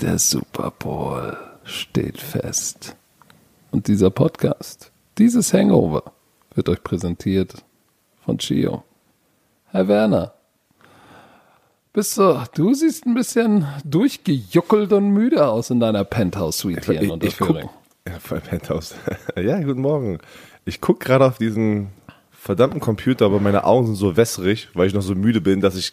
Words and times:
Der 0.00 0.18
Super 0.18 0.70
Bowl 0.70 1.36
steht 1.64 2.18
fest. 2.18 2.96
Und 3.70 3.86
dieser 3.86 4.10
Podcast, 4.10 4.90
dieses 5.18 5.52
Hangover, 5.52 6.12
wird 6.54 6.68
euch 6.68 6.82
präsentiert 6.82 7.62
von 8.24 8.38
Chio. 8.38 8.84
Herr 9.66 9.86
Werner, 9.86 10.32
bist 11.92 12.16
du, 12.18 12.42
du 12.54 12.74
siehst 12.74 13.06
ein 13.06 13.14
bisschen 13.14 13.66
durchgejuckelt 13.84 14.92
und 14.92 15.10
müde 15.10 15.46
aus 15.46 15.70
in 15.70 15.78
deiner 15.80 16.04
Penthouse-Suite 16.04 16.84
hier 16.86 17.00
in 17.00 17.04
Ich, 17.04 17.10
Unterföhring. 17.10 17.68
ja, 18.08 18.18
Penthouse. 18.18 18.94
ja, 19.36 19.60
guten 19.60 19.82
Morgen. 19.82 20.18
Ich 20.64 20.80
gucke 20.80 21.04
gerade 21.04 21.26
auf 21.26 21.38
diesen 21.38 21.90
verdammten 22.40 22.80
Computer, 22.80 23.26
aber 23.26 23.38
meine 23.38 23.64
Augen 23.64 23.86
sind 23.86 23.96
so 23.96 24.16
wässrig, 24.16 24.68
weil 24.74 24.86
ich 24.86 24.94
noch 24.94 25.02
so 25.02 25.14
müde 25.14 25.40
bin, 25.42 25.60
dass 25.60 25.76
ich 25.76 25.92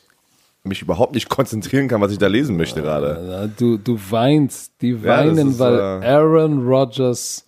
mich 0.63 0.81
überhaupt 0.81 1.13
nicht 1.13 1.29
konzentrieren 1.29 1.88
kann, 1.88 2.01
was 2.01 2.11
ich 2.11 2.17
da 2.17 2.27
lesen 2.27 2.55
möchte 2.57 2.81
gerade. 2.81 3.27
Ja, 3.29 3.47
Du, 3.47 3.77
du 3.77 3.99
weinst, 4.09 4.73
die 4.81 5.03
weinen, 5.03 5.49
ist, 5.52 5.59
weil 5.59 5.77
äh, 5.77 6.05
Aaron 6.07 6.65
Rodgers 6.65 7.45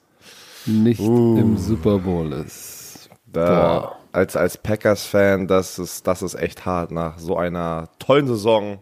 nicht 0.65 0.99
Uh. 0.99 1.37
im 1.39 1.57
Super 1.57 1.99
Bowl 1.99 2.31
ist. 2.33 3.09
Da, 3.25 3.79
Boah. 3.79 3.95
als 4.11 4.35
als 4.35 4.57
Packers-Fan, 4.57 5.47
das 5.47 5.79
ist, 5.79 6.05
das 6.05 6.21
ist 6.21 6.35
echt 6.35 6.65
hart 6.65 6.91
nach 6.91 7.19
so 7.19 7.37
einer 7.37 7.89
tollen 7.99 8.27
Saison. 8.27 8.79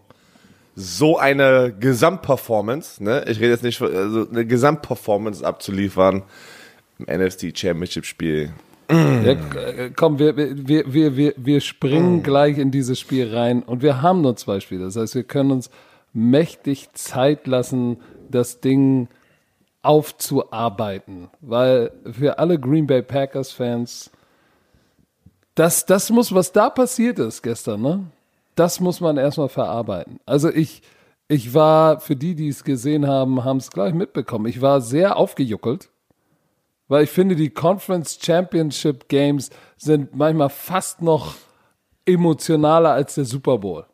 So 0.76 1.18
eine 1.18 1.74
Gesamtperformance, 1.80 3.04
ne? 3.04 3.24
Ich 3.28 3.40
rede 3.40 3.50
jetzt 3.50 3.64
nicht 3.64 3.78
von, 3.80 3.96
also 3.96 4.30
eine 4.30 4.46
Gesamtperformance 4.46 5.44
abzuliefern 5.44 6.24
im 7.00 7.06
NFC 7.06 7.52
Championship 7.58 8.06
Spiel. 8.06 8.52
Ja, 8.90 9.32
äh, 9.32 9.92
komm, 9.96 10.20
wir, 10.20 10.38
wir, 10.38 10.94
wir, 10.94 11.18
wir, 11.18 11.34
wir 11.36 11.62
springen 11.62 12.24
gleich 12.24 12.58
in 12.58 12.72
dieses 12.72 13.00
Spiel 13.00 13.36
rein 13.36 13.64
und 13.64 13.82
wir 13.82 14.02
haben 14.02 14.22
nur 14.22 14.36
zwei 14.36 14.60
Spiele. 14.60 14.86
Das 14.86 14.96
heißt, 14.96 15.16
wir 15.16 15.24
können 15.24 15.52
uns 15.52 15.70
mächtig 16.14 16.94
Zeit 16.94 17.48
lassen, 17.48 17.98
das 18.30 18.62
Ding 18.62 19.10
aufzuarbeiten. 19.82 21.30
Weil 21.42 21.92
für 22.12 22.40
alle 22.40 22.60
Green 22.60 22.88
Bay 22.88 23.02
Packers 23.02 23.52
Fans, 23.52 24.12
das, 25.56 25.86
das 25.86 26.10
muss, 26.10 26.34
was 26.34 26.52
da 26.52 26.70
passiert 26.70 27.20
ist 27.20 27.42
gestern, 27.42 27.82
ne? 27.82 28.06
Das 28.56 28.80
muss 28.80 29.02
man 29.02 29.18
erstmal 29.18 29.50
verarbeiten. 29.50 30.20
Also 30.26 30.50
ich, 30.50 30.82
ich 31.28 31.54
war, 31.54 32.00
für 32.00 32.16
die, 32.16 32.36
die 32.36 32.48
es 32.48 32.64
gesehen 32.64 33.06
haben, 33.06 33.44
haben 33.44 33.58
es 33.58 33.70
gleich 33.70 33.94
mitbekommen. 33.94 34.48
Ich 34.48 34.62
war 34.62 34.82
sehr 34.82 35.18
aufgejuckelt. 35.18 35.90
Weil 36.88 37.04
ich 37.04 37.10
finde, 37.10 37.36
die 37.36 37.50
Conference 37.50 38.18
Championship 38.22 39.10
Games 39.10 39.50
sind 39.78 40.16
manchmal 40.16 40.50
fast 40.50 41.02
noch 41.02 41.36
emotionaler 42.06 42.92
als 42.92 43.16
der 43.16 43.26
Super 43.26 43.58
Bowl. 43.58 43.86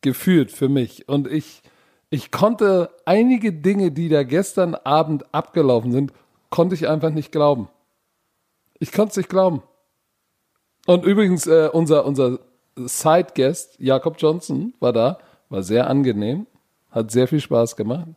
Gefühlt 0.00 0.50
für 0.50 0.68
mich. 0.68 1.08
Und 1.08 1.28
ich, 1.28 1.62
ich 2.10 2.30
konnte 2.30 2.90
einige 3.04 3.52
Dinge, 3.52 3.92
die 3.92 4.08
da 4.08 4.24
gestern 4.24 4.74
Abend 4.74 5.32
abgelaufen 5.32 5.92
sind, 5.92 6.12
konnte 6.50 6.74
ich 6.74 6.88
einfach 6.88 7.10
nicht 7.10 7.30
glauben. 7.30 7.68
Ich 8.80 8.92
konnte 8.92 9.10
es 9.10 9.16
nicht 9.16 9.28
glauben. 9.28 9.62
Und 10.86 11.04
übrigens, 11.04 11.46
äh, 11.46 11.68
unser, 11.72 12.04
unser 12.04 12.38
Side-Guest, 12.76 13.76
Jakob 13.78 14.16
Johnson, 14.18 14.72
war 14.80 14.92
da, 14.92 15.18
war 15.48 15.62
sehr 15.62 15.88
angenehm, 15.88 16.46
hat 16.90 17.10
sehr 17.10 17.28
viel 17.28 17.40
Spaß 17.40 17.76
gemacht. 17.76 18.08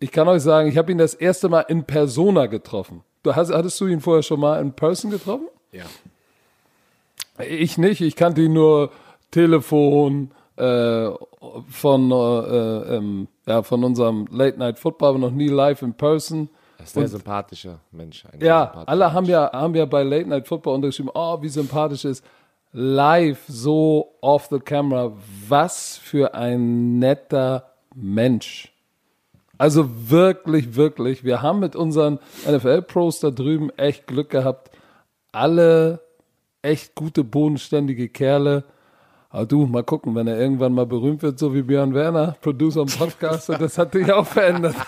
Ich 0.00 0.10
kann 0.10 0.28
euch 0.28 0.42
sagen, 0.42 0.68
ich 0.68 0.76
habe 0.76 0.90
ihn 0.90 0.98
das 0.98 1.14
erste 1.14 1.48
Mal 1.48 1.60
in 1.60 1.84
Persona 1.84 2.46
getroffen. 2.46 3.02
Du 3.24 3.34
hast, 3.34 3.52
hattest 3.52 3.80
du 3.80 3.86
ihn 3.86 4.00
vorher 4.00 4.22
schon 4.22 4.38
mal 4.38 4.60
in 4.60 4.72
Person 4.72 5.10
getroffen? 5.10 5.48
Ja. 5.72 5.84
Ich 7.42 7.78
nicht, 7.78 8.00
ich 8.00 8.14
kannte 8.14 8.42
ihn 8.42 8.52
nur 8.52 8.90
Telefon 9.32 10.30
äh, 10.56 11.10
von, 11.68 12.10
äh, 12.12 12.96
ähm, 12.96 13.26
ja, 13.46 13.62
von 13.64 13.82
unserem 13.82 14.28
Late 14.30 14.58
Night 14.58 14.78
Football, 14.78 15.08
aber 15.08 15.18
noch 15.18 15.30
nie 15.32 15.48
live 15.48 15.82
in 15.82 15.94
Person. 15.94 16.48
Das 16.78 16.90
ist 16.90 16.96
ein 16.96 17.00
sehr 17.00 17.18
sympathischer 17.18 17.80
Mensch. 17.90 18.24
ein 18.30 18.40
Ja, 18.40 18.66
sympathischer 18.66 18.88
alle 18.88 19.12
haben 19.12 19.24
Mensch. 19.24 19.32
ja, 19.32 19.52
haben 19.52 19.74
ja 19.74 19.84
bei 19.86 20.02
Late 20.04 20.28
Night 20.28 20.46
Football 20.46 20.74
untergeschrieben, 20.76 21.10
oh, 21.14 21.40
wie 21.42 21.48
sympathisch 21.48 22.04
ist. 22.04 22.24
Live, 22.72 23.44
so 23.48 24.14
off 24.20 24.48
the 24.50 24.58
camera, 24.58 25.12
was 25.48 25.96
für 25.96 26.34
ein 26.34 26.98
netter 26.98 27.70
Mensch. 27.94 28.72
Also 29.64 29.88
wirklich, 30.10 30.76
wirklich. 30.76 31.24
Wir 31.24 31.40
haben 31.40 31.58
mit 31.58 31.74
unseren 31.74 32.18
NFL-Pros 32.46 33.20
da 33.20 33.30
drüben 33.30 33.70
echt 33.78 34.06
Glück 34.06 34.28
gehabt. 34.28 34.70
Alle 35.32 36.00
echt 36.60 36.94
gute, 36.94 37.24
bodenständige 37.24 38.10
Kerle. 38.10 38.64
Aber 39.30 39.46
du, 39.46 39.64
mal 39.64 39.82
gucken, 39.82 40.14
wenn 40.16 40.26
er 40.26 40.38
irgendwann 40.38 40.74
mal 40.74 40.84
berühmt 40.84 41.22
wird, 41.22 41.38
so 41.38 41.54
wie 41.54 41.62
Björn 41.62 41.94
Werner, 41.94 42.36
Producer 42.42 42.82
und 42.82 42.94
Podcaster, 42.98 43.56
das 43.56 43.78
hat 43.78 43.94
dich 43.94 44.12
auch 44.12 44.26
verändert. 44.26 44.76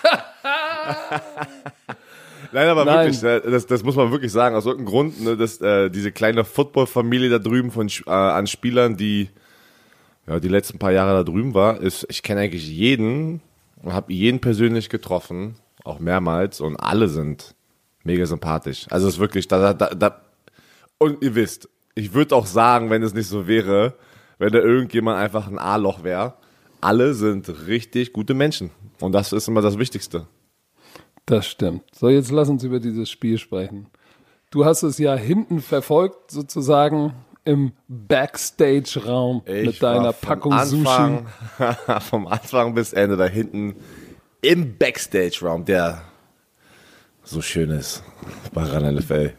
Nein, 2.53 2.69
aber 2.69 2.85
Nein. 2.85 3.07
wirklich, 3.07 3.23
äh, 3.23 3.51
das, 3.51 3.65
das 3.65 3.83
muss 3.83 3.97
man 3.97 4.13
wirklich 4.13 4.31
sagen, 4.31 4.57
aus 4.57 4.67
irgendeinem 4.67 4.91
Grund, 4.91 5.25
ne, 5.25 5.39
dass 5.39 5.59
äh, 5.63 5.89
diese 5.89 6.13
kleine 6.13 6.45
Football-Familie 6.45 7.31
da 7.31 7.39
drüben 7.39 7.71
von 7.71 7.89
äh, 7.89 8.11
an 8.11 8.47
Spielern, 8.47 8.99
die 8.99 9.31
ja, 10.29 10.39
die 10.39 10.49
letzten 10.49 10.79
paar 10.79 10.93
Jahre 10.93 11.15
da 11.15 11.23
drüben 11.25 11.55
war, 11.55 11.81
ist, 11.81 12.07
ich 12.11 12.23
kenne 12.23 12.43
eigentlich 12.43 12.69
jeden 12.69 13.41
und 13.83 13.93
habe 13.93 14.13
jeden 14.13 14.41
persönlich 14.41 14.89
getroffen, 14.89 15.57
auch 15.85 15.99
mehrmals 15.99 16.61
und 16.61 16.77
alle 16.77 17.09
sind 17.09 17.55
mega 18.05 18.27
sympathisch. 18.27 18.87
Also 18.91 19.09
es 19.09 19.15
ist 19.15 19.21
wirklich, 19.21 19.49
da, 19.49 19.75
da, 19.75 19.91
da 19.91 20.23
und 20.99 21.23
ihr 21.23 21.35
wisst, 21.35 21.69
ich 21.95 22.15
würde 22.15 22.35
auch 22.35 22.47
sagen, 22.47 22.91
wenn 22.91 23.03
es 23.03 23.15
nicht 23.15 23.29
so 23.29 23.47
wäre, 23.47 23.95
wenn 24.39 24.53
da 24.53 24.59
irgendjemand 24.59 25.19
einfach 25.19 25.47
ein 25.49 25.59
A-Loch 25.59 26.05
wäre, 26.05 26.35
alle 26.81 27.15
sind 27.15 27.67
richtig 27.67 28.13
gute 28.13 28.35
Menschen 28.35 28.71
und 29.01 29.13
das 29.13 29.33
ist 29.33 29.49
immer 29.49 29.63
das 29.63 29.79
Wichtigste. 29.79 30.27
Das 31.27 31.47
stimmt. 31.47 31.83
So, 31.93 32.09
jetzt 32.09 32.31
lass 32.31 32.49
uns 32.49 32.63
über 32.63 32.79
dieses 32.79 33.11
Spiel 33.11 33.39
sprechen. 33.39 33.89
Du 34.51 34.65
hast 34.65 34.85
es 34.85 34.99
ja 34.99 35.15
hinten 35.17 35.61
verfolgt, 35.61 36.31
sozusagen 36.31 37.15
im 37.47 37.73
Backstage-Raum 37.89 39.43
mit 39.47 39.83
deiner 39.83 40.13
Packung 40.13 40.53
Sushi. 40.65 40.87
Anfang, 40.87 41.27
vom 42.03 42.27
Anfang 42.27 42.75
bis 42.75 42.93
Ende 42.93 43.17
da 43.17 43.27
hinten 43.27 43.77
im 44.43 44.77
Backstage-Raum, 44.77 45.65
der 45.65 46.03
so 47.25 47.41
schön 47.43 47.71
ist 47.71 48.03
bei 48.53 48.63
RAN 48.65 48.95
NFL. 48.97 49.33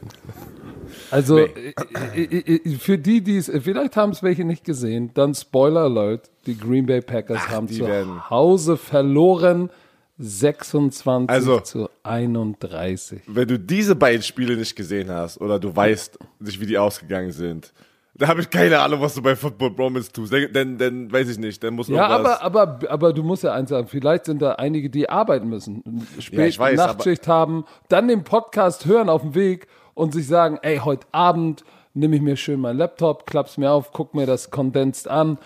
Also 1.12 1.35
Nee. 1.38 1.73
äh, 2.16 2.23
äh, 2.23 2.56
äh, 2.66 2.75
für 2.78 2.97
die, 2.97 3.22
die 3.22 3.38
es, 3.38 3.51
vielleicht 3.62 3.95
haben 3.95 4.12
es 4.12 4.24
welche 4.24 4.44
nicht 4.44 4.63
gesehen, 4.66 5.12
dann 5.13 5.34
Spoiler 5.35 5.81
Alert, 5.81 6.29
die 6.45 6.57
Green 6.57 6.85
Bay 6.85 7.01
Packers 7.01 7.39
Ach, 7.45 7.50
haben 7.51 7.68
zu 7.69 7.85
werden- 7.85 8.29
Hause 8.29 8.75
verloren, 8.78 9.69
26 10.18 11.29
Also- 11.29 11.59
zu 11.62 11.89
31. 12.03 13.22
Wenn 13.28 13.47
du 13.47 13.59
diese 13.59 13.95
beiden 13.95 14.24
Spiele 14.24 14.57
nicht 14.57 14.75
gesehen 14.75 15.09
hast 15.12 15.39
oder 15.39 15.59
du 15.59 15.74
weißt 15.75 16.18
nicht, 16.39 16.59
wie 16.59 16.66
die 16.66 16.78
ausgegangen 16.78 17.31
sind, 17.31 17.72
da 18.18 18.28
habe 18.28 18.42
ich 18.42 18.50
keine 18.50 18.80
Ahnung, 18.80 19.02
was 19.02 19.14
du 19.16 19.22
bei 19.22 19.36
Football 19.36 19.72
Bromance 19.72 20.12
tust. 20.12 20.34
Denn, 20.34 20.52
denn, 20.54 20.78
denn 20.78 21.12
weiß 21.12 21.30
ich 21.30 21.38
nicht, 21.38 21.64
dann 21.64 21.76
muss 21.76 21.88
Ja, 21.88 22.10
irgendwas- 22.12 22.42
aber, 22.42 22.68
aber, 22.70 22.92
aber 22.92 23.14
du 23.14 23.24
musst 23.24 23.44
ja 23.44 23.54
eins 23.54 23.70
sagen, 23.70 23.88
vielleicht 23.88 24.26
sind 24.26 24.42
da 24.42 24.54
einige, 24.54 24.90
die 24.90 25.10
arbeiten 25.10 25.48
müssen, 25.50 25.84
spät 26.20 26.54
Ja, 26.56 26.60
weiß, 26.60 26.78
Nachtschicht 26.78 27.28
haben, 27.28 27.66
dann 27.90 28.08
den 28.08 28.24
Podcast 28.24 28.86
hören 28.86 29.10
auf 29.10 29.22
dem 29.22 29.36
Weg 29.36 29.68
und 29.94 30.14
sich 30.14 30.28
sagen, 30.28 30.60
ey, 30.62 30.78
heute 30.78 31.06
Abend 31.12 31.64
nehme 31.94 32.16
ich 32.16 32.22
mir 32.22 32.36
schön 32.38 32.60
meinen 32.60 32.78
Laptop, 32.78 33.26
klapp's 33.26 33.58
mir 33.58 33.72
auf, 33.72 33.92
guck 33.92 34.14
mir 34.14 34.26
das 34.28 34.52
Condensed 34.52 35.08
an 35.08 35.38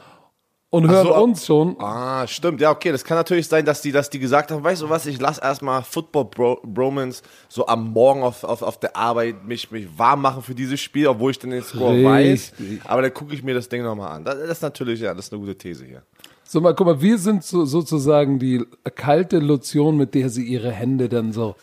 und 0.72 0.90
hören 0.90 1.08
so, 1.08 1.16
uns 1.16 1.46
schon. 1.46 1.76
Ah, 1.80 2.26
stimmt. 2.28 2.62
Ja, 2.62 2.72
okay. 2.72 2.92
Das 2.94 3.04
kann 3.04 3.18
natürlich 3.18 3.48
sein, 3.48 3.66
dass 3.66 3.82
die, 3.82 3.92
dass 3.92 4.10
die 4.10 4.20
gesagt 4.20 4.52
haben, 4.52 4.64
weißt 4.64 4.82
du 4.82 4.90
was, 4.90 5.06
ich 5.06 5.20
lass 5.20 5.38
erstmal 5.38 5.84
Football 5.84 6.26
Bro 6.26 6.62
Bromance 6.64 7.22
so 7.50 7.68
am 7.68 7.92
Morgen 7.92 8.24
auf, 8.24 8.46
auf, 8.46 8.62
auf 8.62 8.80
der 8.80 8.96
Arbeit 8.96 9.46
mich, 9.46 9.70
mich 9.70 9.88
warm 9.98 10.22
machen 10.22 10.42
für 10.42 10.56
dieses 10.56 10.80
Spiel, 10.80 11.08
obwohl 11.08 11.32
ich 11.32 11.40
dann 11.40 11.52
den 11.52 11.62
Score 11.62 12.02
weiß. 12.04 12.54
Richtig. 12.58 12.82
Aber 12.86 13.02
dann 13.02 13.14
gucke 13.14 13.36
ich 13.36 13.44
mir 13.44 13.54
das 13.54 13.68
Ding 13.68 13.84
nochmal 13.84 14.16
an. 14.16 14.24
Das, 14.24 14.36
das 14.40 14.50
ist 14.50 14.62
natürlich, 14.62 15.02
ja, 15.02 15.14
das 15.14 15.26
ist 15.26 15.34
eine 15.34 15.42
gute 15.42 15.58
These 15.58 15.86
hier. 15.86 16.04
So, 16.46 16.62
mal, 16.62 16.74
guck 16.74 16.88
mal, 16.88 17.02
wir 17.02 17.18
sind 17.18 17.44
so, 17.44 17.66
sozusagen 17.66 18.40
die 18.40 18.66
kalte 18.96 19.40
Lotion, 19.40 19.98
mit 19.98 20.16
der 20.16 20.30
sie 20.30 20.46
ihre 20.46 20.72
Hände 20.72 21.10
dann 21.10 21.34
so 21.34 21.56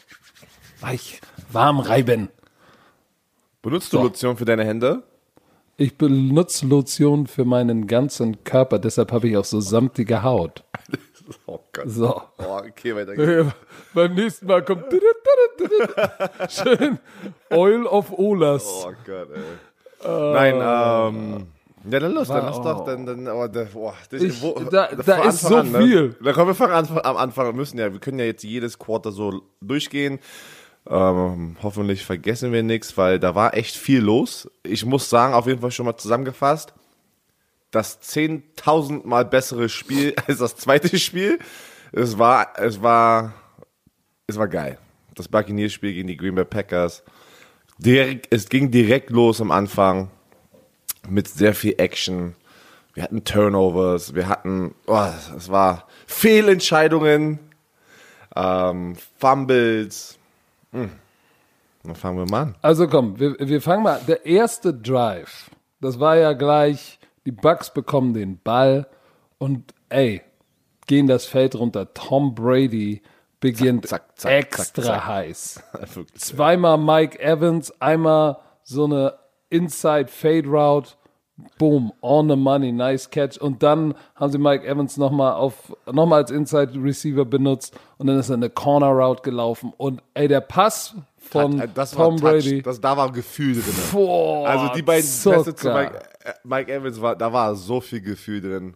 weich, 0.80 1.22
warm 1.50 1.80
reiben. 1.80 2.28
Benutzt 3.62 3.90
du 3.92 3.96
So. 3.96 4.02
Lotion 4.02 4.36
für 4.36 4.44
deine 4.44 4.64
Hände? 4.66 5.02
Ich 5.80 5.96
benutze 5.96 6.66
Lotion 6.66 7.26
für 7.28 7.44
meinen 7.44 7.86
ganzen 7.86 8.42
Körper, 8.42 8.78
deshalb 8.80 9.12
habe 9.12 9.28
ich 9.28 9.36
auch 9.36 9.44
so 9.44 9.60
samtige 9.60 10.22
Haut. 10.22 10.64
Oh 11.46 11.60
Gott. 11.74 11.84
So. 11.90 12.22
Oh, 12.38 12.56
okay, 12.66 12.96
weiter 12.96 13.14
geht's. 13.16 13.52
Beim 13.92 14.14
nächsten 14.14 14.46
Mal 14.46 14.64
kommt 14.64 14.86
schön 16.48 16.98
Oil 17.50 17.84
of 17.84 18.10
Olas. 18.18 18.64
Oh 18.86 18.92
Gott, 19.04 19.28
ey. 19.34 20.32
Nein, 20.32 20.54
ähm. 20.54 21.46
Ja, 21.90 22.00
dann 22.00 22.12
los, 22.14 22.28
dann 22.28 22.46
lass 22.46 22.62
doch, 22.62 22.82
dann, 22.84 23.04
dann, 23.04 23.28
oh, 23.28 23.46
da, 23.46 23.64
boah, 23.72 23.92
das, 24.10 24.22
Ich- 24.22 24.40
da- 24.70 24.88
da 24.88 25.16
von 25.18 25.28
ist 25.28 25.44
Anfang 25.44 25.72
so 25.72 25.78
viel. 25.80 26.08
Ne? 26.08 26.16
Da 26.24 26.32
kommen 26.32 26.46
wir 26.48 26.54
fangen 26.54 26.72
an, 26.72 26.88
am 27.04 27.16
Anfang, 27.18 27.44
wir 27.44 27.52
müssen 27.52 27.78
ja, 27.78 27.92
wir 27.92 28.00
können 28.00 28.18
ja 28.18 28.24
jetzt 28.24 28.42
jedes 28.42 28.78
Quarter 28.78 29.12
so 29.12 29.42
durchgehen. 29.60 30.18
Ähm, 30.90 31.56
hoffentlich 31.62 32.04
vergessen 32.04 32.52
wir 32.52 32.62
nichts, 32.62 32.96
weil 32.96 33.20
da 33.20 33.34
war 33.34 33.54
echt 33.54 33.76
viel 33.76 34.00
los. 34.00 34.50
Ich 34.62 34.86
muss 34.86 35.10
sagen, 35.10 35.34
auf 35.34 35.46
jeden 35.46 35.60
Fall 35.60 35.70
schon 35.70 35.84
mal 35.84 35.96
zusammengefasst, 35.96 36.72
das 37.70 38.00
10.000 38.00 39.06
Mal 39.06 39.26
bessere 39.26 39.68
Spiel 39.68 40.14
als 40.26 40.38
das 40.38 40.56
zweite 40.56 40.98
Spiel. 40.98 41.38
Es 41.92 42.18
war, 42.18 42.58
es 42.58 42.82
war, 42.82 43.34
es 44.26 44.38
war 44.38 44.48
geil. 44.48 44.78
Das 45.14 45.28
Buccaneers-Spiel 45.28 45.92
gegen 45.92 46.08
die 46.08 46.16
Green 46.16 46.34
Bay 46.34 46.44
Packers. 46.44 47.02
Direkt, 47.78 48.32
es 48.32 48.48
ging 48.48 48.70
direkt 48.70 49.10
los 49.10 49.40
am 49.40 49.50
Anfang 49.50 50.10
mit 51.08 51.28
sehr 51.28 51.54
viel 51.54 51.74
Action. 51.78 52.34
Wir 52.94 53.02
hatten 53.02 53.24
Turnovers, 53.24 54.14
wir 54.14 54.28
hatten, 54.28 54.74
oh, 54.86 55.06
es 55.36 55.50
war 55.50 55.86
Fehlentscheidungen, 56.06 57.38
ähm, 58.34 58.96
Fumbles. 59.18 60.17
Hm. 60.72 60.90
Dann 61.84 61.94
fangen 61.94 62.18
wir 62.18 62.26
mal 62.30 62.42
an. 62.42 62.54
Also 62.62 62.88
komm, 62.88 63.18
wir, 63.18 63.36
wir 63.38 63.62
fangen 63.62 63.82
mal. 63.82 64.00
Der 64.06 64.26
erste 64.26 64.74
Drive, 64.74 65.50
das 65.80 66.00
war 66.00 66.16
ja 66.16 66.32
gleich, 66.32 66.98
die 67.24 67.32
Bucks 67.32 67.72
bekommen 67.72 68.14
den 68.14 68.38
Ball 68.38 68.86
und 69.38 69.74
ey, 69.88 70.22
gehen 70.86 71.06
das 71.06 71.24
Feld 71.26 71.54
runter. 71.54 71.92
Tom 71.94 72.34
Brady 72.34 73.02
beginnt 73.40 73.86
Zack, 73.86 74.18
zack, 74.18 74.50
zack, 74.50 74.58
extra 74.58 75.06
heiß. 75.06 75.62
Wirklich. 75.94 76.20
Zweimal 76.20 76.78
Mike 76.78 77.20
Evans, 77.20 77.72
einmal 77.80 78.38
so 78.62 78.84
eine 78.84 79.14
Inside 79.50 80.08
Fade 80.08 80.48
Route. 80.48 80.90
Boom, 81.56 81.92
on 82.00 82.28
the 82.28 82.36
money, 82.36 82.72
nice 82.72 83.08
catch. 83.08 83.40
Und 83.40 83.62
dann 83.62 83.94
haben 84.16 84.32
sie 84.32 84.38
Mike 84.38 84.66
Evans 84.66 84.96
nochmal 84.96 85.34
auf, 85.34 85.76
nochmal 85.86 86.22
als 86.22 86.32
Inside 86.32 86.72
Receiver 86.82 87.24
benutzt 87.24 87.78
und 87.96 88.08
dann 88.08 88.18
ist 88.18 88.28
er 88.28 88.34
eine 88.34 88.50
Corner 88.50 88.88
Route 88.88 89.22
gelaufen. 89.22 89.72
Und 89.76 90.02
ey, 90.14 90.26
der 90.26 90.40
Pass 90.40 90.94
von 91.18 91.60
Äh, 91.60 91.68
das 91.72 91.96
war 91.96 92.06
Tom 92.06 92.16
Touch, 92.16 92.30
Brady. 92.30 92.62
Das, 92.62 92.80
da 92.80 92.96
war 92.96 93.12
Gefühl 93.12 93.54
drin. 93.54 93.74
Boah, 93.92 94.48
Also 94.48 94.72
die 94.74 94.82
beiden 94.82 95.06
so 95.06 95.30
Pässe 95.30 95.54
zu. 95.54 95.68
Mike, 95.72 95.94
äh, 96.24 96.32
Mike 96.42 96.72
Evans, 96.72 97.00
war, 97.00 97.14
da 97.14 97.32
war 97.32 97.54
so 97.54 97.80
viel 97.80 98.00
Gefühl 98.00 98.40
drin. 98.40 98.74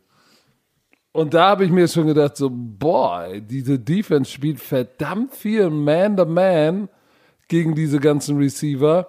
Und 1.12 1.34
da 1.34 1.48
habe 1.48 1.64
ich 1.64 1.70
mir 1.70 1.88
schon 1.88 2.06
gedacht, 2.06 2.36
so, 2.36 2.48
boah, 2.50 3.28
diese 3.38 3.78
Defense 3.78 4.30
spielt 4.30 4.60
verdammt 4.60 5.34
viel 5.34 5.68
Man-to-Man 5.68 6.88
gegen 7.48 7.74
diese 7.74 7.98
ganzen 8.00 8.38
Receiver. 8.38 9.08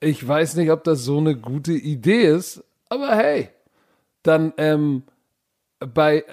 Ich 0.00 0.26
weiß 0.26 0.56
nicht, 0.56 0.70
ob 0.70 0.84
das 0.84 1.04
so 1.04 1.18
eine 1.18 1.36
gute 1.36 1.72
Idee 1.72 2.22
ist, 2.22 2.64
aber 2.88 3.14
hey, 3.16 3.48
dann 4.22 4.52
ähm, 4.56 5.04
bei 5.78 6.24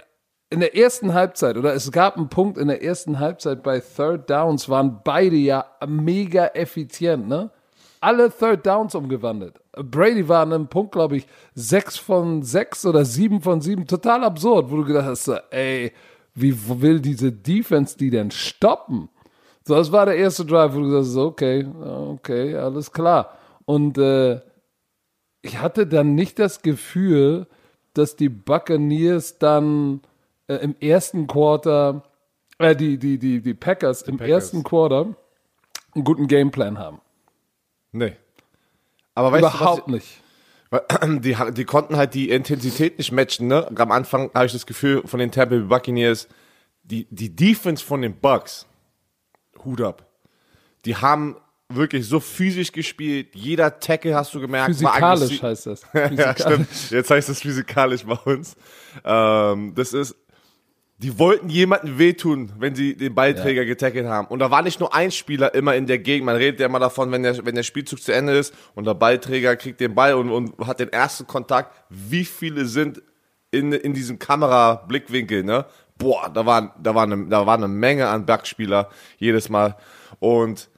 in 0.49 0.59
der 0.59 0.75
ersten 0.75 1.13
Halbzeit 1.13 1.57
oder 1.57 1.73
es 1.73 1.91
gab 1.91 2.17
einen 2.17 2.29
Punkt 2.29 2.57
in 2.57 2.67
der 2.67 2.83
ersten 2.83 3.19
Halbzeit 3.19 3.63
bei 3.63 3.79
Third 3.79 4.29
Downs 4.29 4.67
waren 4.67 4.99
beide 5.03 5.37
ja 5.37 5.65
mega 5.87 6.47
effizient, 6.47 7.27
ne? 7.27 7.51
Alle 8.01 8.31
Third 8.31 8.65
Downs 8.65 8.95
umgewandelt. 8.95 9.61
Brady 9.73 10.27
war 10.27 10.41
an 10.41 10.53
einem 10.53 10.67
Punkt, 10.67 10.91
glaube 10.91 11.17
ich, 11.17 11.27
sechs 11.53 11.97
von 11.97 12.41
sechs 12.41 12.85
oder 12.85 13.05
sieben 13.05 13.41
von 13.41 13.61
sieben. 13.61 13.85
Total 13.85 14.23
absurd, 14.23 14.71
wo 14.71 14.77
du 14.77 14.85
gedacht 14.85 15.05
hast, 15.05 15.27
ey, 15.51 15.93
wie 16.33 16.81
will 16.81 16.99
diese 16.99 17.31
Defense 17.31 17.97
die 17.97 18.09
denn 18.09 18.31
stoppen? 18.31 19.09
So, 19.63 19.75
das 19.75 19.91
war 19.91 20.07
der 20.07 20.15
erste 20.15 20.45
Drive, 20.45 20.73
wo 20.73 20.79
du 20.79 20.85
gesagt 20.85 21.05
hast, 21.05 21.17
okay, 21.17 21.67
okay, 22.09 22.55
alles 22.55 22.91
klar. 22.91 23.37
Und 23.65 23.97
äh, 23.99 24.41
ich 25.41 25.59
hatte 25.59 25.87
dann 25.87 26.15
nicht 26.15 26.39
das 26.39 26.61
Gefühl, 26.61 27.47
dass 27.93 28.15
die 28.15 28.29
Buccaneers 28.29 29.39
dann 29.39 30.01
äh, 30.47 30.55
im 30.55 30.75
ersten 30.79 31.27
Quarter, 31.27 32.03
äh, 32.57 32.75
die, 32.75 32.97
die, 32.97 33.17
die, 33.17 33.41
die 33.41 33.53
Packers 33.53 34.03
im 34.03 34.17
Packers. 34.17 34.31
ersten 34.31 34.63
Quarter 34.63 35.15
einen 35.93 36.03
guten 36.03 36.27
Gameplan 36.27 36.77
haben. 36.77 37.01
Nee. 37.91 38.15
Aber 39.15 39.31
weißt 39.31 39.39
Überhaupt 39.41 39.87
du, 39.87 39.91
nicht. 39.91 40.21
die, 41.03 41.35
die 41.51 41.65
konnten 41.65 41.97
halt 41.97 42.13
die 42.13 42.29
Intensität 42.29 42.97
nicht 42.97 43.11
matchen, 43.11 43.47
ne? 43.47 43.69
Am 43.75 43.91
Anfang 43.91 44.31
habe 44.33 44.45
ich 44.45 44.53
das 44.53 44.65
Gefühl 44.65 45.01
von 45.05 45.19
den 45.19 45.31
Tampa 45.31 45.55
Bay 45.55 45.65
Buccaneers, 45.65 46.29
die, 46.83 47.07
die 47.09 47.35
Defense 47.35 47.83
von 47.83 48.01
den 48.01 48.17
Bucks, 48.17 48.67
Hut 49.65 49.81
ab. 49.81 50.07
Die 50.85 50.95
haben 50.95 51.35
wirklich 51.75 52.07
so 52.07 52.19
physisch 52.19 52.71
gespielt. 52.71 53.29
Jeder 53.33 53.79
Tackle 53.79 54.15
hast 54.15 54.33
du 54.33 54.39
gemerkt. 54.39 54.67
Physikalisch 54.67 55.41
heißt 55.41 55.65
das. 55.65 55.81
ja, 55.93 56.07
Physikalisch. 56.07 56.41
stimmt. 56.41 56.91
Jetzt 56.91 57.09
heißt 57.09 57.29
es 57.29 57.41
physikalisch 57.41 58.03
bei 58.05 58.15
uns. 58.15 58.55
Ähm, 59.03 59.73
das 59.75 59.93
ist, 59.93 60.15
die 61.01 61.17
wollten 61.17 61.49
jemanden 61.49 61.97
wehtun, 61.97 62.51
wenn 62.59 62.75
sie 62.75 62.95
den 62.95 63.15
Ballträger 63.15 63.65
getackelt 63.65 64.05
haben. 64.05 64.27
Und 64.27 64.39
da 64.39 64.51
war 64.51 64.61
nicht 64.61 64.79
nur 64.79 64.93
ein 64.93 65.09
Spieler 65.09 65.53
immer 65.55 65.75
in 65.75 65.87
der 65.87 65.97
Gegend. 65.97 66.27
Man 66.27 66.35
redet 66.35 66.59
ja 66.59 66.67
immer 66.67 66.79
davon, 66.79 67.11
wenn 67.11 67.23
der, 67.23 67.43
wenn 67.43 67.55
der 67.55 67.63
Spielzug 67.63 68.01
zu 68.01 68.11
Ende 68.11 68.37
ist 68.37 68.53
und 68.75 68.85
der 68.85 68.93
Ballträger 68.93 69.55
kriegt 69.55 69.79
den 69.79 69.95
Ball 69.95 70.13
und, 70.13 70.29
und 70.29 70.67
hat 70.67 70.79
den 70.79 70.89
ersten 70.89 71.25
Kontakt. 71.25 71.75
Wie 71.89 72.23
viele 72.23 72.65
sind 72.65 73.01
in, 73.49 73.73
in 73.73 73.93
diesem 73.93 74.19
Kamerablickwinkel, 74.19 75.43
ne? 75.43 75.65
Boah, 75.97 76.29
da 76.29 76.45
war, 76.45 76.75
da 76.81 76.95
war 76.95 77.03
eine, 77.03 77.27
da 77.27 77.45
war 77.45 77.57
eine 77.57 77.67
Menge 77.67 78.07
an 78.07 78.25
Backspieler 78.25 78.89
jedes 79.17 79.49
Mal. 79.49 79.77
Und 80.19 80.69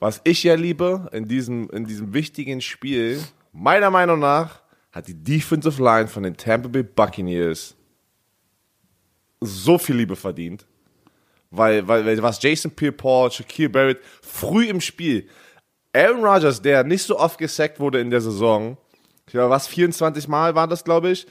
was 0.00 0.20
ich 0.24 0.42
ja 0.42 0.54
liebe 0.54 1.08
in 1.12 1.28
diesem, 1.28 1.70
in 1.70 1.84
diesem 1.84 2.12
wichtigen 2.12 2.60
Spiel, 2.60 3.22
meiner 3.52 3.90
Meinung 3.90 4.18
nach, 4.18 4.62
hat 4.90 5.06
die 5.06 5.14
Defensive 5.14 5.82
Line 5.82 6.08
von 6.08 6.24
den 6.24 6.36
Tampa 6.36 6.68
Bay 6.68 6.82
Buccaneers 6.82 7.76
so 9.40 9.78
viel 9.78 9.96
Liebe 9.96 10.16
verdient. 10.16 10.66
Weil, 11.50 11.86
weil, 11.86 12.06
weil 12.06 12.22
was 12.22 12.42
Jason 12.42 12.70
Pierre-Paul, 12.70 13.30
Shaquille 13.30 13.68
Barrett 13.68 14.00
früh 14.22 14.66
im 14.66 14.80
Spiel, 14.80 15.28
Aaron 15.92 16.24
Rodgers, 16.24 16.62
der 16.62 16.84
nicht 16.84 17.02
so 17.02 17.18
oft 17.18 17.38
gesackt 17.38 17.80
wurde 17.80 18.00
in 18.00 18.10
der 18.10 18.20
Saison, 18.20 18.76
ich 19.26 19.32
glaube, 19.32 19.50
was, 19.50 19.66
24 19.66 20.28
Mal 20.28 20.54
war 20.54 20.68
das, 20.68 20.84
glaube 20.84 21.10
ich, 21.10 21.26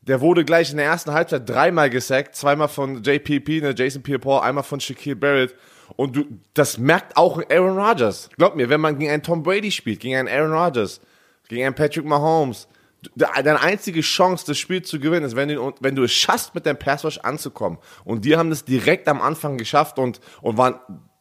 der 0.00 0.20
wurde 0.20 0.44
gleich 0.44 0.70
in 0.70 0.76
der 0.76 0.86
ersten 0.86 1.12
Halbzeit 1.12 1.48
dreimal 1.48 1.90
gesackt, 1.90 2.36
zweimal 2.36 2.68
von 2.68 3.02
JPP, 3.02 3.60
ne, 3.60 3.74
Jason 3.76 4.02
Pierre-Paul, 4.02 4.40
einmal 4.40 4.64
von 4.64 4.80
Shaquille 4.80 5.16
Barrett. 5.16 5.54
Und 5.94 6.16
du, 6.16 6.24
das 6.54 6.78
merkt 6.78 7.16
auch 7.16 7.40
Aaron 7.50 7.78
Rodgers. 7.78 8.28
Glaub 8.36 8.56
mir, 8.56 8.68
wenn 8.68 8.80
man 8.80 8.98
gegen 8.98 9.10
einen 9.10 9.22
Tom 9.22 9.42
Brady 9.42 9.70
spielt, 9.70 10.00
gegen 10.00 10.16
einen 10.16 10.28
Aaron 10.28 10.52
Rodgers, 10.52 11.00
gegen 11.48 11.64
einen 11.64 11.74
Patrick 11.74 12.04
Mahomes, 12.04 12.66
deine 13.14 13.60
einzige 13.60 14.00
Chance, 14.00 14.44
das 14.46 14.58
Spiel 14.58 14.82
zu 14.82 14.98
gewinnen, 14.98 15.26
ist, 15.26 15.36
wenn 15.36 15.48
du, 15.48 15.72
wenn 15.80 15.94
du 15.94 16.02
es 16.02 16.12
schaffst, 16.12 16.54
mit 16.54 16.66
deinem 16.66 16.78
Pass 16.78 17.04
Rush 17.04 17.18
anzukommen. 17.18 17.78
Und 18.04 18.24
die 18.24 18.36
haben 18.36 18.50
das 18.50 18.64
direkt 18.64 19.08
am 19.08 19.20
Anfang 19.20 19.58
geschafft 19.58 19.98
und, 19.98 20.20
und 20.42 20.56
waren, 20.56 20.74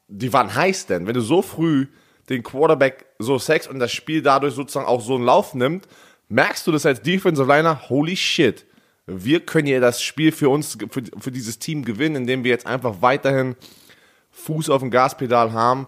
die 0.07 0.33
waren 0.33 0.53
heiß 0.53 0.87
denn. 0.87 1.07
Wenn 1.07 1.13
du 1.13 1.21
so 1.21 1.41
früh 1.41 1.87
den 2.29 2.43
Quarterback 2.43 3.05
so 3.19 3.37
sex 3.37 3.67
und 3.67 3.79
das 3.79 3.91
Spiel 3.91 4.21
dadurch 4.21 4.55
sozusagen 4.55 4.87
auch 4.87 5.01
so 5.01 5.15
einen 5.15 5.25
Lauf 5.25 5.53
nimmt, 5.53 5.87
merkst 6.27 6.65
du 6.65 6.71
das 6.71 6.85
als 6.85 7.01
Defensive 7.01 7.47
Liner, 7.47 7.89
holy 7.89 8.15
shit. 8.15 8.65
Wir 9.05 9.41
können 9.41 9.67
ja 9.67 9.79
das 9.79 10.01
Spiel 10.01 10.31
für 10.31 10.49
uns, 10.49 10.77
für, 10.89 11.03
für 11.19 11.31
dieses 11.31 11.59
Team 11.59 11.85
gewinnen, 11.85 12.15
indem 12.15 12.43
wir 12.43 12.51
jetzt 12.51 12.65
einfach 12.65 13.01
weiterhin 13.01 13.55
Fuß 14.35 14.69
auf 14.69 14.81
dem 14.81 14.91
Gaspedal 14.91 15.53
haben 15.53 15.87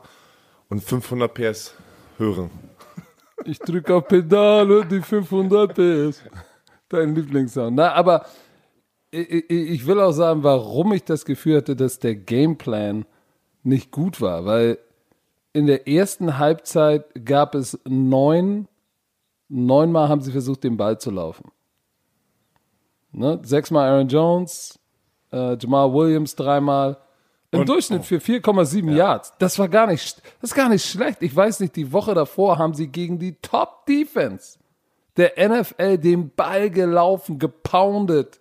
und 0.69 0.81
500 0.81 1.33
PS 1.33 1.73
hören. 2.17 2.49
Ich 3.45 3.59
drücke 3.59 3.93
auf 3.95 4.07
Pedal 4.07 4.71
und 4.71 4.91
die 4.91 5.01
500 5.01 5.73
PS. 5.73 6.23
Dein 6.89 7.13
Lieblingssound. 7.13 7.75
Na, 7.75 7.93
aber 7.93 8.25
ich, 9.11 9.49
ich- 9.49 9.85
will 9.85 9.99
auch 9.99 10.11
sagen, 10.11 10.43
warum 10.43 10.93
ich 10.93 11.03
das 11.03 11.23
Gefühl 11.25 11.57
hatte, 11.57 11.75
dass 11.75 11.99
der 11.99 12.15
Gameplan 12.15 13.05
nicht 13.63 13.91
gut 13.91 14.21
war, 14.21 14.45
weil 14.45 14.79
in 15.53 15.65
der 15.67 15.87
ersten 15.87 16.37
Halbzeit 16.37 17.05
gab 17.25 17.53
es 17.55 17.79
neun, 17.85 18.67
neunmal 19.49 20.09
haben 20.09 20.21
sie 20.21 20.31
versucht, 20.31 20.63
den 20.63 20.77
Ball 20.77 20.97
zu 20.99 21.11
laufen. 21.11 21.51
Ne? 23.11 23.39
Sechsmal 23.43 23.89
Aaron 23.89 24.07
Jones, 24.07 24.79
äh, 25.31 25.57
Jamal 25.57 25.91
Williams 25.93 26.35
dreimal. 26.35 26.97
Im 27.51 27.65
Durchschnitt 27.65 28.03
für 28.03 28.17
4,7 28.17 28.93
Yards. 28.93 29.33
Das 29.39 29.57
war 29.57 29.69
gar 29.69 29.87
nicht, 29.87 30.21
das 30.41 30.51
ist 30.51 30.55
gar 30.55 30.67
nicht 30.67 30.85
schlecht. 30.85 31.21
Ich 31.21 31.33
weiß 31.33 31.61
nicht, 31.61 31.75
die 31.75 31.93
Woche 31.93 32.13
davor 32.13 32.57
haben 32.57 32.73
sie 32.73 32.87
gegen 32.87 33.19
die 33.19 33.35
Top 33.41 33.85
Defense 33.85 34.59
der 35.17 35.33
NFL 35.49 35.97
den 35.97 36.29
Ball 36.29 36.69
gelaufen, 36.69 37.39
gepoundet. 37.39 38.39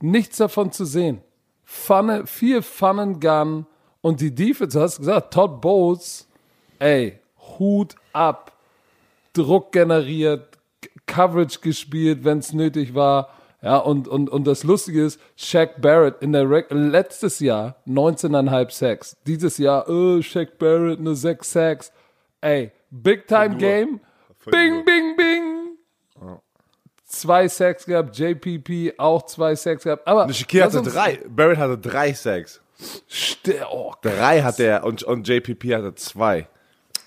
Nichts 0.00 0.38
davon 0.38 0.72
zu 0.72 0.84
sehen. 0.84 1.20
Fun, 1.64 2.26
viel 2.26 2.62
Fun 2.62 2.98
and 2.98 3.20
Gun 3.20 3.66
und 4.00 4.20
die 4.20 4.34
Defense, 4.34 4.76
du 4.76 4.82
hast 4.82 4.98
gesagt, 4.98 5.32
Todd 5.32 5.60
Bowles, 5.60 6.28
ey, 6.78 7.18
Hut 7.58 7.94
ab. 8.12 8.52
Druck 9.32 9.72
generiert, 9.72 10.58
Coverage 11.06 11.58
gespielt, 11.60 12.22
wenn 12.22 12.38
es 12.38 12.52
nötig 12.52 12.94
war. 12.94 13.30
Ja, 13.64 13.78
und, 13.78 14.06
und, 14.08 14.28
und 14.28 14.46
das 14.46 14.62
Lustige 14.62 15.04
ist, 15.06 15.18
Shaq 15.36 15.80
Barrett 15.80 16.20
in 16.20 16.32
der 16.32 16.48
Rec 16.50 16.66
letztes 16.70 17.40
Jahr 17.40 17.76
19,5 17.88 18.70
Sacks. 18.70 19.16
Dieses 19.26 19.56
Jahr, 19.56 19.88
äh, 19.88 20.22
Shaq 20.22 20.58
Barrett 20.58 20.98
eine 20.98 21.14
6 21.14 21.50
Sacks. 21.50 21.90
Ey, 22.42 22.72
Big 22.90 23.26
Time 23.26 23.56
Game. 23.56 24.00
Bing, 24.44 24.84
bing, 24.84 25.16
bing. 25.16 25.78
Zwei 27.06 27.48
Sacks 27.48 27.86
gehabt, 27.86 28.18
JPP 28.18 28.94
auch 28.98 29.22
zwei 29.24 29.54
Sacks 29.54 29.84
gehabt. 29.84 30.06
Aber 30.06 30.26
lass 30.26 30.36
hatte 30.76 30.90
drei, 30.90 31.20
Barrett 31.28 31.58
hatte 31.58 31.78
drei 31.78 32.12
Sacks. 32.12 32.60
Ste- 33.08 33.64
Oh, 33.70 33.92
Drei 34.02 34.42
hat 34.42 34.58
er 34.60 34.84
und, 34.84 35.02
und 35.04 35.26
JPP 35.28 35.74
hatte 35.74 35.94
zwei. 35.94 36.48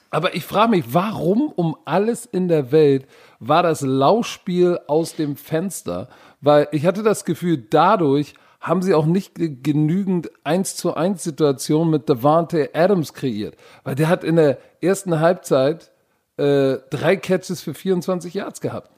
Aber 0.09 0.33
ich 0.33 0.45
frage 0.45 0.71
mich, 0.71 0.85
warum 0.93 1.51
um 1.55 1.75
alles 1.83 2.25
in 2.25 2.47
der 2.47 2.71
Welt 2.71 3.05
war 3.39 3.61
das 3.63 3.81
Laufspiel 3.81 4.79
aus 4.87 5.13
dem 5.15 5.35
Fenster? 5.35 6.07
Weil 6.41 6.67
ich 6.71 6.85
hatte 6.85 7.03
das 7.03 7.25
Gefühl, 7.25 7.57
dadurch 7.57 8.33
haben 8.59 8.81
sie 8.81 8.93
auch 8.93 9.05
nicht 9.05 9.33
genügend 9.35 10.29
1 10.43 10.75
zu 10.75 10.95
1 10.95 11.23
Situationen 11.23 11.89
mit 11.89 12.09
Devante 12.09 12.71
Adams 12.73 13.13
kreiert. 13.13 13.55
Weil 13.83 13.95
der 13.95 14.09
hat 14.09 14.23
in 14.23 14.35
der 14.35 14.57
ersten 14.81 15.19
Halbzeit 15.19 15.91
äh, 16.37 16.77
drei 16.89 17.15
Catches 17.17 17.61
für 17.61 17.73
24 17.73 18.33
Yards 18.33 18.61
gehabt. 18.61 18.91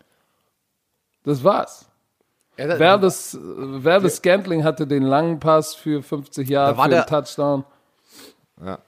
Das 1.23 1.43
war's. 1.43 1.89
Ja, 2.57 2.75
Verdes, 2.75 3.37
Verdes 3.81 4.17
Scantling 4.17 4.63
hatte 4.63 4.85
den 4.85 5.03
langen 5.03 5.39
Pass 5.39 5.75
für 5.75 6.03
50 6.03 6.49
Jahre 6.49 6.81
für 6.81 6.89
den 6.89 7.05
Touchdown. 7.05 7.63
Ja. 8.63 8.79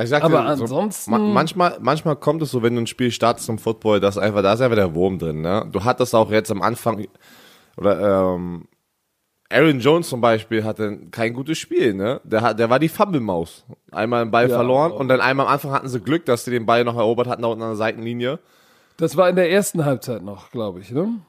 Ich 0.00 0.10
sagte, 0.10 0.26
aber 0.26 0.44
ansonsten. 0.44 1.10
So, 1.10 1.18
manchmal, 1.18 1.78
manchmal 1.80 2.14
kommt 2.16 2.42
es 2.42 2.50
so, 2.50 2.62
wenn 2.62 2.74
du 2.74 2.82
ein 2.82 2.86
Spiel 2.86 3.10
startest 3.10 3.46
zum 3.46 3.58
Football, 3.58 3.98
dass 4.00 4.16
einfach, 4.16 4.42
da 4.42 4.52
ist 4.52 4.60
einfach 4.60 4.76
der 4.76 4.94
Wurm 4.94 5.18
drin. 5.18 5.40
Ne? 5.40 5.66
Du 5.72 5.82
hattest 5.82 6.14
auch 6.14 6.30
jetzt 6.30 6.50
am 6.50 6.62
Anfang, 6.62 7.08
oder 7.78 8.34
ähm, 8.34 8.68
Aaron 9.50 9.80
Jones 9.80 10.08
zum 10.08 10.20
Beispiel 10.20 10.64
hatte 10.64 10.98
kein 11.10 11.32
gutes 11.32 11.56
Spiel, 11.56 11.94
ne? 11.94 12.20
Der, 12.24 12.42
hat, 12.42 12.58
der 12.58 12.68
war 12.68 12.78
die 12.78 12.88
Fumble-Maus. 12.88 13.64
Einmal 13.90 14.24
den 14.24 14.30
Ball 14.30 14.48
ja, 14.48 14.56
verloren 14.56 14.92
und 14.92 15.08
dann 15.08 15.20
einmal 15.20 15.46
am 15.46 15.52
Anfang 15.52 15.70
hatten 15.72 15.88
sie 15.88 16.00
Glück, 16.00 16.26
dass 16.26 16.44
sie 16.44 16.50
den 16.50 16.66
Ball 16.66 16.84
noch 16.84 16.96
erobert 16.96 17.28
hatten, 17.28 17.42
da 17.42 17.48
unten 17.48 17.62
an 17.62 17.70
der 17.70 17.76
Seitenlinie. 17.76 18.40
Das 18.98 19.16
war 19.16 19.28
in 19.30 19.36
der 19.36 19.50
ersten 19.50 19.84
Halbzeit 19.84 20.22
noch, 20.22 20.50
glaube 20.50 20.80
ich, 20.80 20.90
ne? 20.90 21.20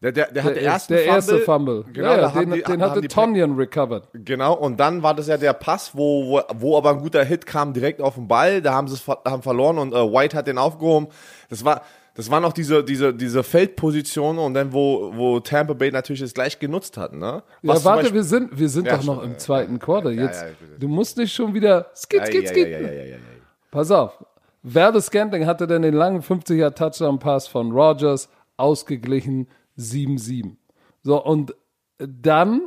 Der, 0.00 0.12
der, 0.12 0.30
der, 0.32 0.42
der, 0.42 0.60
erste, 0.60 0.94
der 0.94 1.04
Fumble, 1.04 1.14
erste 1.14 1.38
Fumble. 1.40 1.84
Genau, 1.92 2.14
ja, 2.14 2.28
den, 2.28 2.52
die, 2.52 2.62
den 2.62 2.82
hatte 2.82 3.00
Tonyan 3.08 3.56
recovered. 3.56 4.08
Genau, 4.12 4.52
und 4.52 4.78
dann 4.78 5.02
war 5.02 5.14
das 5.14 5.28
ja 5.28 5.38
der 5.38 5.54
Pass, 5.54 5.92
wo, 5.94 6.28
wo, 6.28 6.42
wo 6.56 6.76
aber 6.76 6.90
ein 6.90 6.98
guter 6.98 7.24
Hit 7.24 7.46
kam 7.46 7.72
direkt 7.72 8.02
auf 8.02 8.16
den 8.16 8.28
Ball. 8.28 8.60
Da 8.60 8.74
haben 8.74 8.86
sie 8.86 8.94
es 8.94 9.06
haben 9.06 9.42
verloren 9.42 9.78
und 9.78 9.94
äh, 9.94 9.96
White 9.96 10.36
hat 10.36 10.46
den 10.46 10.58
aufgehoben. 10.58 11.08
Das 11.48 11.64
war, 11.64 11.82
das 12.14 12.30
waren 12.30 12.44
auch 12.44 12.52
diese, 12.52 12.84
diese, 12.84 13.12
diese 13.12 13.42
Feldpositionen 13.42 14.38
und 14.38 14.54
dann, 14.54 14.72
wo, 14.72 15.12
wo 15.16 15.40
Tampa 15.40 15.72
Bay 15.72 15.90
natürlich 15.90 16.22
es 16.22 16.32
gleich 16.32 16.58
genutzt 16.58 16.96
hat. 16.96 17.12
Ne? 17.12 17.42
Was 17.62 17.82
ja, 17.82 17.90
warte, 17.90 18.14
wir 18.14 18.22
sind, 18.22 18.56
wir 18.56 18.68
sind 18.68 18.86
ja, 18.86 18.96
doch 18.96 19.04
noch 19.04 19.20
schon, 19.22 19.32
im 19.32 19.38
zweiten 19.38 19.78
Quarter. 19.80 20.12
Jetzt, 20.12 20.42
ja, 20.42 20.48
du 20.78 20.86
musst 20.86 21.16
nicht 21.16 21.32
schon 21.32 21.52
wieder 21.54 21.90
skit, 21.94 22.24
skit, 22.26 22.48
skit. 22.48 23.18
Pass 23.72 23.90
auf. 23.90 24.24
Verde 24.62 25.02
Scantling 25.02 25.44
hatte 25.44 25.66
dann 25.66 25.82
den 25.82 25.94
langen 25.94 26.22
50er 26.22 26.74
Touchdown-Pass 26.74 27.48
von 27.48 27.72
Rogers 27.72 28.28
ausgeglichen 28.56 29.48
7-7. 29.76 30.56
So, 31.02 31.22
und 31.22 31.54
dann, 31.98 32.62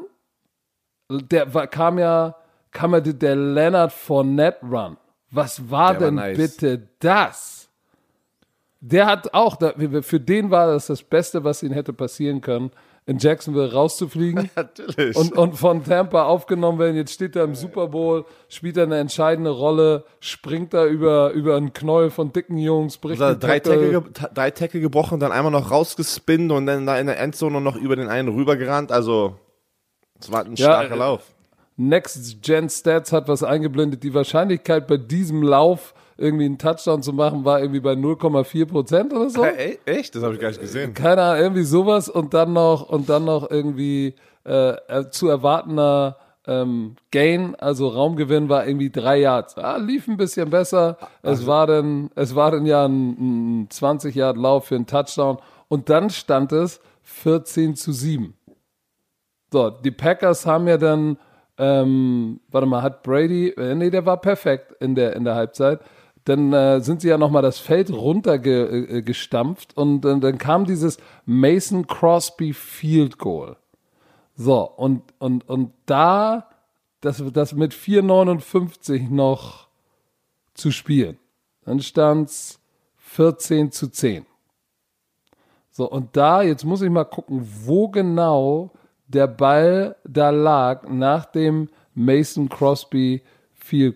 der 1.10 1.54
war, 1.54 1.68
kam 1.68 1.98
ja, 1.98 2.36
kam 2.72 2.94
ja 2.94 3.00
der 3.00 3.36
Leonard 3.36 3.94
Fournette 3.94 4.66
Run. 4.66 4.98
Was 5.32 5.72
war 5.72 5.94
der 5.94 6.08
denn 6.08 6.18
war 6.18 6.28
nice. 6.28 6.38
bitte 6.38 6.90
das? 7.00 7.57
Der 8.80 9.08
hat 9.08 9.34
auch, 9.34 9.58
für 10.02 10.20
den 10.20 10.52
war 10.52 10.68
das 10.68 10.88
das 10.88 11.02
Beste, 11.02 11.44
was 11.44 11.64
ihm 11.64 11.72
hätte 11.72 11.94
passieren 11.94 12.42
können 12.42 12.72
in 13.08 13.18
Jacksonville 13.20 13.72
rauszufliegen 13.72 14.52
Natürlich. 14.56 15.16
Und, 15.16 15.36
und 15.36 15.56
von 15.56 15.84
Tampa 15.84 16.26
aufgenommen 16.26 16.78
werden. 16.78 16.98
Jetzt 16.98 17.14
steht 17.14 17.36
er 17.38 17.46
im 17.46 17.56
Super 17.56 17.88
Bowl, 17.88 18.26
spielt 18.50 18.76
er 18.78 18.84
eine 18.84 19.00
entscheidende 19.00 19.50
Rolle, 19.50 20.04
springt 20.20 20.74
da 20.74 20.86
über, 20.86 21.32
über 21.32 21.56
einen 21.56 21.72
Knäuel 21.74 22.12
von 22.12 22.34
dicken 22.34 22.58
Jungs, 22.58 22.98
bricht 22.98 23.22
also 23.22 23.40
drei, 23.40 23.60
Tackle, 23.60 24.04
drei 24.34 24.52
Tackle 24.52 24.82
gebrochen, 24.82 25.22
dann 25.22 25.32
einmal 25.32 25.54
noch 25.54 25.72
rausgespinnt 25.72 26.52
und 26.52 26.66
dann 26.66 26.86
da 26.86 27.00
in 27.00 27.08
der 27.08 27.18
Endzone 27.20 27.62
noch 27.62 27.78
über 27.78 27.96
den 27.96 28.10
einen 28.10 28.28
rübergerannt. 28.28 28.92
Also, 28.92 29.38
es 30.20 30.30
war 30.30 30.44
ein 30.44 30.58
starker 30.58 30.96
äh, 30.96 30.98
Lauf. 30.98 31.24
Next 31.78 32.42
Gen 32.42 32.70
Stats 32.70 33.14
hat 33.14 33.30
was 33.30 33.42
eingeblendet. 33.42 34.04
Die 34.04 34.14
Wahrscheinlichkeit 34.14 34.86
bei 34.86 34.98
diesem 34.98 35.44
Lauf 35.44 35.94
irgendwie 36.18 36.46
einen 36.46 36.58
Touchdown 36.58 37.02
zu 37.02 37.14
machen, 37.14 37.46
war 37.46 37.60
irgendwie 37.60 37.80
bei 37.80 37.94
0,4 37.94 38.66
Prozent 38.66 39.14
oder 39.14 39.30
so. 39.30 39.44
Hey, 39.44 39.80
echt? 39.86 40.16
Das 40.16 40.24
habe 40.24 40.34
ich 40.34 40.40
gar 40.40 40.50
nicht 40.50 40.62
gesehen. 40.62 40.94
Keine 40.94 41.22
Ahnung, 41.22 41.44
irgendwie 41.44 41.64
sowas 41.64 42.10
und 42.10 42.34
dann 42.34 42.54
noch 42.54 42.90
und 42.90 43.10
dann 43.10 43.26
noch 43.26 43.50
irgendwie 43.50 44.16
äh, 44.46 44.72
äh, 44.88 45.10
zu 45.10 45.28
erwartender 45.28 46.18
ähm, 46.48 46.96
Gain, 47.12 47.56
also 47.56 47.90
Raumgewinn 47.90 48.48
war 48.48 48.66
irgendwie 48.66 48.90
drei 48.90 49.20
Yards. 49.20 49.58
Ah, 49.58 49.78
lief 49.78 50.08
ein 50.08 50.18
bisschen 50.18 50.50
besser. 50.50 50.98
Es 51.22 51.30
also, 51.30 51.48
war 51.48 51.68
dann, 51.68 52.10
es 52.16 52.36
war 52.36 52.52
dann 52.52 52.66
ja 52.66 52.86
ein, 52.86 53.64
ein 53.64 53.70
20 53.70 54.16
Yard 54.16 54.38
Lauf 54.38 54.68
für 54.68 54.76
einen 54.76 54.88
Touchdown 54.88 55.40
und 55.68 55.90
dann 55.90 56.10
stand 56.10 56.54
es 56.54 56.80
14 57.04 57.76
zu 57.76 57.92
7. 57.92 58.34
So, 59.52 59.70
die 59.70 59.92
Packers 59.92 60.46
haben 60.46 60.68
ja 60.68 60.78
dann, 60.78 61.18
ähm, 61.58 62.40
warte 62.50 62.68
mal, 62.68 62.82
hat 62.82 63.04
Brady, 63.04 63.50
äh, 63.50 63.76
nee, 63.76 63.90
der 63.90 64.06
war 64.06 64.18
perfekt 64.22 64.74
in 64.80 64.96
der, 64.96 65.16
in 65.16 65.26
der 65.26 65.36
Halbzeit 65.36 65.82
dann 66.28 66.52
äh, 66.52 66.82
sind 66.82 67.00
sie 67.00 67.08
ja 67.08 67.18
nochmal 67.18 67.42
das 67.42 67.58
Feld 67.58 67.90
runtergestampft 67.90 69.78
äh, 69.78 69.80
und 69.80 70.04
äh, 70.04 70.20
dann 70.20 70.38
kam 70.38 70.66
dieses 70.66 70.98
Mason 71.26 71.88
Crosby 71.88 72.52
Field 72.52 73.18
Goal. 73.18 73.56
So, 74.36 74.70
und, 74.70 75.04
und, 75.20 75.48
und 75.48 75.72
da, 75.86 76.50
das, 77.00 77.24
das 77.32 77.54
mit 77.54 77.74
4,59 77.74 79.10
noch 79.10 79.70
zu 80.54 80.72
spielen. 80.72 81.18
Dann 81.64 81.80
stand 81.80 82.28
es 82.28 82.60
14 82.98 83.72
zu 83.72 83.88
10. 83.88 84.26
So, 85.72 85.90
und 85.90 86.18
da, 86.18 86.42
jetzt 86.42 86.66
muss 86.66 86.82
ich 86.82 86.90
mal 86.90 87.06
gucken, 87.06 87.48
wo 87.64 87.88
genau 87.88 88.72
der 89.08 89.28
Ball 89.28 89.96
da 90.04 90.32
lag 90.32 90.90
nach 90.90 91.24
dem 91.24 91.70
Mason 91.94 92.50
Crosby 92.50 93.20
Field 93.20 93.37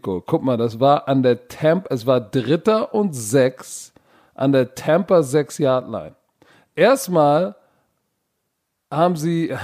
Goal. 0.02 0.24
Guck 0.26 0.44
mal, 0.44 0.58
das 0.58 0.80
war 0.80 1.08
an 1.08 1.24
der 1.24 1.48
Tampa, 1.48 1.94
es 1.94 2.06
war 2.06 2.22
Dritter 2.22 2.94
und 2.94 3.14
Sechs 3.14 3.94
an 4.34 4.52
der 4.52 4.76
Tampa 4.76 5.24
6 5.24 5.58
Yard 5.60 5.90
Line. 5.90 6.16
Erstmal 6.76 7.56
haben 8.90 9.16
sie 9.16 9.56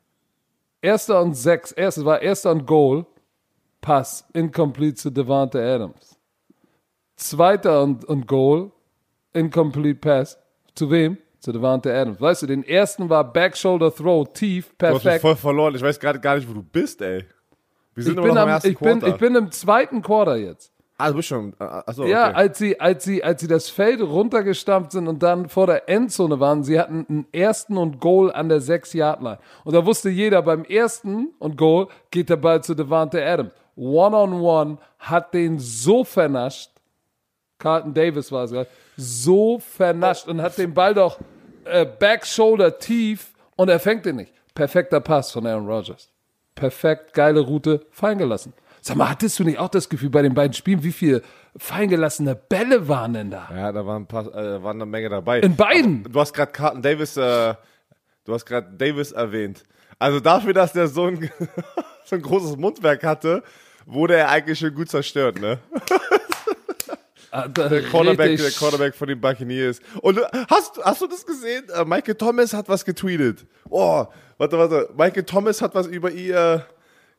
Erster 0.80 1.20
und 1.20 1.34
Sechs, 1.34 1.72
erstes 1.72 2.04
war 2.04 2.22
Erster 2.22 2.52
und 2.52 2.66
Goal, 2.66 3.06
Pass, 3.80 4.24
incomplete 4.32 4.94
zu 4.94 5.10
Devante 5.10 5.60
Adams. 5.62 6.18
Zweiter 7.16 7.82
und, 7.82 8.04
und 8.04 8.26
Goal, 8.26 8.70
incomplete 9.32 9.98
Pass. 9.98 10.38
Zu 10.74 10.90
wem? 10.90 11.18
Zu 11.40 11.52
Devante 11.52 11.92
Adams. 11.94 12.20
Weißt 12.20 12.42
du, 12.42 12.46
den 12.46 12.62
ersten 12.64 13.08
war 13.08 13.24
Back 13.32 13.56
Shoulder 13.56 13.94
Throw, 13.94 14.26
tief, 14.32 14.76
perfekt. 14.76 15.04
Du 15.04 15.10
hast 15.10 15.20
voll 15.20 15.36
verloren. 15.36 15.74
Ich 15.74 15.82
weiß 15.82 15.98
gerade 15.98 16.20
gar 16.20 16.36
nicht, 16.36 16.48
wo 16.48 16.54
du 16.54 16.62
bist, 16.62 17.00
ey. 17.02 17.24
Wir 17.96 18.04
sind 18.04 18.18
ich 18.18 18.24
bin, 18.24 18.36
am, 18.36 18.60
ich, 18.62 18.78
bin, 18.78 19.04
ich 19.04 19.16
bin 19.16 19.34
im 19.34 19.50
zweiten 19.50 20.02
Quarter 20.02 20.36
jetzt. 20.36 20.70
Ah, 20.98 21.08
du 21.08 21.16
bist 21.16 21.28
schon. 21.28 21.54
Achso, 21.58 22.04
ja, 22.04 22.28
okay. 22.28 22.36
als 22.36 22.58
sie, 22.58 22.80
als 22.80 23.04
sie, 23.04 23.24
als 23.24 23.40
sie 23.40 23.48
das 23.48 23.70
Feld 23.70 24.02
runtergestampft 24.02 24.92
sind 24.92 25.08
und 25.08 25.22
dann 25.22 25.48
vor 25.48 25.66
der 25.66 25.88
Endzone 25.88 26.38
waren, 26.38 26.62
sie 26.62 26.78
hatten 26.78 27.06
einen 27.08 27.26
ersten 27.32 27.78
und 27.78 27.98
Goal 27.98 28.30
an 28.32 28.50
der 28.50 28.60
6-Yard-Line. 28.60 29.38
Und 29.64 29.74
da 29.74 29.84
wusste 29.84 30.10
jeder, 30.10 30.42
beim 30.42 30.64
ersten 30.64 31.28
und 31.38 31.56
Goal 31.56 31.88
geht 32.10 32.28
der 32.28 32.36
Ball 32.36 32.62
zu 32.62 32.74
Devante 32.74 33.24
Adams. 33.24 33.52
One-on-one 33.76 34.40
-on 34.40 34.76
-one 34.76 34.78
hat 34.98 35.32
den 35.32 35.58
so 35.58 36.04
vernascht. 36.04 36.70
Carlton 37.58 37.94
Davis 37.94 38.30
war 38.30 38.44
es 38.44 38.66
So 38.96 39.58
vernascht 39.58 40.28
und 40.28 40.42
hat 40.42 40.58
den 40.58 40.74
Ball 40.74 40.92
doch 40.92 41.18
äh, 41.64 41.86
Back 41.86 42.26
Shoulder 42.26 42.78
tief 42.78 43.32
und 43.56 43.70
er 43.70 43.80
fängt 43.80 44.04
den 44.04 44.16
nicht. 44.16 44.32
Perfekter 44.54 45.00
Pass 45.00 45.32
von 45.32 45.46
Aaron 45.46 45.66
Rodgers 45.66 46.10
perfekt, 46.56 47.14
geile 47.14 47.40
Route, 47.40 47.86
fallen 47.92 48.18
gelassen. 48.18 48.52
Sag 48.80 48.96
mal, 48.96 49.08
hattest 49.08 49.38
du 49.38 49.44
nicht 49.44 49.58
auch 49.58 49.68
das 49.68 49.88
Gefühl 49.88 50.10
bei 50.10 50.22
den 50.22 50.34
beiden 50.34 50.52
Spielen, 50.52 50.82
wie 50.82 50.92
viele 50.92 51.22
feingelassene 51.56 52.34
Bälle 52.34 52.88
waren 52.88 53.14
denn 53.14 53.30
da? 53.30 53.48
Ja, 53.52 53.72
da 53.72 53.86
waren, 53.86 54.02
ein 54.02 54.06
paar, 54.06 54.26
äh, 54.34 54.62
waren 54.62 54.76
eine 54.76 54.86
Menge 54.86 55.08
dabei. 55.08 55.40
In 55.40 55.56
beiden? 55.56 56.00
Aber 56.00 56.10
du 56.10 56.20
hast 56.20 56.32
gerade 56.32 56.52
Carlton 56.52 56.82
Davis, 56.82 57.16
äh, 57.16 57.54
du 58.24 58.34
hast 58.34 58.46
gerade 58.46 58.76
Davis 58.76 59.12
erwähnt. 59.12 59.62
Also 59.98 60.20
dafür, 60.20 60.52
dass 60.52 60.72
der 60.72 60.88
so 60.88 61.06
ein, 61.06 61.30
so 62.04 62.16
ein 62.16 62.22
großes 62.22 62.56
Mundwerk 62.56 63.02
hatte, 63.04 63.42
wurde 63.86 64.16
er 64.16 64.30
eigentlich 64.30 64.58
schon 64.58 64.74
gut 64.74 64.88
zerstört, 64.88 65.40
ne? 65.40 65.58
Ah, 67.32 67.48
der 67.48 67.82
Cornerback, 67.82 68.38
der 68.38 68.50
Cornerback 68.50 68.94
von 68.94 69.08
den 69.08 69.20
Buccaneers. 69.20 69.80
Und 70.00 70.20
hast, 70.48 70.78
hast 70.82 71.02
du 71.02 71.06
das 71.06 71.26
gesehen? 71.26 71.64
Äh, 71.68 71.84
Michael 71.84 72.14
Thomas 72.14 72.54
hat 72.54 72.68
was 72.68 72.84
getweetet. 72.84 73.44
Oh, 73.68 74.06
warte, 74.38 74.58
warte. 74.58 74.90
Michael 74.96 75.24
Thomas 75.24 75.62
hat 75.62 75.74
was 75.74 75.86
über 75.86 76.10
ihr 76.10 76.66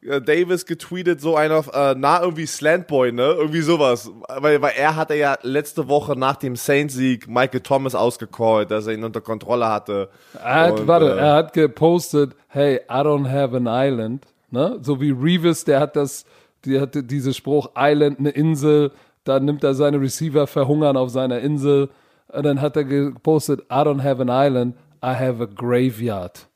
äh, 0.02 0.22
Davis 0.22 0.66
getweetet, 0.66 1.22
so 1.22 1.36
einer 1.36 1.64
äh, 1.74 1.96
na 1.98 2.22
irgendwie 2.22 2.46
Slantboy, 2.46 3.12
ne? 3.12 3.36
Irgendwie 3.38 3.62
sowas. 3.62 4.12
Weil, 4.28 4.62
weil 4.62 4.74
er 4.78 4.96
hatte 4.96 5.16
ja 5.16 5.38
letzte 5.42 5.88
Woche 5.88 6.18
nach 6.18 6.36
dem 6.36 6.56
Saints-Sieg 6.56 7.28
Michael 7.28 7.62
Thomas 7.62 7.96
ausgecallt, 7.96 8.72
dass 8.72 8.88
er 8.88 8.94
ihn 8.94 9.04
unter 9.04 9.22
Kontrolle 9.22 9.68
hatte. 9.68 10.10
Er 10.36 10.56
hat, 10.56 10.80
Und, 10.80 10.88
warte, 10.88 11.14
äh, 11.14 11.18
er 11.18 11.34
hat 11.34 11.54
gepostet, 11.54 12.36
hey, 12.48 12.82
I 12.90 13.02
don't 13.02 13.30
have 13.30 13.56
an 13.56 13.68
island. 13.68 14.26
Ne? 14.52 14.78
So 14.82 15.02
wie 15.02 15.12
Revis, 15.12 15.66
der 15.66 15.80
hat 15.80 15.96
das, 15.96 16.26
die 16.64 16.80
hatte 16.80 17.04
diesen 17.04 17.34
Spruch, 17.34 17.72
Island, 17.76 18.20
eine 18.20 18.30
Insel, 18.30 18.92
dann 19.24 19.46
nimmt 19.46 19.64
er 19.64 19.74
seine 19.74 20.00
Receiver 20.00 20.48
verhungern 20.48 20.96
auf 20.96 21.10
seiner 21.10 21.40
Insel. 21.40 21.90
Und 22.30 22.46
dann 22.46 22.62
hat 22.62 22.76
er 22.76 22.84
gepostet, 22.84 23.62
I 23.62 23.76
don't 23.76 24.04
have 24.04 24.22
an 24.22 24.30
island, 24.30 24.76
I 25.04 25.16
have 25.16 25.44
a 25.44 25.48
graveyard. 25.48 26.48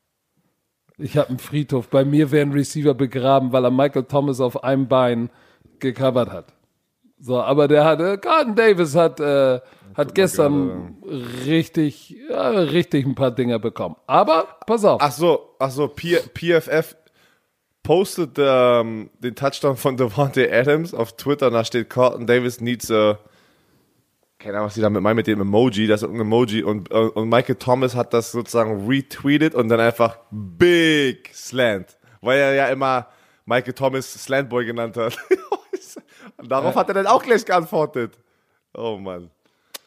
Ich 0.98 1.16
habe 1.16 1.30
einen 1.30 1.38
Friedhof. 1.38 1.88
Bei 1.88 2.04
mir 2.04 2.30
wären 2.30 2.52
Receiver 2.52 2.94
begraben, 2.94 3.52
weil 3.52 3.64
er 3.64 3.70
Michael 3.70 4.04
Thomas 4.04 4.40
auf 4.40 4.62
einem 4.62 4.88
Bein 4.88 5.30
gecovert 5.78 6.30
hat. 6.30 6.54
So, 7.18 7.40
aber 7.40 7.68
der 7.68 7.84
hatte, 7.84 8.18
Carlton 8.18 8.56
Davis 8.56 8.96
hat, 8.96 9.20
äh, 9.20 9.60
hat 9.94 10.14
gestern 10.14 10.96
richtig, 11.46 12.16
ja, 12.28 12.50
richtig 12.50 13.06
ein 13.06 13.14
paar 13.14 13.30
Dinger 13.30 13.58
bekommen. 13.58 13.96
Aber, 14.06 14.56
pass 14.66 14.84
auf. 14.84 15.00
Ach 15.00 15.12
so, 15.12 15.54
ach 15.58 15.70
so, 15.70 15.86
P 15.88 16.16
PFF 16.34 16.96
postet 17.82 18.36
ähm, 18.38 19.10
den 19.20 19.34
Touchdown 19.34 19.76
von 19.76 19.96
Devontae 19.96 20.50
Adams 20.52 20.94
auf 20.94 21.16
Twitter 21.16 21.50
da 21.50 21.64
steht 21.64 21.90
Carlton 21.90 22.26
Davis 22.26 22.60
needs 22.60 22.90
a 22.90 23.18
keine 24.42 24.56
Ahnung, 24.56 24.66
was 24.66 24.74
die 24.74 24.80
damit 24.80 25.02
meinen 25.02 25.16
mit 25.16 25.26
dem 25.26 25.40
Emoji, 25.40 25.86
das 25.86 26.02
ist 26.02 26.08
ein 26.08 26.20
Emoji 26.20 26.62
und, 26.62 26.90
äh, 26.90 26.94
und 26.94 27.28
Michael 27.28 27.54
Thomas 27.54 27.94
hat 27.94 28.12
das 28.12 28.32
sozusagen 28.32 28.86
retweetet 28.88 29.54
und 29.54 29.68
dann 29.68 29.80
einfach 29.80 30.18
Big 30.30 31.30
Slant, 31.32 31.96
weil 32.20 32.38
er 32.38 32.54
ja 32.54 32.66
immer 32.68 33.06
Michael 33.46 33.72
Thomas 33.72 34.12
Slantboy 34.12 34.64
genannt 34.64 34.96
hat. 34.96 35.16
und 36.36 36.50
darauf 36.50 36.74
ja. 36.74 36.80
hat 36.80 36.88
er 36.88 36.94
dann 36.94 37.06
auch 37.06 37.22
gleich 37.22 37.44
geantwortet. 37.44 38.18
Oh 38.74 38.96
Mann. 38.96 39.30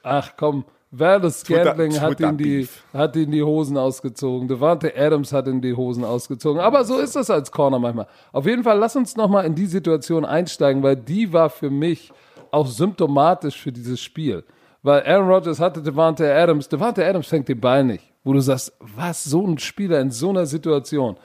Ach 0.04 0.32
komm, 0.38 0.64
Valdez 0.92 1.42
Scantling 1.42 2.00
hat, 2.00 2.20
ihn 2.22 2.38
die, 2.38 2.68
hat 2.94 3.16
ihn 3.16 3.32
die 3.32 3.44
Hosen 3.44 3.78
ausgezogen. 3.78 4.48
Devante 4.48 4.96
Adams 4.96 5.34
hat 5.34 5.48
ihn 5.48 5.62
die 5.62 5.74
Hosen 5.74 6.06
ausgezogen. 6.06 6.62
Aber 6.62 6.86
so 6.86 6.98
ist 7.00 7.16
das 7.16 7.30
als 7.30 7.52
Corner 7.52 7.80
manchmal. 7.80 8.08
Auf 8.32 8.46
jeden 8.46 8.64
Fall, 8.64 8.78
lass 8.78 8.96
uns 8.96 9.18
nochmal 9.18 9.46
in 9.46 9.56
die 9.56 9.66
Situation 9.66 10.24
einsteigen, 10.24 10.84
weil 10.84 10.96
die 10.96 11.34
war 11.34 11.50
für 11.50 11.70
mich 11.70 12.14
auch 12.56 12.68
symptomatisch 12.68 13.62
für 13.62 13.72
dieses 13.72 14.00
Spiel. 14.00 14.44
Weil 14.82 15.04
Aaron 15.04 15.28
Rodgers 15.28 15.60
hatte 15.60 15.82
Devante 15.82 16.34
Adams. 16.34 16.70
Devante 16.70 17.06
Adams 17.06 17.28
fängt 17.28 17.50
den 17.50 17.60
Ball 17.60 17.84
nicht. 17.84 18.14
Wo 18.24 18.34
du 18.34 18.40
sagst, 18.40 18.74
was, 18.80 19.24
so 19.24 19.46
ein 19.46 19.58
Spieler 19.58 20.00
in 20.00 20.10
so 20.10 20.30
einer 20.30 20.46
Situation. 20.46 21.18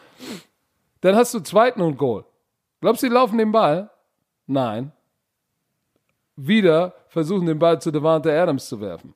Dann 1.00 1.14
hast 1.14 1.32
du 1.32 1.40
zweiten 1.40 1.80
und 1.80 1.96
Goal. 1.96 2.24
Glaubst 2.80 3.02
du, 3.02 3.06
die 3.08 3.14
laufen 3.14 3.38
den 3.38 3.52
Ball? 3.52 3.90
Nein. 4.46 4.92
Wieder 6.36 6.94
versuchen, 7.08 7.46
den 7.46 7.58
Ball 7.58 7.80
zu 7.80 7.90
Devante 7.90 8.32
Adams 8.32 8.68
zu 8.68 8.80
werfen. 8.80 9.14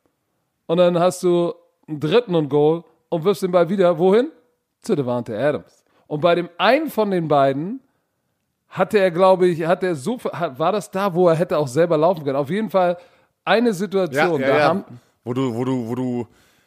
Und 0.67 0.77
dann 0.77 0.99
hast 0.99 1.23
du 1.23 1.55
einen 1.89 2.01
dritten 2.01 2.35
und 2.35 2.49
Goal 2.49 2.85
und 3.09 3.25
wirfst 3.25 3.43
den 3.43 3.51
Ball 3.51 3.69
wieder 3.69 3.99
wohin? 3.99 4.31
Zu 4.83 4.95
Devante 4.95 5.37
Adams. 5.37 5.85
Und 6.07 6.21
bei 6.21 6.35
dem 6.35 6.49
einen 6.59 6.91
von 6.91 7.11
den 7.11 7.29
beiden 7.29 7.81
hatte 8.75 8.99
er, 8.99 9.13
glaube 9.13 9.47
ich, 9.47 9.65
hat 9.65 9.85
er 9.85 9.95
so, 9.95 10.19
war 10.23 10.73
das 10.73 10.91
da, 10.91 11.15
wo 11.15 11.29
er 11.29 11.37
hätte 11.37 11.57
auch 11.57 11.69
selber 11.69 11.97
laufen 11.97 12.25
können. 12.25 12.37
Auf 12.37 12.51
jeden 12.51 12.71
Fall 12.71 12.99
eine 13.45 13.73
Situation. 13.73 14.41
Ja, 14.41 14.49
ja, 14.49 14.59
ja. 14.59 14.65
Haben, 14.65 14.85
wo 15.23 15.33
du, 15.33 15.55
wo 15.55 15.65
du, 15.65 15.89
wo 15.89 15.95
du, 15.95 16.27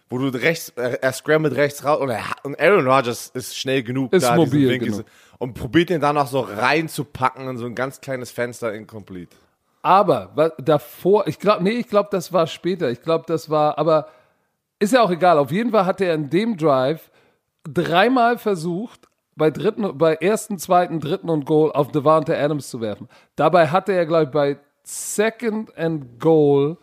wo 0.09 0.17
du 0.17 0.27
rechts, 0.29 0.69
er 0.69 1.11
scrambled 1.11 1.55
rechts 1.55 1.83
raus 1.83 1.99
und, 1.99 2.09
er, 2.09 2.23
und 2.43 2.57
Aaron 2.61 2.87
Rodgers 2.87 3.27
ist 3.33 3.57
schnell 3.57 3.83
genug 3.83 4.13
ist 4.13 4.23
da, 4.23 4.37
mobil, 4.37 4.79
genau. 4.79 5.01
und 5.37 5.53
probiert 5.53 5.89
den 5.89 5.99
dann 5.99 6.15
noch 6.15 6.27
so 6.27 6.39
reinzupacken 6.39 7.49
in 7.49 7.57
so 7.57 7.65
ein 7.65 7.75
ganz 7.75 7.99
kleines 7.99 8.31
Fenster 8.31 8.73
incomplete. 8.73 9.35
Aber 9.81 10.31
was, 10.33 10.53
davor, 10.59 11.27
ich 11.27 11.39
glaube, 11.39 11.61
nee, 11.61 11.71
ich 11.71 11.89
glaube, 11.89 12.07
das 12.09 12.31
war 12.31 12.47
später. 12.47 12.89
Ich 12.89 13.01
glaube, 13.01 13.25
das 13.27 13.49
war, 13.49 13.77
aber 13.77 14.07
ist 14.79 14.93
ja 14.93 15.01
auch 15.01 15.11
egal. 15.11 15.37
Auf 15.37 15.51
jeden 15.51 15.71
Fall 15.71 15.85
hat 15.85 15.99
er 15.99 16.13
in 16.13 16.29
dem 16.29 16.55
Drive 16.55 17.11
dreimal 17.65 18.37
versucht, 18.37 19.09
bei 19.37 19.51
dritten, 19.51 19.97
bei 19.97 20.15
ersten, 20.15 20.57
zweiten, 20.57 20.99
dritten 20.99 21.29
und 21.29 21.45
Goal 21.45 21.71
auf 21.71 21.91
Devante 21.91 22.37
Adams 22.37 22.69
zu 22.69 22.81
werfen. 22.81 23.07
Dabei 23.35 23.67
hatte 23.67 23.93
er, 23.93 24.05
glaube 24.05 24.23
ich, 24.25 24.31
bei 24.31 24.57
Second 24.83 25.77
and 25.77 26.19
Goal, 26.19 26.77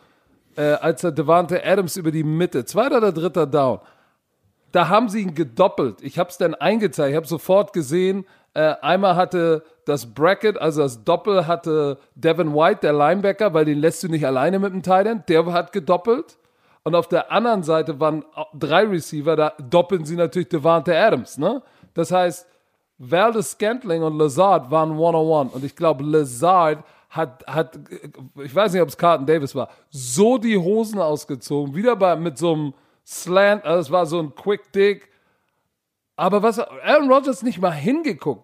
äh, 0.55 0.73
als 0.73 1.03
er 1.03 1.11
Devante 1.11 1.63
Adams 1.65 1.97
über 1.97 2.11
die 2.11 2.23
Mitte, 2.23 2.65
zweiter 2.65 2.97
oder 2.97 3.11
dritter 3.11 3.45
Down, 3.45 3.79
da 4.71 4.89
haben 4.89 5.09
sie 5.09 5.21
ihn 5.21 5.35
gedoppelt. 5.35 6.01
Ich 6.01 6.19
habe 6.19 6.29
es 6.29 6.37
dann 6.37 6.53
eingezeigt. 6.53 7.11
Ich 7.11 7.15
habe 7.15 7.27
sofort 7.27 7.73
gesehen, 7.73 8.25
äh, 8.53 8.75
einmal 8.81 9.15
hatte 9.15 9.63
das 9.85 10.13
Bracket, 10.13 10.57
also 10.57 10.81
das 10.81 11.03
Doppel 11.03 11.47
hatte 11.47 11.97
Devin 12.15 12.53
White, 12.53 12.79
der 12.81 12.93
Linebacker, 12.93 13.53
weil 13.53 13.65
den 13.65 13.79
lässt 13.79 14.03
du 14.03 14.07
nicht 14.07 14.25
alleine 14.25 14.59
mit 14.59 14.73
dem 14.73 14.81
Titan. 14.81 15.23
Der 15.27 15.45
hat 15.53 15.71
gedoppelt. 15.71 16.37
Und 16.83 16.93
auf 16.93 17.07
der 17.07 17.31
anderen 17.31 17.63
Seite 17.63 17.99
waren 17.99 18.23
drei 18.53 18.83
Receiver, 18.83 19.35
da 19.35 19.53
doppeln 19.57 20.05
sie 20.05 20.15
natürlich 20.15 20.49
Devante 20.49 20.95
Adams, 20.95 21.37
ne? 21.37 21.63
Das 21.95 22.11
heißt, 22.11 22.47
Valdez 22.99 23.51
Scantling 23.51 24.03
und 24.03 24.17
Lazard 24.17 24.69
waren 24.69 24.97
one-on-one. 24.97 25.49
Und 25.49 25.63
ich 25.63 25.75
glaube, 25.75 26.03
Lazard 26.03 26.83
hat, 27.09 27.45
hat, 27.47 27.79
ich 28.43 28.53
weiß 28.53 28.73
nicht, 28.73 28.81
ob 28.81 28.89
es 28.89 28.97
Carlton 28.97 29.25
Davis 29.25 29.55
war, 29.55 29.69
so 29.89 30.37
die 30.37 30.57
Hosen 30.57 30.99
ausgezogen. 30.99 31.73
Wieder 31.73 31.95
bei, 31.95 32.15
mit 32.15 32.37
so 32.37 32.53
einem 32.53 32.73
Slant, 33.05 33.63
also 33.65 33.79
es 33.79 33.91
war 33.91 34.05
so 34.05 34.19
ein 34.19 34.35
Quick 34.35 34.71
Dig. 34.71 35.09
Aber 36.15 36.43
was, 36.43 36.59
Aaron 36.59 37.11
Rodgers 37.11 37.43
nicht 37.43 37.59
mal 37.59 37.71
hingeguckt. 37.71 38.43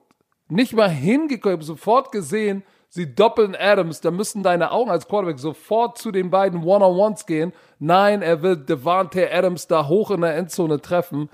Nicht 0.50 0.74
mal 0.74 0.90
hingeguckt. 0.90 1.46
Ich 1.46 1.52
habe 1.54 1.64
sofort 1.64 2.12
gesehen, 2.12 2.64
sie 2.90 3.16
doppeln 3.16 3.56
Adams. 3.56 4.02
Da 4.02 4.12
müssen 4.12 4.44
deine 4.44 4.72
Augen 4.72 4.92
als 4.92 5.08
Quarterback 5.08 5.40
sofort 5.40 5.98
zu 5.98 6.12
den 6.12 6.30
beiden 6.30 6.64
One-on-Ones 6.64 7.26
gehen. 7.26 7.54
Nein, 7.80 8.22
er 8.22 8.42
will 8.42 8.58
Devante 8.58 9.32
Adams 9.34 9.68
da 9.68 9.88
hoch 9.88 10.12
in 10.12 10.22
der 10.22 10.36
Endzone 10.36 10.82
treffen. 10.82 11.30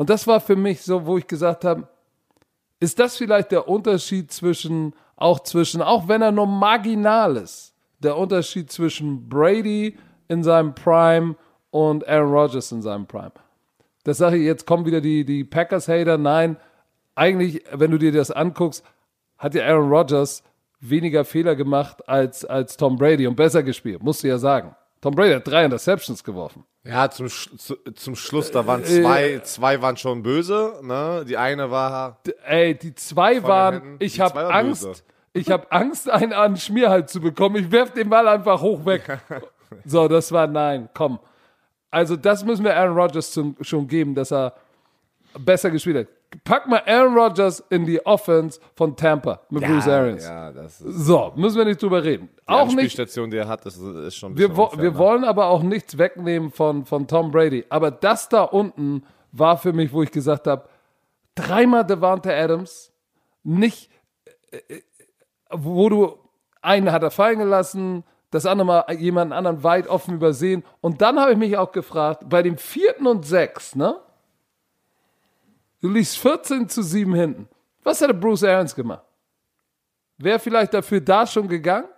Und 0.00 0.08
das 0.08 0.26
war 0.26 0.40
für 0.40 0.56
mich 0.56 0.80
so, 0.80 1.04
wo 1.04 1.18
ich 1.18 1.26
gesagt 1.26 1.62
habe, 1.62 1.86
ist 2.78 2.98
das 2.98 3.18
vielleicht 3.18 3.52
der 3.52 3.68
Unterschied 3.68 4.32
zwischen, 4.32 4.94
auch 5.14 5.40
zwischen, 5.40 5.82
auch 5.82 6.08
wenn 6.08 6.22
er 6.22 6.32
nur 6.32 6.46
marginal 6.46 7.36
ist, 7.36 7.74
der 7.98 8.16
Unterschied 8.16 8.72
zwischen 8.72 9.28
Brady 9.28 9.98
in 10.26 10.42
seinem 10.42 10.74
Prime 10.74 11.36
und 11.68 12.08
Aaron 12.08 12.32
Rodgers 12.32 12.72
in 12.72 12.80
seinem 12.80 13.06
Prime? 13.06 13.32
Das 14.04 14.16
sage 14.16 14.38
ich, 14.38 14.44
jetzt 14.44 14.66
kommen 14.66 14.86
wieder 14.86 15.02
die, 15.02 15.26
die 15.26 15.44
Packers-Hater. 15.44 16.16
Nein, 16.16 16.56
eigentlich, 17.14 17.62
wenn 17.70 17.90
du 17.90 17.98
dir 17.98 18.10
das 18.10 18.30
anguckst, 18.30 18.82
hat 19.36 19.54
ja 19.54 19.66
Aaron 19.66 19.92
Rodgers 19.92 20.42
weniger 20.80 21.26
Fehler 21.26 21.56
gemacht 21.56 22.08
als, 22.08 22.46
als 22.46 22.78
Tom 22.78 22.96
Brady 22.96 23.26
und 23.26 23.36
besser 23.36 23.62
gespielt, 23.62 24.02
musst 24.02 24.24
du 24.24 24.28
ja 24.28 24.38
sagen. 24.38 24.74
Tom 25.00 25.14
Brady 25.14 25.34
hat 25.34 25.46
drei 25.46 25.64
Interceptions 25.64 26.22
geworfen. 26.22 26.64
Ja, 26.84 27.10
zum, 27.10 27.28
zu, 27.28 27.76
zum 27.94 28.14
Schluss, 28.16 28.50
da 28.50 28.66
waren 28.66 28.84
zwei, 28.84 29.32
äh, 29.32 29.42
zwei 29.42 29.80
waren 29.80 29.96
schon 29.96 30.22
böse, 30.22 30.80
ne? 30.82 31.24
Die 31.26 31.36
eine 31.36 31.70
war. 31.70 32.20
Ey, 32.44 32.74
die 32.74 32.94
zwei 32.94 33.42
waren, 33.42 33.96
ich 33.98 34.20
habe 34.20 34.52
Angst, 34.52 34.84
böse. 34.84 35.02
ich 35.32 35.50
habe 35.50 35.70
Angst, 35.72 36.08
einen 36.08 36.32
an 36.32 36.56
Schmierhals 36.56 37.12
zu 37.12 37.20
bekommen. 37.20 37.56
Ich 37.56 37.70
werf 37.70 37.92
den 37.92 38.10
Ball 38.10 38.28
einfach 38.28 38.60
hoch 38.60 38.84
weg. 38.84 39.20
so, 39.84 40.08
das 40.08 40.32
war 40.32 40.46
nein, 40.46 40.88
komm. 40.94 41.18
Also, 41.90 42.16
das 42.16 42.44
müssen 42.44 42.64
wir 42.64 42.76
Aaron 42.76 42.96
Rodgers 42.96 43.30
zum, 43.30 43.56
schon 43.60 43.86
geben, 43.88 44.14
dass 44.14 44.32
er 44.32 44.54
besser 45.38 45.70
gespielt 45.70 45.96
hat 46.08 46.19
pack 46.44 46.68
mal 46.68 46.82
Aaron 46.86 47.14
Rodgers 47.14 47.60
in 47.70 47.86
die 47.86 48.04
Offense 48.06 48.60
von 48.74 48.96
Tampa 48.96 49.40
mit 49.50 49.62
ja, 49.62 49.68
Bruce 49.68 49.88
Arians. 49.88 50.24
Ja, 50.24 50.52
das 50.52 50.80
ist 50.80 51.06
so, 51.06 51.32
müssen 51.36 51.58
wir 51.58 51.64
nicht 51.64 51.82
drüber 51.82 52.02
reden. 52.02 52.28
Die 52.36 52.48
auch 52.52 52.72
nicht. 52.72 52.98
die 52.98 53.36
er 53.36 53.48
hat, 53.48 53.66
das 53.66 53.76
ist 53.76 54.16
schon. 54.16 54.36
Wir, 54.36 54.56
wo, 54.56 54.70
wir 54.76 54.96
wollen 54.96 55.24
aber 55.24 55.46
auch 55.46 55.62
nichts 55.62 55.98
wegnehmen 55.98 56.50
von, 56.50 56.84
von 56.84 57.06
Tom 57.06 57.30
Brady. 57.30 57.64
Aber 57.68 57.90
das 57.90 58.28
da 58.28 58.42
unten 58.42 59.04
war 59.32 59.58
für 59.58 59.72
mich, 59.72 59.92
wo 59.92 60.02
ich 60.02 60.10
gesagt 60.10 60.46
habe, 60.46 60.68
dreimal 61.34 61.84
Devante 61.84 62.34
Adams, 62.34 62.92
nicht, 63.42 63.90
äh, 64.50 64.56
äh, 64.74 64.82
wo 65.50 65.88
du 65.88 66.18
einen 66.62 66.92
hat 66.92 67.02
er 67.02 67.10
fallen 67.10 67.38
gelassen, 67.38 68.04
das 68.30 68.46
andere 68.46 68.66
mal 68.66 68.84
jemanden 68.94 69.32
anderen 69.32 69.64
weit 69.64 69.88
offen 69.88 70.14
übersehen. 70.14 70.62
Und 70.80 71.00
dann 71.00 71.18
habe 71.18 71.32
ich 71.32 71.38
mich 71.38 71.56
auch 71.56 71.72
gefragt, 71.72 72.28
bei 72.28 72.42
dem 72.42 72.56
vierten 72.56 73.06
und 73.06 73.26
sechs, 73.26 73.74
ne? 73.74 73.96
Du 75.80 75.88
liegst 75.88 76.18
14 76.18 76.68
zu 76.68 76.82
7 76.82 77.14
hinten. 77.14 77.48
Was 77.82 78.00
hätte 78.00 78.14
Bruce 78.14 78.44
Arians 78.44 78.74
gemacht? 78.74 79.04
Wäre 80.18 80.38
vielleicht 80.38 80.74
dafür 80.74 81.00
da 81.00 81.26
schon 81.26 81.48
gegangen? 81.48 81.88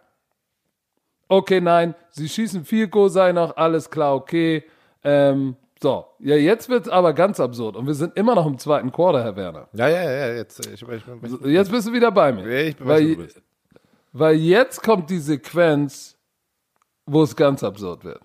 Okay, 1.29 1.61
nein, 1.61 1.95
sie 2.11 2.29
schießen 2.29 2.65
viel 2.65 2.89
Go, 2.89 3.09
sei 3.09 3.33
noch, 3.33 3.57
alles 3.57 3.91
klar, 3.91 4.15
okay. 4.15 4.65
Ähm, 5.03 5.57
so, 5.81 6.05
ja, 6.21 6.37
jetzt 6.37 6.69
wird 6.69 6.87
es 6.87 6.93
aber 6.93 7.13
ganz 7.13 7.41
absurd 7.41 7.75
und 7.75 7.87
wir 7.87 7.95
sind 7.95 8.17
immer 8.17 8.35
noch 8.35 8.47
im 8.47 8.59
zweiten 8.59 8.93
Quarter, 8.93 9.25
Herr 9.25 9.35
Werner. 9.35 9.69
Ja, 9.73 9.89
ja, 9.89 10.03
ja, 10.03 10.35
jetzt, 10.35 10.65
ich, 10.67 10.83
ich, 10.83 11.03
ich, 11.23 11.41
jetzt 11.47 11.71
bist 11.71 11.89
du 11.89 11.93
wieder 11.93 12.13
bei 12.13 12.33
mir. 12.33 12.47
Ich 12.47 12.77
bin 12.77 12.87
weil, 12.87 13.15
du 13.15 13.17
bist. 13.17 13.43
weil 14.13 14.37
jetzt 14.37 14.83
kommt 14.83 15.11
die 15.11 15.19
Sequenz, 15.19 16.17
wo 17.07 17.23
es 17.23 17.35
ganz 17.35 17.65
absurd 17.65 18.05
wird. 18.05 18.21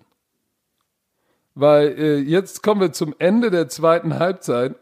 Weil 1.54 1.98
äh, 1.98 2.18
jetzt 2.18 2.62
kommen 2.62 2.80
wir 2.80 2.92
zum 2.92 3.14
Ende 3.18 3.50
der 3.50 3.68
zweiten 3.68 4.18
Halbzeit 4.20 4.76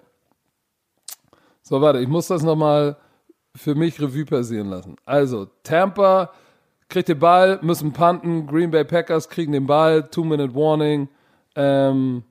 so, 1.69 1.81
warte, 1.81 1.99
ich 1.99 2.07
muss 2.07 2.29
das 2.29 2.45
nochmal 2.45 2.97
für 3.57 3.75
mich 3.75 4.01
Revue 4.01 4.25
passieren 4.25 4.69
lassen. 4.69 4.95
Also, 5.05 5.49
Tampa 5.65 6.31
kriegt 6.89 7.09
den 7.09 7.19
Ball, 7.19 7.59
müssen 7.61 7.93
punten, 7.93 8.47
Green 8.47 8.71
Bay 8.71 8.85
Packers 8.85 9.29
kriegen 9.29 9.51
den 9.51 9.67
Ball, 9.67 10.05
Two-Minute-Warning, 10.09 11.09
ähm, 11.57 12.23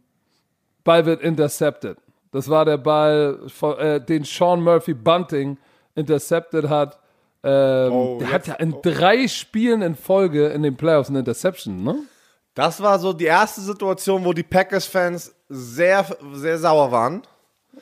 Ball 0.86 1.06
wird 1.06 1.22
intercepted. 1.22 1.98
Das 2.32 2.48
war 2.50 2.64
der 2.64 2.78
Ball, 2.78 3.40
von, 3.48 3.78
äh, 3.78 4.00
den 4.00 4.24
Sean 4.24 4.64
Murphy 4.64 4.94
Bunting 4.94 5.58
intercepted 5.96 6.70
hat. 6.70 6.98
Ähm, 7.44 7.92
oh, 7.92 8.18
der 8.20 8.32
hat 8.32 8.48
ja 8.48 8.54
in 8.54 8.72
oh. 8.72 8.80
drei 8.82 9.28
Spielen 9.28 9.82
in 9.82 9.96
Folge 9.96 10.48
in 10.48 10.64
den 10.64 10.78
Playoffs 10.78 11.10
eine 11.10 11.20
Interception, 11.20 11.84
ne? 11.84 11.98
Das 12.54 12.82
war 12.82 13.00
so 13.00 13.12
die 13.12 13.26
erste 13.26 13.60
Situation, 13.60 14.24
wo 14.24 14.32
die 14.32 14.44
Packers-Fans 14.44 15.36
sehr, 15.50 16.06
sehr 16.32 16.58
sauer 16.58 16.90
waren. 16.90 17.24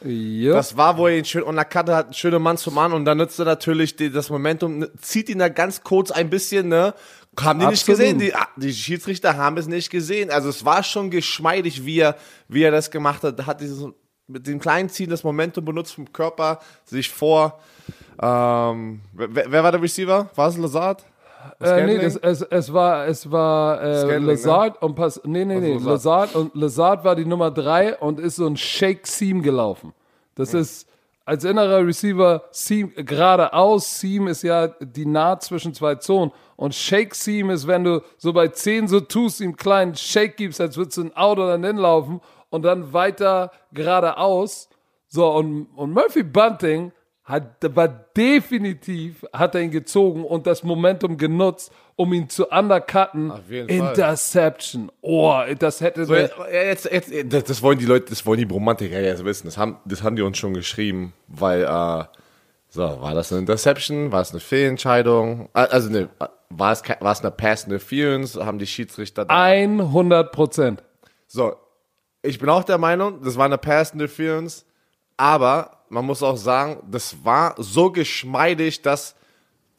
Yep. 0.04 0.54
Das 0.54 0.76
war, 0.76 0.98
wo 0.98 1.08
er 1.08 1.18
ihn 1.18 1.26
schön 1.26 1.44
undercutte 1.44 1.96
hat, 1.96 2.16
schöne 2.16 2.40
Mann 2.40 2.58
zum 2.58 2.74
Mann 2.74 2.94
und 2.94 3.06
dann 3.06 3.18
nützt 3.18 3.40
er 3.40 3.46
natürlich 3.46 3.96
die, 3.96 4.12
das 4.12 4.30
Momentum, 4.30 4.86
zieht 5.00 5.30
ihn 5.30 5.40
da 5.40 5.50
ganz 5.50 5.84
kurz 5.84 6.12
ein 6.12 6.30
bisschen, 6.30 6.68
ne, 6.68 6.94
Haben 7.40 7.60
die 7.60 7.66
nicht 7.68 7.90
Absolut. 7.90 8.00
gesehen? 8.00 8.20
Die, 8.20 8.34
die 8.58 8.74
Schiedsrichter 8.74 9.38
haben 9.38 9.58
es 9.58 9.68
nicht 9.68 9.90
gesehen. 9.90 10.30
Also 10.30 10.50
es 10.50 10.66
war 10.66 10.84
schon 10.84 11.10
geschmeidig, 11.10 11.86
wie 11.86 12.00
er, 12.00 12.16
wie 12.48 12.64
er 12.64 12.72
das 12.72 12.92
gemacht 12.92 13.24
hat. 13.24 13.46
Hat 13.46 13.62
dieses 13.62 13.86
mit 14.28 14.48
dem 14.48 14.60
kleinen 14.60 14.90
Ziehen 14.90 15.10
das 15.10 15.24
Momentum 15.24 15.66
benutzt 15.66 15.94
vom 15.94 16.12
Körper, 16.12 16.60
sich 16.86 17.10
vor. 17.10 17.60
Ähm, 18.22 19.02
wer, 19.14 19.52
wer 19.52 19.64
war 19.64 19.72
der 19.72 19.82
Receiver? 19.82 20.30
War 20.36 20.48
es 20.48 20.58
Lazard? 20.58 21.04
Äh, 21.60 21.86
nee, 21.86 21.98
das, 21.98 22.16
es, 22.18 22.42
es 22.42 22.74
war, 22.74 23.08
es 23.08 23.30
war 23.32 23.82
äh, 23.82 23.98
Scantling, 24.00 24.26
Lazard 24.26 24.82
und 24.82 24.96
Pass, 24.96 25.22
nee, 25.24 25.46
nee, 25.46 25.60
nee, 25.60 25.74
Also 25.74 25.90
Lazard 25.90 26.36
und 26.36 26.56
Lazard 26.56 27.04
war 27.04 27.16
die 27.16 27.26
Nummer 27.26 27.52
drei 27.52 27.98
und 27.98 28.20
ist 28.20 28.38
so 28.38 28.48
ein 28.48 28.58
Shake 28.58 29.08
Seam 29.08 29.42
gelaufen. 29.42 29.94
Das 30.36 30.54
ist 30.54 30.88
als 31.26 31.44
innerer 31.44 31.86
Receiver 31.86 32.44
Seam 32.52 32.92
geradeaus. 32.96 34.00
Seam 34.00 34.28
ist 34.28 34.44
ja 34.44 34.68
die 34.68 35.06
Naht 35.06 35.44
zwischen 35.44 35.74
zwei 35.74 35.96
Zonen 35.96 36.32
und 36.56 36.76
Shake 36.76 37.16
Seam 37.16 37.50
ist, 37.50 37.68
wenn 37.68 37.84
du 37.84 38.02
so 38.18 38.34
bei 38.34 38.48
10 38.48 38.88
so 38.88 39.00
tust, 39.00 39.42
ihm 39.42 39.50
einen 39.50 39.58
kleinen 39.58 39.96
Shake 39.96 40.38
gibst, 40.38 40.62
als 40.62 40.78
würdest 40.78 40.98
du 40.98 41.04
ein 41.04 41.16
Out 41.16 41.40
oder 41.40 41.54
ein 41.54 41.78
laufen 41.78 42.22
und 42.50 42.64
dann 42.64 42.94
weiter 42.94 43.52
geradeaus. 43.72 44.70
So, 45.08 45.30
und, 45.32 45.68
und 45.76 45.92
Murphy 45.92 46.24
Bunting 46.24 46.92
hat, 47.24 47.76
war 47.76 47.88
definitiv, 47.88 49.26
hat 49.32 49.56
er 49.56 49.62
ihn 49.62 49.72
gezogen 49.72 50.26
und 50.26 50.46
das 50.46 50.64
Momentum 50.64 51.18
genutzt, 51.18 51.72
um 51.96 52.12
ihn 52.12 52.28
zu 52.28 52.50
undercutten. 52.50 53.32
Interception. 53.50 54.92
Oh, 55.02 55.40
das 55.58 55.80
hätte. 55.80 56.06
So, 56.06 56.16
jetzt, 56.16 56.36
jetzt, 56.86 57.12
jetzt, 57.12 57.34
das, 57.34 57.44
das 57.46 57.62
wollen 57.62 57.80
die 57.80 57.86
Leute, 57.86 58.08
das 58.10 58.26
wollen 58.26 58.40
die 58.40 58.52
Romantiker 58.54 59.00
jetzt 59.00 59.24
wissen. 59.24 59.48
Das 59.48 59.58
haben, 59.58 59.78
das 59.86 60.04
haben 60.04 60.16
die 60.16 60.22
uns 60.22 60.38
schon 60.38 60.54
geschrieben, 60.54 61.14
weil, 61.28 61.64
äh, 61.64 62.04
so, 62.70 62.82
war 62.82 63.14
das 63.14 63.32
eine 63.32 63.40
Interception? 63.42 64.12
War 64.12 64.22
es 64.22 64.32
eine 64.32 64.40
Fehlentscheidung? 64.40 65.48
Äh, 65.54 65.68
Also, 65.70 65.90
ne, 65.90 66.10
war 66.50 66.72
es, 66.74 66.84
war 67.00 67.12
es 67.12 67.22
eine 67.22 67.32
Pass 67.32 67.64
Interference? 67.64 68.36
Haben 68.36 68.60
die 68.60 68.68
Schiedsrichter 68.68 69.26
da 69.26 69.34
100 69.34 70.32
Prozent. 70.32 70.84
So, 71.28 71.56
ich 72.22 72.38
bin 72.40 72.50
auch 72.50 72.64
der 72.64 72.78
Meinung, 72.80 73.22
das 73.24 73.38
war 73.38 73.46
eine 73.46 73.58
Pass 73.58 73.92
Interference, 73.92 74.66
aber 75.16 75.83
man 75.94 76.06
muss 76.06 76.24
auch 76.24 76.38
sagen, 76.38 76.82
das 76.90 77.24
war 77.24 77.56
so 77.58 77.92
geschmeidig, 77.92 78.82
dass 78.82 79.16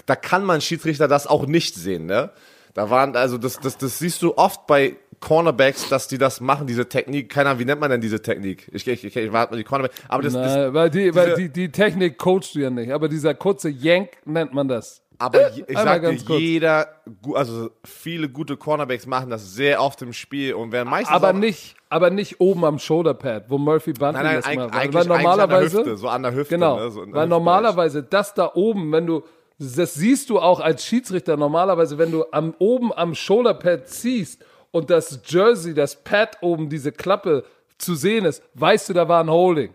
da 0.06 0.16
kann 0.16 0.44
man 0.44 0.60
Schiedsrichter 0.60 1.08
das 1.08 1.26
auch 1.26 1.46
nicht 1.46 1.74
sehen, 1.74 2.06
ne? 2.06 2.30
Da 2.74 2.90
waren, 2.90 3.14
also 3.14 3.38
das, 3.38 3.60
das, 3.60 3.78
das 3.78 3.98
siehst 4.00 4.20
du 4.22 4.36
oft 4.36 4.66
bei 4.66 4.96
Cornerbacks, 5.20 5.88
dass 5.88 6.08
die 6.08 6.18
das 6.18 6.40
machen, 6.40 6.66
diese 6.66 6.88
Technik. 6.88 7.30
Keine 7.30 7.50
Ahnung, 7.50 7.60
wie 7.60 7.64
nennt 7.64 7.80
man 7.80 7.90
denn 7.90 8.00
diese 8.00 8.20
Technik? 8.20 8.68
Ich, 8.72 8.86
ich, 8.86 9.04
ich, 9.04 9.16
ich 9.16 9.32
warte 9.32 9.52
mal 9.52 9.58
die 9.58 9.64
Cornerback. 9.64 9.92
Aber 10.08 10.22
das, 10.22 10.32
das, 10.32 10.54
Na, 10.54 10.74
weil 10.74 10.90
die, 10.90 11.14
weil 11.14 11.36
die, 11.36 11.48
die 11.48 11.70
Technik 11.70 12.18
coachst 12.18 12.54
du 12.54 12.58
ja 12.58 12.70
nicht, 12.70 12.90
aber 12.90 13.08
dieser 13.08 13.34
kurze 13.34 13.70
Yank 13.70 14.10
nennt 14.24 14.52
man 14.52 14.66
das. 14.66 15.03
Aber 15.18 15.50
ich 15.50 15.68
Einmal 15.68 15.84
sag 15.84 16.00
dir, 16.00 16.08
ganz 16.08 16.24
kurz. 16.24 16.40
jeder, 16.40 16.88
also 17.34 17.70
viele 17.84 18.28
gute 18.28 18.56
Cornerbacks 18.56 19.06
machen 19.06 19.30
das 19.30 19.54
sehr 19.54 19.80
oft 19.80 20.02
im 20.02 20.12
Spiel 20.12 20.54
und 20.54 20.72
werden 20.72 20.88
meistens 20.88 21.14
Aber 21.14 21.30
auch, 21.30 21.34
nicht, 21.34 21.76
aber 21.88 22.10
nicht 22.10 22.40
oben 22.40 22.64
am 22.64 22.78
Shoulderpad, 22.78 23.48
wo 23.48 23.58
Murphy 23.58 23.92
Bunting 23.92 24.22
Nein, 24.22 24.24
nein, 24.24 24.36
das 24.36 24.54
macht. 24.54 24.74
eigentlich, 24.74 24.94
weil 24.94 25.06
normalerweise, 25.06 25.78
an 25.78 25.84
der 25.84 25.92
Hüfte, 25.92 25.96
so 25.96 26.08
an 26.08 26.22
der 26.22 26.34
Hüfte. 26.34 26.54
Genau, 26.54 26.76
ne, 26.78 26.90
so 26.90 27.04
weil 27.10 27.26
normalerweise 27.28 28.02
das 28.02 28.34
da 28.34 28.50
oben, 28.54 28.90
wenn 28.92 29.06
du, 29.06 29.22
das 29.58 29.94
siehst 29.94 30.30
du 30.30 30.40
auch 30.40 30.60
als 30.60 30.84
Schiedsrichter 30.84 31.36
normalerweise, 31.36 31.96
wenn 31.98 32.10
du 32.10 32.24
am, 32.32 32.54
oben 32.58 32.92
am 32.92 33.14
Shoulderpad 33.14 33.88
ziehst 33.88 34.44
und 34.72 34.90
das 34.90 35.20
Jersey, 35.26 35.74
das 35.74 36.02
Pad 36.02 36.38
oben, 36.40 36.68
diese 36.68 36.90
Klappe 36.90 37.44
zu 37.78 37.94
sehen 37.94 38.24
ist, 38.24 38.42
weißt 38.54 38.88
du, 38.88 38.92
da 38.92 39.08
war 39.08 39.22
ein 39.22 39.30
Holding. 39.30 39.74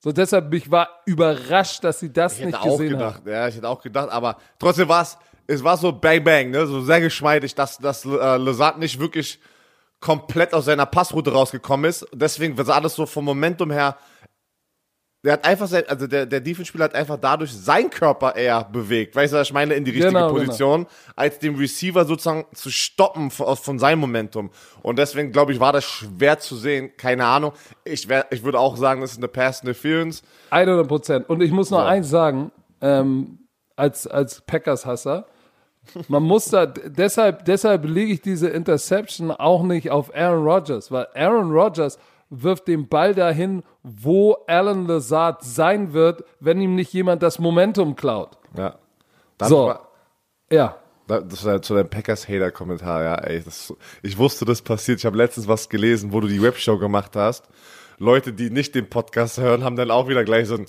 So 0.00 0.12
deshalb, 0.12 0.52
ich 0.54 0.70
war 0.70 0.88
überrascht, 1.06 1.82
dass 1.82 1.98
sie 2.00 2.12
das 2.12 2.38
Ich 2.38 2.44
nicht 2.46 2.54
hätte 2.54 2.60
auch 2.60 2.78
gesehen 2.78 2.90
gedacht, 2.92 3.16
haben. 3.16 3.30
ja, 3.30 3.48
ich 3.48 3.56
hätte 3.56 3.68
auch 3.68 3.82
gedacht, 3.82 4.10
aber 4.10 4.36
trotzdem 4.58 4.88
war 4.88 5.02
es, 5.02 5.18
es 5.46 5.64
war 5.64 5.76
so 5.76 5.92
bang 5.92 6.22
bang, 6.22 6.50
ne, 6.50 6.66
so 6.66 6.80
sehr 6.82 7.00
geschmeidig, 7.00 7.54
dass, 7.54 7.78
dass 7.78 8.04
äh, 8.04 8.08
Lazard 8.36 8.78
nicht 8.78 9.00
wirklich 9.00 9.40
komplett 10.00 10.54
aus 10.54 10.66
seiner 10.66 10.86
Passroute 10.86 11.32
rausgekommen 11.32 11.88
ist. 11.90 12.06
Deswegen 12.12 12.56
war 12.56 12.68
alles 12.76 12.94
so 12.94 13.06
vom 13.06 13.24
Momentum 13.24 13.72
her, 13.72 13.96
der 15.28 15.34
hat 15.34 15.44
einfach 15.44 15.66
sein, 15.66 15.82
also 15.88 16.06
der, 16.06 16.24
der 16.24 16.40
Defense-Spieler 16.40 16.84
hat 16.84 16.94
einfach 16.94 17.18
dadurch 17.20 17.52
seinen 17.52 17.90
Körper 17.90 18.34
eher 18.34 18.64
bewegt, 18.64 19.14
weißt 19.14 19.34
du, 19.34 19.36
was 19.36 19.48
ich 19.48 19.52
meine, 19.52 19.74
in 19.74 19.84
die 19.84 19.90
richtige 19.90 20.08
Genau, 20.14 20.30
Position, 20.30 20.86
als 21.16 21.38
dem 21.38 21.56
Receiver 21.56 22.06
sozusagen 22.06 22.46
zu 22.54 22.70
stoppen 22.70 23.30
von, 23.30 23.54
von 23.54 23.78
seinem 23.78 23.98
Momentum. 23.98 24.48
Und 24.80 24.98
deswegen, 24.98 25.30
glaube 25.30 25.52
ich, 25.52 25.60
war 25.60 25.74
das 25.74 25.84
schwer 25.84 26.38
zu 26.38 26.56
sehen, 26.56 26.92
keine 26.96 27.26
Ahnung. 27.26 27.52
Ich, 27.84 28.08
wär, 28.08 28.24
ich 28.30 28.42
würde 28.42 28.58
auch 28.58 28.78
sagen, 28.78 29.02
das 29.02 29.12
ist 29.12 29.18
eine 29.18 29.28
Pass 29.28 29.60
Interference. 29.60 30.22
100 30.48 30.88
Prozent. 30.88 31.28
Und 31.28 31.42
ich 31.42 31.50
muss 31.50 31.68
noch 31.68 31.80
So. 31.80 31.84
eins 31.84 32.08
sagen, 32.08 32.50
ähm, 32.80 33.40
als, 33.76 34.06
als 34.06 34.40
Packers-Hasser. 34.40 35.26
Man 36.08 36.22
muss 36.22 36.46
da, 36.46 36.64
deshalb, 36.64 37.44
deshalb 37.44 37.84
lege 37.84 38.14
ich 38.14 38.22
diese 38.22 38.48
Interception 38.48 39.30
auch 39.30 39.62
nicht 39.62 39.90
auf 39.90 40.10
Aaron 40.14 40.42
Rodgers, 40.42 40.90
weil 40.90 41.06
Aaron 41.14 41.50
Rodgers 41.52 41.98
wirft 42.30 42.68
den 42.68 42.88
Ball 42.88 43.14
dahin, 43.14 43.62
wo 43.82 44.32
Alan 44.46 44.86
Lazard 44.86 45.42
sein 45.44 45.92
wird, 45.92 46.24
wenn 46.40 46.60
ihm 46.60 46.74
nicht 46.74 46.92
jemand 46.92 47.22
das 47.22 47.38
Momentum 47.38 47.96
klaut. 47.96 48.36
Ja. 48.56 48.76
Dann 49.38 49.48
So. 49.48 49.74
Ja. 50.50 50.76
Da- 51.06 51.20
Das 51.20 51.44
war 51.44 51.62
zu 51.62 51.74
deinem 51.74 51.88
Packers-Hater-Kommentar, 51.88 53.02
ja, 53.02 53.14
ey. 53.16 53.42
Das, 53.42 53.72
ich 54.02 54.18
wusste, 54.18 54.44
das 54.44 54.60
passiert. 54.62 54.98
Ich 54.98 55.06
habe 55.06 55.16
letztens 55.16 55.48
was 55.48 55.68
gelesen, 55.68 56.12
wo 56.12 56.20
du 56.20 56.28
die 56.28 56.42
Webshow 56.42 56.78
gemacht 56.78 57.16
hast. 57.16 57.48
Leute, 57.98 58.32
die 58.32 58.50
nicht 58.50 58.74
den 58.74 58.88
Podcast 58.90 59.38
hören, 59.38 59.64
haben 59.64 59.76
dann 59.76 59.90
auch 59.90 60.06
wieder 60.08 60.22
gleich 60.24 60.46
so 60.48 60.54
ein, 60.56 60.66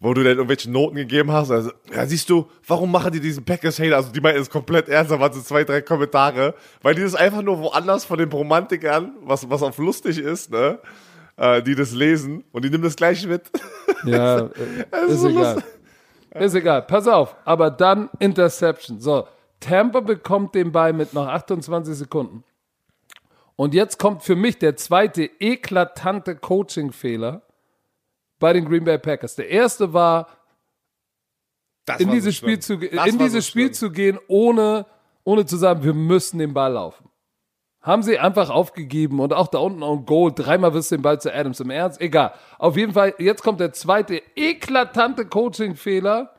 wo 0.00 0.14
du 0.14 0.22
dann 0.22 0.36
irgendwelche 0.36 0.70
Noten 0.70 0.96
gegeben 0.96 1.32
hast. 1.32 1.50
Also, 1.50 1.72
ja, 1.92 2.06
siehst 2.06 2.30
du, 2.30 2.46
warum 2.66 2.90
machen 2.90 3.12
die 3.12 3.20
diesen 3.20 3.44
Packers-Hater? 3.44 3.96
Also, 3.96 4.12
die 4.12 4.20
meinen 4.20 4.38
es 4.38 4.50
komplett 4.50 4.88
ernst, 4.88 5.10
da 5.10 5.18
waren 5.18 5.32
so 5.32 5.40
zwei, 5.40 5.64
drei 5.64 5.80
Kommentare, 5.80 6.54
weil 6.82 6.94
die 6.94 7.02
das 7.02 7.14
einfach 7.14 7.42
nur 7.42 7.58
woanders 7.60 8.04
von 8.04 8.18
den 8.18 8.30
Romantikern, 8.30 9.12
was, 9.22 9.48
was 9.50 9.62
auf 9.62 9.78
lustig 9.78 10.18
ist, 10.18 10.50
ne, 10.50 10.78
äh, 11.36 11.62
die 11.62 11.74
das 11.74 11.92
lesen 11.92 12.44
und 12.52 12.64
die 12.64 12.70
nehmen 12.70 12.84
das 12.84 12.96
gleich 12.96 13.26
mit. 13.26 13.50
Ja, 14.04 14.38
äh, 14.92 15.06
ist 15.08 15.24
egal. 15.24 15.62
Ist 16.30 16.54
egal. 16.54 16.82
Pass 16.82 17.08
auf. 17.08 17.34
Aber 17.44 17.70
dann 17.70 18.10
Interception. 18.18 19.00
So, 19.00 19.26
Tampa 19.60 20.00
bekommt 20.00 20.54
den 20.54 20.70
Ball 20.72 20.92
mit 20.92 21.14
noch 21.14 21.26
28 21.26 21.94
Sekunden. 21.94 22.44
Und 23.56 23.74
jetzt 23.74 23.98
kommt 23.98 24.22
für 24.22 24.36
mich 24.36 24.58
der 24.58 24.76
zweite 24.76 25.24
eklatante 25.40 26.36
Coaching-Fehler 26.36 27.42
bei 28.38 28.52
den 28.52 28.64
Green 28.64 28.84
Bay 28.84 28.98
Packers. 28.98 29.34
Der 29.34 29.48
erste 29.48 29.92
war, 29.92 30.28
Das 31.84 32.00
in 32.00 32.06
war 32.06 32.14
so 32.14 32.16
dieses 32.16 32.36
Spiel, 32.36 32.58
zu, 32.58 32.74
in 32.74 33.18
dieses 33.18 33.44
so 33.46 33.50
Spiel 33.50 33.70
zu 33.70 33.90
gehen, 33.90 34.18
ohne, 34.28 34.86
ohne 35.24 35.46
zu 35.46 35.56
sagen, 35.56 35.82
wir 35.82 35.94
müssen 35.94 36.38
den 36.38 36.54
Ball 36.54 36.72
laufen. 36.72 37.08
Haben 37.80 38.02
sie 38.02 38.18
einfach 38.18 38.50
aufgegeben 38.50 39.20
und 39.20 39.32
auch 39.32 39.48
da 39.48 39.58
unten 39.58 39.82
on 39.82 40.04
Goal, 40.04 40.32
dreimal 40.34 40.74
wirst 40.74 40.90
du 40.90 40.96
den 40.96 41.02
Ball 41.02 41.20
zu 41.20 41.32
Adams 41.32 41.60
im 41.60 41.70
Ernst, 41.70 42.00
egal. 42.00 42.34
Auf 42.58 42.76
jeden 42.76 42.92
Fall, 42.92 43.14
jetzt 43.18 43.42
kommt 43.42 43.60
der 43.60 43.72
zweite 43.72 44.20
eklatante 44.34 45.26
Coaching-Fehler 45.26 46.34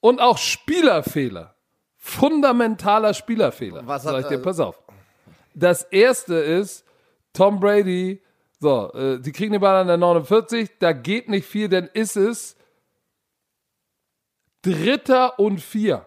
und 0.00 0.20
auch 0.20 0.38
Spielerfehler. 0.38 1.54
Fundamentaler 1.96 3.14
Spielerfehler. 3.14 3.86
Was 3.86 4.02
Sag 4.02 4.14
hat, 4.14 4.20
ich 4.20 4.26
dir, 4.28 4.34
äh, 4.34 4.42
pass 4.42 4.60
auf. 4.60 4.78
Das 5.54 5.82
erste 5.84 6.34
ist, 6.34 6.84
Tom 7.32 7.58
Brady, 7.60 8.20
so, 8.60 8.92
äh, 8.92 9.20
die 9.20 9.32
kriegen 9.32 9.52
den 9.52 9.60
Ball 9.60 9.76
an 9.76 9.86
der 9.88 9.96
49, 9.96 10.78
da 10.78 10.92
geht 10.92 11.28
nicht 11.28 11.46
viel, 11.46 11.68
dann 11.68 11.88
ist 11.88 12.16
es 12.16 12.56
Dritter 14.62 15.38
und 15.38 15.60
vier. 15.60 16.06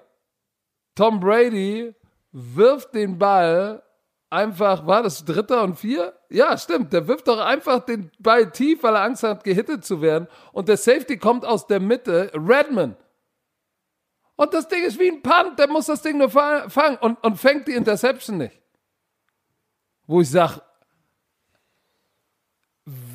Tom 0.96 1.20
Brady 1.20 1.94
wirft 2.32 2.96
den 2.96 3.20
Ball 3.20 3.84
einfach, 4.30 4.88
war 4.88 5.04
das 5.04 5.24
Dritter 5.26 5.64
und 5.64 5.76
vier? 5.76 6.18
Ja, 6.30 6.58
stimmt. 6.58 6.92
Der 6.92 7.08
wirft 7.08 7.28
doch 7.28 7.40
einfach 7.40 7.86
den 7.86 8.12
Ball 8.20 8.52
tief, 8.52 8.82
weil 8.82 8.96
er 8.96 9.04
Angst 9.04 9.22
hat, 9.24 9.44
gehittet 9.44 9.86
zu 9.86 10.02
werden. 10.02 10.28
Und 10.54 10.70
der 10.70 10.78
Safety 10.78 11.18
kommt 11.18 11.46
aus 11.46 11.68
der 11.68 11.80
Mitte, 11.80 12.32
Redman. 12.34 12.98
Und 14.36 14.54
das 14.54 14.68
Ding 14.68 14.84
ist 14.84 15.00
wie 15.00 15.10
ein 15.12 15.22
Punt, 15.22 15.58
der 15.60 15.68
muss 15.68 15.86
das 15.86 16.02
Ding 16.02 16.18
nur 16.18 16.30
fa- 16.30 16.68
fangen 16.70 16.98
und, 16.98 17.24
und 17.24 17.38
fängt 17.38 17.68
die 17.68 17.74
Interception 17.74 18.38
nicht. 18.38 18.60
Wo 20.08 20.22
ich 20.22 20.30
sage, 20.32 20.62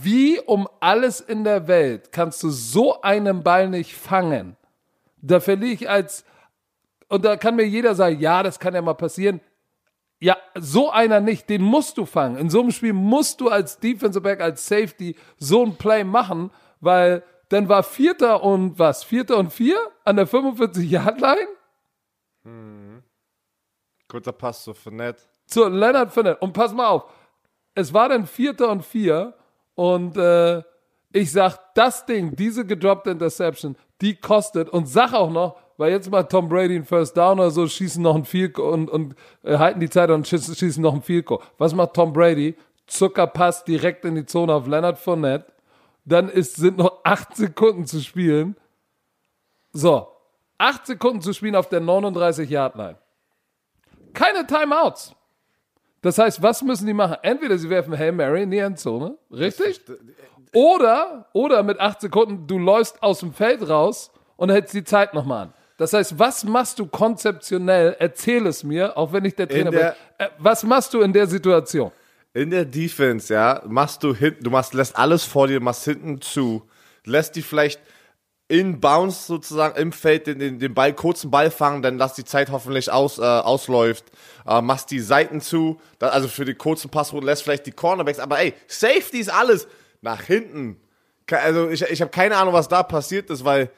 wie 0.05 0.41
um 0.41 0.69
alles 0.81 1.21
in 1.21 1.45
der 1.45 1.67
Welt 1.69 2.13
kannst 2.13 2.43
du 2.43 2.51
so 2.51 3.01
einen 3.03 3.43
Ball 3.43 3.69
nicht 3.69 3.95
fangen? 3.95 4.57
Da 5.21 5.41
verliere 5.41 5.73
ich 5.73 5.89
als, 5.91 6.25
und 7.09 7.25
da 7.25 7.37
kann 7.37 7.57
mir 7.57 7.67
jeder 7.67 7.95
sagen, 7.95 8.19
ja, 8.19 8.43
das 8.43 8.59
kann 8.59 8.75
ja 8.75 8.83
mal 8.83 8.95
passieren. 8.95 9.41
Ja, 10.21 10.37
so 10.55 10.91
einer 10.91 11.21
nicht, 11.21 11.49
den 11.49 11.63
musst 11.63 11.99
du 11.99 12.07
fangen. 12.07 12.37
In 12.37 12.49
so 12.51 12.61
einem 12.61 12.71
Spiel 12.71 12.93
musst 12.93 13.41
du 13.41 13.49
als 13.49 13.79
Defensive 13.81 14.21
Back, 14.21 14.41
als 14.41 14.67
Safety 14.67 15.17
so 15.37 15.65
ein 15.65 15.77
Play 15.77 16.05
machen, 16.05 16.51
weil 16.81 17.25
dann 17.49 17.69
war 17.69 17.83
Vierter 17.83 18.43
und 18.43 18.79
was? 18.79 19.05
Vierter 19.05 19.37
und 19.37 19.53
vier 19.53 19.79
an 20.05 20.17
der 20.17 20.29
45-Yard-Line 20.29 21.49
Kurzer 24.09 24.33
Pass 24.33 24.65
zu 24.65 24.75
Fournette. 24.75 25.23
zu 25.47 25.67
Leonard 25.69 26.13
Fournette. 26.13 26.39
Und 26.41 26.53
pass 26.53 26.73
mal 26.73 26.89
auf, 26.89 27.05
es 27.75 27.93
war 27.93 28.09
dann 28.09 28.27
Vierter 28.27 28.69
und 28.71 28.85
vier 28.85 29.35
und 29.75 30.17
äh, 30.17 30.63
ich 31.13 31.33
sag, 31.33 31.75
das 31.75 32.07
Ding, 32.07 32.35
diese 32.37 32.67
gedroppte 32.67 33.11
Interception, 33.11 33.77
die 34.01 34.17
kostet 34.17 34.69
und 34.71 34.87
sag 34.87 35.13
auch 35.13 35.31
noch, 35.31 35.57
weil 35.77 35.93
jetzt 35.93 36.11
macht 36.11 36.31
Tom 36.31 36.49
Brady 36.49 36.77
einen 36.77 36.85
First 36.85 37.17
Down 37.17 37.39
oder 37.39 37.51
so, 37.51 37.67
schießen 37.67 38.03
noch 38.03 38.15
ein 38.15 38.25
Field 38.25 38.59
und, 38.59 38.89
und 38.89 39.15
äh, 39.43 39.59
halten 39.59 39.81
die 39.81 39.91
Zeit 39.91 40.11
und 40.11 40.27
schießen, 40.27 40.55
schießen 40.55 40.83
noch 40.83 40.95
ein 40.95 41.03
Field 41.03 41.27
Goal. 41.27 41.41
Was 41.59 41.75
macht 41.75 41.95
Tom 41.95 42.13
Brady? 42.13 42.57
Zuckerpass 42.87 43.65
direkt 43.65 44.05
in 44.05 44.15
die 44.15 44.27
Zone 44.27 44.53
auf 44.53 44.67
Leonard 44.67 44.99
Fournette. 44.99 45.53
Dann 46.05 46.29
ist, 46.29 46.57
sind 46.57 46.79
noch 46.79 47.01
acht 47.05 47.37
Sekunden 47.37 47.87
zu 47.87 48.01
spielen. 48.01 48.57
So, 49.73 50.09
acht 50.59 50.87
Sekunden 50.87 51.21
zu 51.21 51.33
spielen 51.33 51.57
auf 51.57 51.69
der 51.69 51.81
39-Yard-Line. 51.81 52.99
Keine 54.13 54.47
Timeouts. 54.47 55.15
Das 56.03 56.19
heißt, 56.19 56.43
was 56.43 56.63
müssen 56.63 56.87
die 56.87 56.93
machen? 56.93 57.17
Entweder 57.23 57.57
sie 57.57 57.71
werfen 57.71 57.97
Hail 57.97 58.13
Mary 58.13 58.43
in 58.43 58.51
die 58.51 58.59
Endzone, 58.59 59.17
richtig? 59.31 59.81
Oder, 60.55 61.27
oder 61.33 61.63
mit 61.63 61.81
acht 61.81 62.01
Sekunden, 62.01 62.47
du 62.47 62.59
läufst 62.59 63.03
aus 63.03 63.21
dem 63.21 63.33
Feld 63.33 63.67
raus 63.69 64.11
und 64.37 64.51
hältst 64.51 64.75
die 64.75 64.85
Zeit 64.85 65.15
nochmal 65.15 65.45
an. 65.45 65.53
Das 65.79 65.93
heißt, 65.95 66.19
was 66.19 66.45
machst 66.45 66.79
du 66.79 66.87
konzeptionell? 66.87 67.97
Erzähl 67.99 68.47
es 68.47 68.63
mir, 68.63 68.97
auch 68.97 69.13
wenn 69.13 69.25
ich 69.25 69.35
der 69.35 69.49
Trainer 69.49 69.71
der- 69.71 69.97
bin. 70.19 70.27
Äh, 70.27 70.31
was 70.39 70.63
machst 70.65 70.93
du 70.93 71.01
in 71.01 71.13
der 71.13 71.27
Situation? 71.27 71.91
In 72.35 72.51
der 72.51 72.65
Defense, 72.65 73.33
ja, 73.33 73.63
machst 73.67 74.03
du 74.03 74.15
hinten, 74.15 74.45
du 74.45 74.51
machst, 74.51 74.75
lässt 74.75 74.97
alles 74.97 75.25
vor 75.25 75.47
dir, 75.49 75.61
machst 75.61 75.85
hinten 75.85 76.21
zu, 76.21 76.63
lässt 77.05 77.37
die 77.37 77.43
vielleicht 77.43 77.81
in 78.53 78.81
Bounce 78.81 79.27
sozusagen 79.27 79.81
im 79.81 79.93
Feld 79.93 80.27
den, 80.27 80.39
den, 80.39 80.59
den 80.59 80.75
Ball, 80.75 80.93
kurzen 80.93 81.31
Ball 81.31 81.51
fangen, 81.51 81.81
dann 81.81 81.97
lass 81.97 82.13
die 82.13 82.25
Zeit 82.25 82.51
hoffentlich 82.51 82.93
aus, 82.93 83.19
äh, 83.19 83.23
ausläuft, 83.23 84.05
äh, 84.47 84.61
machst 84.61 84.91
die 84.91 85.01
Seiten 85.01 85.41
zu, 85.41 85.81
da, 85.99 86.09
also 86.09 86.29
für 86.29 86.45
die 86.45 86.53
kurzen 86.53 86.91
Passrouten 86.91 87.25
lässt 87.25 87.45
vielleicht 87.45 87.65
die 87.65 87.73
Cornerbacks, 87.73 88.19
aber 88.19 88.41
ey, 88.41 88.53
Safety 88.67 89.21
ist 89.21 89.33
alles 89.33 89.69
nach 90.03 90.21
hinten. 90.25 90.79
Also 91.31 91.71
ich, 91.71 91.81
ich 91.81 92.03
habe 92.03 92.11
keine 92.11 92.37
Ahnung, 92.37 92.53
was 92.53 92.69
da 92.69 92.83
passiert 92.83 93.31
ist, 93.31 93.43
weil 93.43 93.71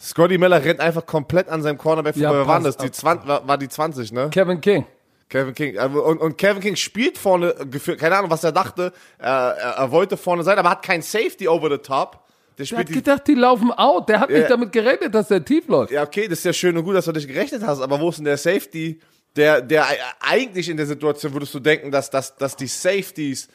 Scotty 0.00 0.38
Miller 0.38 0.64
rennt 0.64 0.78
einfach 0.78 1.06
komplett 1.06 1.48
an 1.48 1.62
seinem 1.62 1.78
Cornerback 1.78 2.14
Ja, 2.14 2.28
vorbei. 2.28 2.42
Wer 2.42 2.46
war 2.46 2.60
passt 2.60 2.66
das? 2.66 2.76
Die 2.76 2.86
ab. 2.86 2.94
20, 2.94 3.28
war, 3.28 3.48
war 3.48 3.58
die 3.58 3.68
20, 3.68 4.12
ne? 4.12 4.30
Kevin 4.30 4.60
King. 4.60 4.86
Kevin 5.28 5.54
King. 5.54 5.76
Also, 5.76 6.04
Und, 6.04 6.18
und 6.18 6.38
Kevin 6.38 6.62
King 6.62 6.76
spielt 6.76 7.18
vorne, 7.18 7.52
gefühlt, 7.68 7.98
keine 7.98 8.16
Ahnung, 8.16 8.30
was 8.30 8.44
er 8.44 8.52
dachte. 8.52 8.92
Er, 9.18 9.56
er, 9.58 9.70
er 9.72 9.90
wollte 9.90 10.16
vorne 10.16 10.44
sein, 10.44 10.56
aber 10.56 10.70
hat 10.70 10.84
kein 10.84 11.02
Safety 11.02 11.48
over 11.48 11.68
the 11.68 11.78
top. 11.78 12.23
Der 12.58 12.66
Der 12.66 12.78
hat 12.78 12.86
gedacht, 12.86 13.26
die 13.26 13.34
laufen 13.34 13.72
out. 13.72 14.08
Der 14.08 14.20
hat 14.20 14.30
Ja. 14.30 14.38
nicht 14.38 14.50
damit 14.50 14.70
gerechnet, 14.72 15.14
dass 15.14 15.28
der 15.28 15.44
tief 15.44 15.66
läuft. 15.68 15.92
ja, 15.92 16.02
okay, 16.02 16.28
das 16.28 16.38
ist 16.38 16.44
ja 16.44 16.52
schön 16.52 16.76
und 16.76 16.84
gut, 16.84 16.94
dass 16.94 17.04
du 17.04 17.12
dich 17.12 17.26
gerechnet 17.26 17.62
hast, 17.62 17.80
aber 17.80 18.00
wo 18.00 18.08
ist 18.10 18.16
denn 18.18 18.24
der 18.26 18.36
Safety? 18.36 19.00
Der, 19.36 19.60
der 19.60 19.84
eigentlich 20.20 20.68
in 20.68 20.76
der 20.76 20.86
Situation 20.86 21.32
würdest 21.32 21.52
du 21.54 21.58
denken, 21.58 21.90
dass, 21.90 22.08
dass, 22.10 22.36
dass 22.36 22.54
die 22.54 22.68
Safeties 22.68 23.48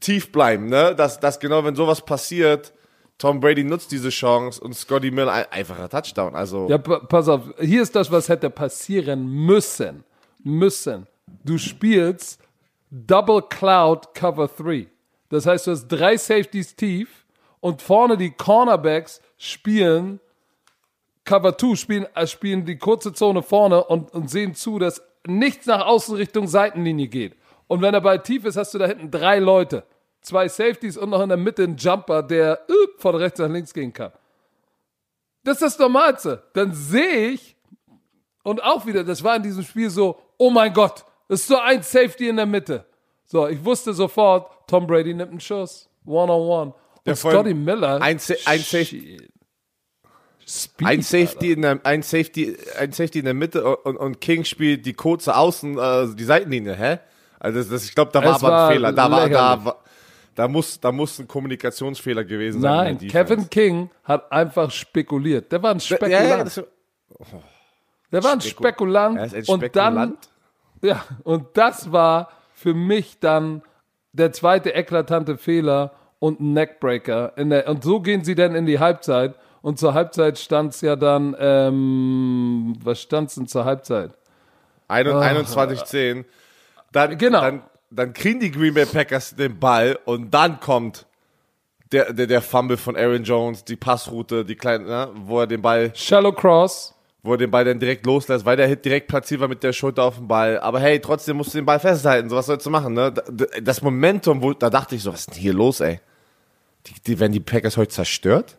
tief 0.00 0.32
bleiben, 0.32 0.66
ne? 0.70 0.94
Dass, 0.94 1.20
dass 1.20 1.38
genau, 1.38 1.62
wenn 1.64 1.74
sowas 1.76 2.00
passiert, 2.02 2.72
Tom 3.18 3.38
Brady 3.38 3.62
nutzt 3.62 3.92
diese 3.92 4.08
Chance 4.08 4.58
und 4.62 4.74
Scotty 4.74 5.10
Miller 5.10 5.32
ein, 5.32 5.44
einfacher 5.50 5.88
Touchdown. 5.90 6.34
Also, 6.34 6.66
Ja, 6.70 6.78
pa- 6.78 7.00
pass 7.00 7.28
auf. 7.28 7.42
Hier 7.60 7.82
ist 7.82 7.94
das, 7.94 8.10
was 8.10 8.28
hätte 8.30 8.48
passieren 8.48 9.28
müssen. 9.28 10.02
Müssen. 10.42 11.06
Du 11.44 11.58
spielst 11.58 12.40
Double 12.90 13.42
Cloud 13.48 14.14
Cover 14.14 14.48
3. 14.48 14.86
Das 15.28 15.44
heißt, 15.46 15.66
du 15.66 15.70
hast 15.72 15.88
drei 15.88 16.16
Safeties 16.16 16.74
tief 16.74 17.08
und 17.62 17.80
vorne 17.80 18.18
die 18.18 18.32
Cornerbacks 18.32 19.22
spielen 19.38 20.20
Cover 21.24 21.56
2, 21.56 21.76
spielen, 21.76 22.06
äh, 22.14 22.26
spielen 22.26 22.64
die 22.64 22.76
kurze 22.76 23.12
Zone 23.12 23.42
vorne 23.42 23.84
und, 23.84 24.12
und 24.12 24.28
sehen 24.28 24.54
zu, 24.54 24.78
dass 24.78 25.02
nichts 25.26 25.66
nach 25.66 25.86
außen 25.86 26.16
Richtung 26.16 26.48
Seitenlinie 26.48 27.06
geht. 27.06 27.36
Und 27.68 27.80
wenn 27.80 27.92
der 27.92 28.00
Ball 28.00 28.20
tief 28.20 28.44
ist, 28.44 28.56
hast 28.56 28.74
du 28.74 28.78
da 28.78 28.86
hinten 28.86 29.10
drei 29.10 29.38
Leute. 29.38 29.84
Zwei 30.20 30.48
Safeties 30.48 30.96
und 30.96 31.10
noch 31.10 31.22
in 31.22 31.28
der 31.28 31.38
Mitte 31.38 31.62
einen 31.62 31.76
Jumper, 31.76 32.22
der 32.22 32.60
äh, 32.68 32.72
von 32.98 33.14
rechts 33.14 33.38
nach 33.38 33.48
links 33.48 33.72
gehen 33.72 33.92
kann. 33.92 34.12
Das 35.44 35.54
ist 35.54 35.62
das 35.62 35.78
Normalste. 35.78 36.42
Dann 36.52 36.72
sehe 36.72 37.30
ich, 37.30 37.56
und 38.42 38.62
auch 38.62 38.86
wieder, 38.86 39.04
das 39.04 39.22
war 39.22 39.36
in 39.36 39.42
diesem 39.42 39.62
Spiel 39.62 39.90
so, 39.90 40.20
oh 40.36 40.50
mein 40.50 40.72
Gott, 40.72 41.04
es 41.28 41.40
ist 41.40 41.48
so 41.48 41.58
ein 41.58 41.82
Safety 41.82 42.28
in 42.28 42.36
der 42.36 42.46
Mitte. 42.46 42.84
So, 43.24 43.46
ich 43.46 43.64
wusste 43.64 43.94
sofort, 43.94 44.68
Tom 44.68 44.86
Brady 44.86 45.14
nimmt 45.14 45.30
einen 45.30 45.40
Schuss. 45.40 45.88
One-on-one. 46.04 46.74
Und 46.74 46.74
vor 46.74 46.74
allem 47.06 47.16
Scotty 47.16 47.54
Miller. 47.54 48.00
ein 48.00 48.18
Sa- 48.18 48.34
ein 48.46 48.60
Safe- 48.60 48.84
Shit. 48.84 49.28
Speed, 50.44 50.86
ein 50.88 51.02
Safety, 51.02 51.52
in 51.52 51.62
der, 51.62 51.80
ein, 51.84 52.02
Safety, 52.02 52.56
ein 52.78 52.92
Safety 52.92 53.20
in 53.20 53.24
der 53.26 53.34
Mitte 53.34 53.64
und, 53.76 53.96
und 53.96 54.20
King 54.20 54.44
spielt 54.44 54.84
die 54.84 54.92
kurze 54.92 55.36
Außen, 55.36 55.78
äh, 55.78 56.14
die 56.16 56.24
Seitenlinie, 56.24 56.74
hä? 56.74 56.98
Also 57.38 57.60
das, 57.60 57.68
das, 57.68 57.84
ich 57.84 57.94
glaube, 57.94 58.10
da 58.12 58.22
war 58.24 58.36
Es 58.36 58.42
aber 58.42 58.52
war 58.52 58.68
ein 58.68 58.72
Fehler. 58.74 58.92
Da 58.92 59.10
war, 59.10 59.20
da, 59.20 59.24
lächerlich. 59.26 59.64
war, 59.66 59.82
da 60.34 60.48
muss, 60.48 60.80
da 60.80 60.92
muss 60.92 61.18
ein 61.20 61.28
Kommunikationsfehler 61.28 62.24
gewesen 62.24 62.60
sein. 62.60 62.70
Nein, 62.76 62.86
in 62.94 62.98
der 62.98 63.24
Defense. 63.24 63.34
Kevin 63.34 63.50
King 63.50 63.90
hat 64.04 64.30
einfach 64.32 64.70
spekuliert. 64.70 65.50
Der 65.52 65.62
war 65.62 65.70
ein 65.70 65.78
ja, 65.78 65.80
Spekulant. 65.80 66.28
ja, 66.28 66.44
das, 66.44 66.54
der 68.10 68.24
war 68.24 68.32
ein 68.32 68.40
Speku- 68.40 68.50
Spekulant. 68.50 69.18
er 69.18 69.24
ist 69.26 69.34
ein 69.34 69.44
und 69.54 69.62
dann, 69.76 69.94
Spekulant. 69.94 70.30
ja, 70.82 71.04
und 71.22 71.46
das 71.56 71.92
war 71.92 72.30
für 72.52 72.74
mich 72.74 73.18
dann 73.20 73.62
der 74.12 74.32
zweite 74.32 74.74
eklatante 74.74 75.36
Fehler 75.38 75.92
und 76.22 76.40
ein 76.40 76.52
Neckbreaker. 76.52 77.32
Der, 77.36 77.68
und 77.68 77.82
so 77.82 77.98
gehen 78.00 78.22
sie 78.22 78.36
dann 78.36 78.54
in 78.54 78.64
die 78.64 78.78
Halbzeit. 78.78 79.34
Und 79.60 79.78
zur 79.80 79.92
Halbzeit 79.94 80.38
stand 80.38 80.72
es 80.72 80.80
ja 80.80 80.94
dann, 80.94 81.34
ähm, 81.38 82.74
was 82.82 83.00
stand 83.00 83.28
es 83.30 83.34
denn 83.34 83.48
zur 83.48 83.64
Halbzeit? 83.64 84.12
21, 84.88 85.84
10. 85.84 86.24
Dann, 86.92 87.18
Genau. 87.18 87.40
dann, 87.40 87.62
dann 87.90 88.12
kriegen 88.12 88.38
die 88.40 88.50
Green 88.50 88.74
Bay 88.74 88.86
Packers 88.86 89.34
den 89.34 89.58
Ball 89.58 89.98
und 90.04 90.32
dann 90.32 90.60
kommt 90.60 91.06
der, 91.90 92.12
der, 92.12 92.26
der 92.26 92.40
Fumble 92.42 92.76
von 92.76 92.96
Aaron 92.96 93.24
Jones, 93.24 93.64
die 93.64 93.76
Passroute, 93.76 94.44
die 94.44 94.54
kleine, 94.54 94.84
ne, 94.84 95.08
wo 95.24 95.40
er 95.40 95.46
den 95.46 95.60
Ball 95.62 95.90
Shallow 95.94 96.32
Cross. 96.32 96.94
wo 97.22 97.32
er 97.34 97.38
den 97.38 97.50
Ball 97.50 97.64
dann 97.64 97.78
direkt 97.78 98.06
loslässt, 98.06 98.44
weil 98.44 98.56
der 98.56 98.66
Hit 98.68 98.84
direkt 98.84 99.08
platziert 99.08 99.40
war 99.40 99.48
mit 99.48 99.62
der 99.62 99.72
Schulter 99.72 100.04
auf 100.04 100.16
dem 100.16 100.26
Ball. 100.28 100.58
Aber 100.60 100.80
hey, 100.80 101.00
trotzdem 101.00 101.36
musst 101.36 101.52
du 101.54 101.58
den 101.58 101.66
Ball 101.66 101.78
festhalten. 101.80 102.28
So 102.30 102.36
was 102.36 102.46
sollst 102.46 102.64
du 102.66 102.70
machen, 102.70 102.94
ne? 102.94 103.12
Da- 103.12 103.22
da- 103.30 103.60
Das 103.60 103.82
Momentum, 103.82 104.40
wo, 104.42 104.52
da 104.52 104.70
dachte 104.70 104.94
ich 104.96 105.02
so, 105.02 105.12
was 105.12 105.20
ist 105.20 105.30
denn 105.34 105.40
hier 105.40 105.52
los, 105.54 105.80
ey? 105.80 106.00
Die, 106.86 106.94
die, 107.06 107.20
werden 107.20 107.32
die 107.32 107.40
Packers 107.40 107.76
heute 107.76 107.90
zerstört? 107.90 108.58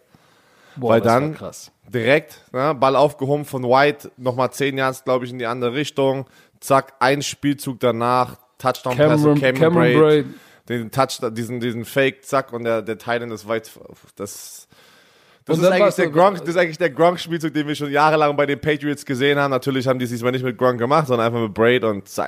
Boah, 0.75 0.91
weil 0.91 1.01
dann 1.01 1.35
krass. 1.35 1.71
direkt, 1.87 2.41
ne, 2.51 2.73
Ball 2.73 2.95
aufgehoben 2.95 3.45
von 3.45 3.63
White, 3.63 4.11
nochmal 4.17 4.51
10 4.51 4.77
Yards, 4.77 5.03
glaube 5.03 5.25
ich, 5.25 5.31
in 5.31 5.39
die 5.39 5.45
andere 5.45 5.73
Richtung. 5.73 6.25
Zack, 6.59 6.93
ein 6.99 7.21
Spielzug 7.21 7.79
danach, 7.79 8.37
Touchdown 8.57 8.97
Pass 8.97 9.21
Cameron, 9.21 9.31
und 9.31 9.39
Cameron, 9.39 9.73
Cameron 9.73 9.99
Braid. 9.99 10.25
Den 10.69 10.91
Touchdown, 10.91 11.35
diesen, 11.35 11.59
diesen 11.59 11.85
Fake, 11.85 12.25
zack, 12.25 12.53
und 12.53 12.63
der, 12.63 12.81
der 12.81 12.97
Titan 12.97 13.31
ist 13.31 13.47
weit, 13.47 13.69
das, 14.15 14.67
das 15.45 15.57
ist 15.57 15.65
eigentlich 15.65 15.95
der 15.95 16.09
Gronk, 16.09 16.39
das 16.39 16.47
ist 16.47 16.57
eigentlich 16.57 16.77
der 16.77 16.89
Gronk-Spielzug, 16.89 17.53
den 17.53 17.67
wir 17.67 17.75
schon 17.75 17.91
jahrelang 17.91 18.35
bei 18.37 18.45
den 18.45 18.61
Patriots 18.61 19.05
gesehen 19.05 19.37
haben. 19.37 19.51
Natürlich 19.51 19.87
haben 19.87 19.99
die 19.99 20.05
es 20.05 20.11
diesmal 20.11 20.31
nicht 20.31 20.45
mit 20.45 20.57
Gronk 20.57 20.79
gemacht, 20.79 21.07
sondern 21.07 21.27
einfach 21.27 21.41
mit 21.41 21.53
Braid 21.53 21.83
und 21.83 22.07
zu 22.07 22.23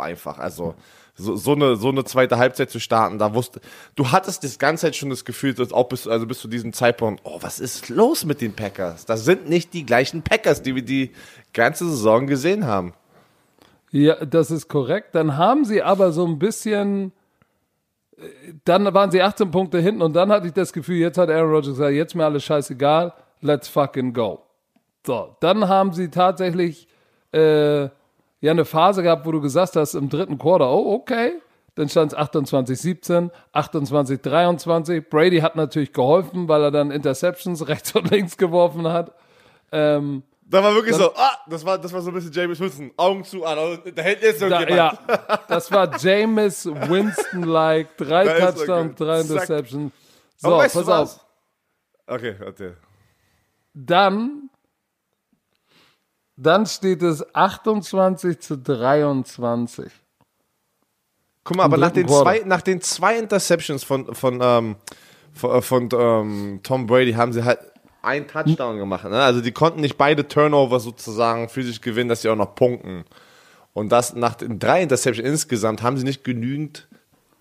einfach. 0.00 0.38
Also, 0.38 0.74
so, 1.18 1.34
so 1.36 1.52
eine, 1.52 1.76
so 1.76 1.88
eine 1.88 2.04
zweite 2.04 2.38
Halbzeit 2.38 2.70
zu 2.70 2.78
starten, 2.78 3.18
da 3.18 3.34
wusste, 3.34 3.60
du 3.96 4.12
hattest 4.12 4.44
das 4.44 4.58
ganze 4.58 4.82
Zeit 4.82 4.96
schon 4.96 5.10
das 5.10 5.24
Gefühl, 5.24 5.52
dass 5.52 5.72
auch 5.72 5.88
bis, 5.88 6.06
also 6.06 6.26
bis 6.26 6.38
zu 6.38 6.48
diesem 6.48 6.72
Zeitpunkt, 6.72 7.20
oh, 7.24 7.38
was 7.40 7.58
ist 7.58 7.88
los 7.88 8.24
mit 8.24 8.40
den 8.40 8.54
Packers? 8.54 9.04
Das 9.04 9.24
sind 9.24 9.48
nicht 9.48 9.74
die 9.74 9.84
gleichen 9.84 10.22
Packers, 10.22 10.62
die 10.62 10.76
wir 10.76 10.84
die 10.84 11.10
ganze 11.52 11.88
Saison 11.88 12.26
gesehen 12.26 12.66
haben. 12.66 12.94
Ja, 13.90 14.24
das 14.24 14.50
ist 14.50 14.68
korrekt. 14.68 15.14
Dann 15.14 15.36
haben 15.36 15.64
sie 15.64 15.82
aber 15.82 16.12
so 16.12 16.24
ein 16.24 16.38
bisschen, 16.38 17.12
dann 18.64 18.94
waren 18.94 19.10
sie 19.10 19.20
18 19.20 19.50
Punkte 19.50 19.80
hinten 19.80 20.02
und 20.02 20.14
dann 20.14 20.30
hatte 20.30 20.46
ich 20.46 20.52
das 20.52 20.72
Gefühl, 20.72 20.98
jetzt 20.98 21.18
hat 21.18 21.30
Aaron 21.30 21.50
Rodgers 21.50 21.74
gesagt, 21.74 21.94
jetzt 21.94 22.14
mir 22.14 22.24
alles 22.24 22.44
scheißegal, 22.44 23.12
let's 23.40 23.68
fucking 23.68 24.12
go. 24.12 24.42
So, 25.04 25.36
dann 25.40 25.68
haben 25.68 25.92
sie 25.92 26.10
tatsächlich 26.10 26.86
äh, 27.32 27.88
ja 28.40 28.50
eine 28.52 28.64
Phase 28.64 29.02
gehabt, 29.02 29.26
wo 29.26 29.32
du 29.32 29.40
gesagt 29.40 29.76
hast 29.76 29.94
im 29.94 30.08
dritten 30.08 30.38
Quarter, 30.38 30.70
oh 30.70 30.94
okay, 30.94 31.32
dann 31.74 31.88
stand 31.88 32.12
es 32.12 32.18
28-17, 32.18 33.30
28-23. 33.54 35.00
Brady 35.08 35.38
hat 35.40 35.56
natürlich 35.56 35.92
geholfen, 35.92 36.48
weil 36.48 36.62
er 36.62 36.70
dann 36.70 36.90
Interceptions 36.90 37.66
rechts 37.68 37.94
und 37.94 38.10
links 38.10 38.36
geworfen 38.36 38.88
hat. 38.88 39.12
Ähm, 39.70 40.22
Da 40.46 40.62
war 40.62 40.74
wirklich 40.74 40.96
so, 40.96 41.12
ah, 41.14 41.36
das 41.48 41.64
war, 41.64 41.78
das 41.78 41.92
war 41.92 42.00
so 42.00 42.10
ein 42.10 42.14
bisschen 42.14 42.32
James 42.32 42.58
Winston, 42.58 42.90
Augen 42.96 43.22
zu, 43.22 43.44
ah, 43.44 43.54
da 43.54 44.02
hält 44.02 44.22
jetzt 44.22 44.40
Da, 44.42 44.46
irgendjemand. 44.60 44.98
ja, 45.08 45.36
das 45.48 45.70
war 45.70 45.96
Jameis 45.98 46.66
Winston-like. 46.66 47.96
Drei 47.96 48.24
Da 48.38 48.52
Touchdowns, 48.52 48.94
drei. 48.96 49.20
Interceptions. 49.20 49.92
So, 50.36 50.56
pass 50.58 50.88
auf. 50.88 51.20
Okay, 52.06 52.34
warte. 52.38 52.76
Dann, 53.74 54.47
dann 56.38 56.66
steht 56.66 57.02
es 57.02 57.34
28 57.34 58.38
zu 58.38 58.56
23. 58.56 59.90
Guck 61.42 61.56
mal, 61.56 61.64
aber 61.64 61.78
nach 61.78 61.90
den, 61.90 62.06
Quarter. 62.06 62.22
zwei, 62.22 62.42
nach 62.46 62.62
den 62.62 62.80
zwei 62.80 63.18
Interceptions 63.18 63.82
von, 63.82 64.14
von, 64.14 64.38
ähm, 64.40 64.76
von, 65.32 65.62
von 65.62 65.88
ähm, 65.92 66.60
Tom 66.62 66.86
Brady 66.86 67.12
haben 67.12 67.32
sie 67.32 67.44
halt 67.44 67.58
einen 68.02 68.28
Touchdown 68.28 68.78
gemacht. 68.78 69.04
Ne? 69.04 69.20
Also 69.20 69.40
die 69.40 69.50
konnten 69.50 69.80
nicht 69.80 69.98
beide 69.98 70.28
Turnover 70.28 70.78
sozusagen 70.78 71.48
für 71.48 71.64
sich 71.64 71.82
gewinnen, 71.82 72.08
dass 72.08 72.22
sie 72.22 72.28
auch 72.28 72.36
noch 72.36 72.54
punkten. 72.54 73.04
Und 73.72 73.90
das 73.90 74.14
nach 74.14 74.34
den 74.34 74.60
drei 74.60 74.82
Interceptions 74.82 75.28
insgesamt 75.28 75.82
haben 75.82 75.98
sie 75.98 76.04
nicht 76.04 76.22
genügend 76.22 76.86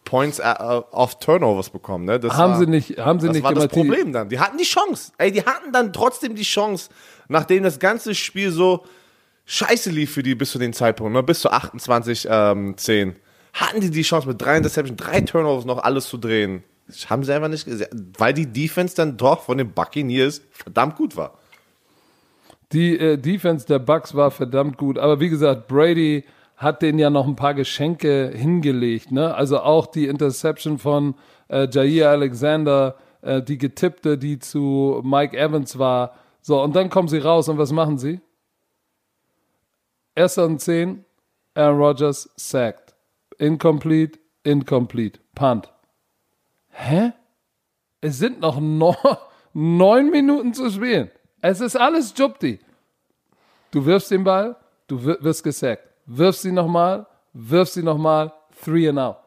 Points 0.08 0.40
äh, 0.40 0.44
auf 0.44 1.20
Turnovers 1.20 1.70
bekommen. 1.70 2.06
Ne? 2.06 2.18
Das 2.18 2.34
haben 2.38 2.54
war, 2.54 2.60
sie 2.60 2.66
nicht, 2.66 2.98
haben 2.98 3.20
sie 3.20 3.28
das 3.28 3.36
nicht 3.36 3.44
war 3.44 3.54
das 3.54 3.68
Problem 3.68 4.14
dann. 4.14 4.30
Die 4.30 4.40
hatten 4.40 4.58
die 4.58 4.64
Chance. 4.64 5.12
Ey, 5.18 5.34
die 5.34 5.42
hatten 5.42 5.74
dann 5.74 5.92
trotzdem 5.92 6.34
die 6.34 6.44
Chance, 6.44 6.90
nachdem 7.28 7.64
das 7.64 7.78
ganze 7.78 8.16
Spiel 8.16 8.52
so 8.52 8.86
scheiße 9.46 9.90
lief 9.90 10.14
für 10.14 10.24
die 10.24 10.34
bis 10.34 10.52
zu 10.52 10.60
dem 10.60 10.72
Zeitpunkt, 10.72 11.12
ne? 11.12 11.22
bis 11.24 11.42
zu 11.42 11.52
28, 11.52 12.26
ähm, 12.30 12.78
10. 12.78 13.18
Hatten 13.52 13.82
die 13.82 13.92
die 13.92 14.04
Chance 14.04 14.30
mit 14.30 14.42
drei 14.42 14.56
Interceptions, 14.56 14.98
drei 14.98 15.20
Turnovers 15.20 15.66
noch 15.66 15.80
alles 15.80 16.08
zu 16.08 16.18
drehen. 16.18 16.64
Das 16.88 17.10
haben 17.10 17.26
sie 17.26 17.34
einfach 17.34 17.50
nicht 17.50 17.66
gesehen, 17.66 18.14
weil 18.18 18.34
die 18.34 18.46
Defense 18.46 18.96
dann 18.96 19.18
doch 19.18 19.44
von 19.44 19.58
den 19.58 19.74
Buccaneers 19.74 20.42
verdammt 20.52 20.96
gut 20.96 21.18
war. 21.18 21.38
Die 22.72 22.98
äh, 22.98 23.18
Defense 23.18 23.66
der 23.66 23.80
Bucks 23.80 24.16
war 24.16 24.32
verdammt 24.32 24.78
gut, 24.78 24.98
aber 24.98 25.20
wie 25.20 25.28
gesagt, 25.28 25.68
Brady 25.68 26.24
hat 26.58 26.82
denen 26.82 27.00
ja 27.00 27.10
noch 27.10 27.28
ein 27.28 27.36
paar 27.36 27.54
Geschenke 27.54 28.32
hingelegt, 28.36 29.12
ne? 29.12 29.34
Also 29.36 29.60
auch 29.60 29.88
die 29.88 30.08
Interception 30.08 30.78
von 30.80 31.16
äh, 31.50 31.68
Jair 31.72 32.10
Alexander, 32.10 32.98
äh, 33.22 33.42
die 33.42 33.58
getippte, 33.58 34.18
die 34.18 34.40
zu 34.40 35.02
Mike 35.06 35.38
Evans 35.38 35.78
war. 35.80 36.16
So, 36.42 36.62
und 36.62 36.76
dann 36.76 36.90
kommen 36.90 37.08
sie 37.08 37.20
raus 37.20 37.48
und 37.48 37.58
was 37.58 37.72
machen 37.72 37.98
sie? 37.98 38.20
Erster 40.16 40.46
und 40.46 40.60
zehn, 40.60 41.06
Aaron 41.54 41.78
Rodgers 41.78 42.30
sacked. 42.36 42.96
Incomplete, 43.38 44.20
incomplete, 44.44 45.20
punt. 45.36 45.72
Hä? 46.70 47.12
Es 48.02 48.18
sind 48.18 48.40
noch 48.40 48.60
neun, 48.60 48.96
neun 49.54 50.10
Minuten 50.10 50.54
zu 50.56 50.70
spielen. 50.72 51.12
Es 51.42 51.62
ist 51.62 51.76
alles 51.76 52.14
Jupti. 52.18 52.60
Du 53.70 53.86
wirfst 53.86 54.10
den 54.10 54.24
Ball, 54.24 54.56
du 54.88 55.06
wir- 55.06 55.22
wirst 55.22 55.44
gesackt. 55.44 55.87
Wirfst 56.08 56.42
sie 56.42 56.52
nochmal, 56.54 57.06
wirfst 57.34 57.74
sie 57.74 57.84
nochmal, 57.84 58.34
three 58.64 58.88
and 58.88 58.98
out. 58.98 59.18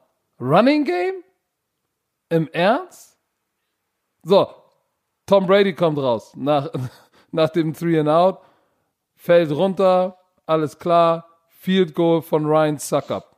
Running 0.41 0.85
Game? 0.85 1.23
Im 2.31 2.49
Ernst? 2.53 3.19
So, 4.23 4.49
Tom 5.27 5.47
Brady 5.47 5.75
kommt 5.75 5.99
raus 5.99 6.33
nach, 6.35 6.71
nach 7.33 7.51
dem 7.51 7.75
three 7.75 7.99
and 7.99 8.09
out, 8.09 8.41
fällt 9.15 9.51
runter, 9.51 10.17
alles 10.47 10.79
klar, 10.79 11.27
Field 11.49 11.95
Goal 11.95 12.23
von 12.23 12.47
Ryan 12.47 12.79
Suckup. 12.79 13.37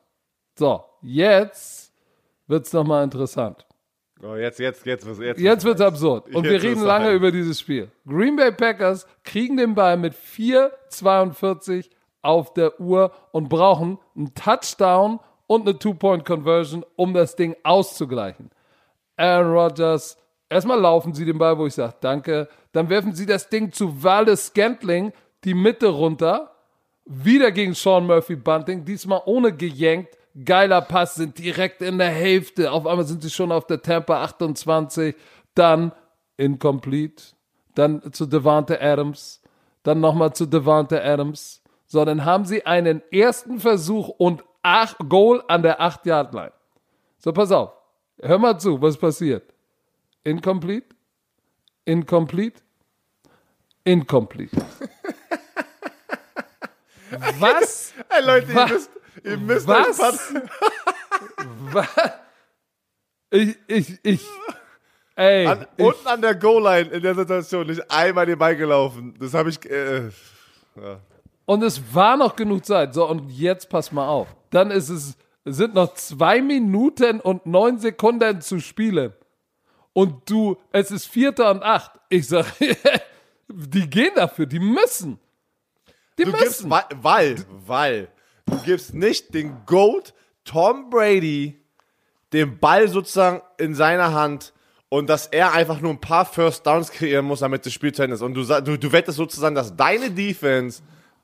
So, 0.57 0.85
jetzt 1.00 1.92
wird's 2.46 2.72
nochmal 2.72 3.02
interessant. 3.02 3.66
Oh, 4.22 4.37
jetzt, 4.37 4.61
jetzt, 4.61 4.87
jetzt, 4.87 5.05
jetzt. 5.18 5.40
Jetzt 5.40 5.64
wird's 5.64 5.81
absurd. 5.81 6.33
Und 6.33 6.44
wir 6.44 6.52
Jetzt 6.52 6.62
reden 6.62 6.83
lange 6.83 7.11
über 7.11 7.33
dieses 7.33 7.59
Spiel. 7.59 7.90
Green 8.07 8.37
Bay 8.37 8.52
Packers 8.52 9.05
kriegen 9.24 9.57
den 9.57 9.74
Ball 9.74 9.96
mit 9.96 10.14
4,42 10.14 11.90
auf 12.23 12.55
der 12.55 12.81
Uhr 12.81 13.13
und 13.33 13.49
brauchen 13.49 13.99
einen 14.17 14.35
Touchdown 14.35 15.21
und 15.47 15.69
eine 15.69 15.79
Two-Point-Conversion, 15.79 16.85
um 16.97 17.13
das 17.13 17.37
Ding 17.37 17.57
auszugleichen. 17.63 18.51
Aaron 19.17 19.53
Rodgers, 19.53 20.17
erstmal 20.49 20.81
laufen 20.81 21.13
sie 21.15 21.25
den 21.25 21.39
Ball, 21.39 21.59
wo 21.59 21.67
ich 21.67 21.75
sage, 21.75 21.95
danke. 22.01 22.49
Dann 22.73 22.89
werfen 22.89 23.15
sie 23.15 23.27
das 23.27 23.49
Ding 23.49 23.73
zu 23.73 24.03
Wallace 24.03 24.47
Scantling, 24.47 25.13
die 25.45 25.55
Mitte 25.55 25.89
runter. 25.89 26.53
Wieder 27.05 27.51
gegen 27.51 27.75
Sean 27.75 28.07
Murphy 28.07 28.37
Bunting, 28.37 28.85
diesmal 28.85 29.23
ohne 29.27 29.53
gejankt. 29.53 30.17
Geiler 30.45 30.81
Pass, 30.81 31.17
sind 31.17 31.39
direkt 31.39 31.83
in 31.83 31.99
der 31.99 32.11
Hälfte. 32.11 32.73
Auf 32.73 32.87
einmal 32.87 33.05
sind 33.05 33.23
sie 33.23 33.31
schon 33.31 33.53
auf 33.53 33.67
der 33.67 33.83
Tampa 33.83 34.23
28. 34.23 35.15
Dann 35.55 35.93
incomplete. 36.37 37.23
Dann 37.75 38.13
zu 38.13 38.27
Devante 38.27 38.81
Adams. 38.81 39.43
Dann 39.83 40.01
nochmal 40.01 40.33
zu 40.33 40.47
Devante 40.47 41.03
Adams. 41.05 41.62
So, 41.92 42.07
dann 42.07 42.24
haben 42.24 42.46
sie 42.46 42.64
einen 42.64 43.02
ersten 43.12 43.61
Versuch 43.61 44.09
und 44.09 44.42
acht 44.62 44.96
Goal 45.11 45.44
an 45.46 45.62
der 45.62 45.78
8-Yard-Line. 45.78 46.55
So, 47.18 47.35
pass 47.35 47.52
auf. 47.52 47.72
Hör 48.18 48.38
mal 48.38 48.59
zu, 48.59 48.81
was 48.81 48.96
passiert. 48.96 49.52
Incomplete. 50.24 50.87
Incomplete. 51.85 52.62
Incomplete. 53.85 54.57
Was? 57.38 57.92
Hey 58.09 58.24
Leute, 58.24 58.55
Was? 58.55 58.70
ihr 59.22 59.37
müsst, 59.37 59.68
ihr 59.68 59.76
müsst 59.76 59.98
Was? 59.98 59.98
Was? 61.72 61.88
Ich, 63.28 63.59
ich, 63.66 64.00
ich. 64.02 64.26
Ey. 65.14 65.46
An, 65.46 65.66
ich, 65.76 65.85
unten 65.85 66.07
an 66.07 66.22
der 66.22 66.37
Goal-Line 66.37 66.88
in 66.88 67.02
der 67.02 67.14
Situation 67.14 67.66
nicht 67.66 67.83
einmal 67.90 68.24
den 68.24 68.38
Ball 68.38 68.57
gelaufen. 68.57 69.14
Das 69.20 69.35
habe 69.35 69.50
ich. 69.50 69.62
Äh, 69.70 70.09
und 71.53 71.62
es 71.62 71.95
war 71.95 72.17
noch 72.17 72.35
genug 72.35 72.65
Zeit. 72.65 72.95
So, 72.95 73.07
und 73.07 73.31
jetzt 73.31 73.69
pass 73.69 73.93
mal 73.93 74.09
auf. 74.09 74.35
Dann 74.49 74.71
ist 74.71 74.88
es, 74.88 75.19
sind 75.45 75.75
noch 75.75 75.93
zwei 75.95 76.41
Minuten 76.41 77.21
und 77.21 77.45
neun 77.45 77.79
Sekunden 77.79 78.41
zu 78.41 78.59
spielen. 78.59 79.12
Und 79.93 80.31
du, 80.31 80.57
es 80.73 80.91
ist 80.91 81.07
Vierter 81.07 81.51
und 81.51 81.62
acht. 81.62 81.93
Ich 82.09 82.29
sag, 82.29 82.47
die 83.49 83.88
gehen 83.91 84.12
dafür, 84.15 84.47
die 84.47 84.61
müssen. 84.61 85.19
Die 86.19 86.25
du 86.25 86.31
müssen. 86.31 86.71
gibst, 86.71 86.71
weil, 87.03 87.37
weil, 87.67 88.09
du 88.47 88.57
gibst 88.65 88.95
nicht 88.95 89.35
den 89.35 89.67
Goat 89.67 90.15
Tom 90.45 90.88
Brady 90.88 91.61
den 92.33 92.59
Ball 92.59 92.88
sozusagen 92.88 93.43
in 93.59 93.75
seiner 93.75 94.15
Hand 94.15 94.55
und 94.88 95.11
dass 95.11 95.27
er 95.27 95.53
einfach 95.53 95.83
nur 95.83 95.91
ein 95.91 96.01
paar 96.01 96.25
First 96.25 96.67
Downs 96.67 96.91
kreieren 96.91 97.27
muss, 97.27 97.41
damit 97.41 97.67
das 97.67 97.75
Spiel 97.75 97.93
zu 97.93 98.03
Ende 98.03 98.15
ist. 98.15 98.23
Und 98.23 98.33
du, 98.33 98.43
du, 98.43 98.79
du 98.79 98.93
wettest 98.93 99.19
sozusagen, 99.19 99.55
dass 99.55 99.77
deine 99.77 100.11
Defense 100.11 100.83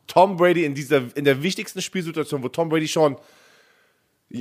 Tom 0.09 0.37
Brady 0.37 0.64
in 0.64 0.75
dieser, 0.75 1.16
in 1.16 1.25
der 1.25 1.42
wichtigsten 1.42 1.81
Spielsituation, 1.81 2.42
wo 2.42 2.49
Tom 2.49 2.68
Brady 2.68 2.88
schon 2.88 3.16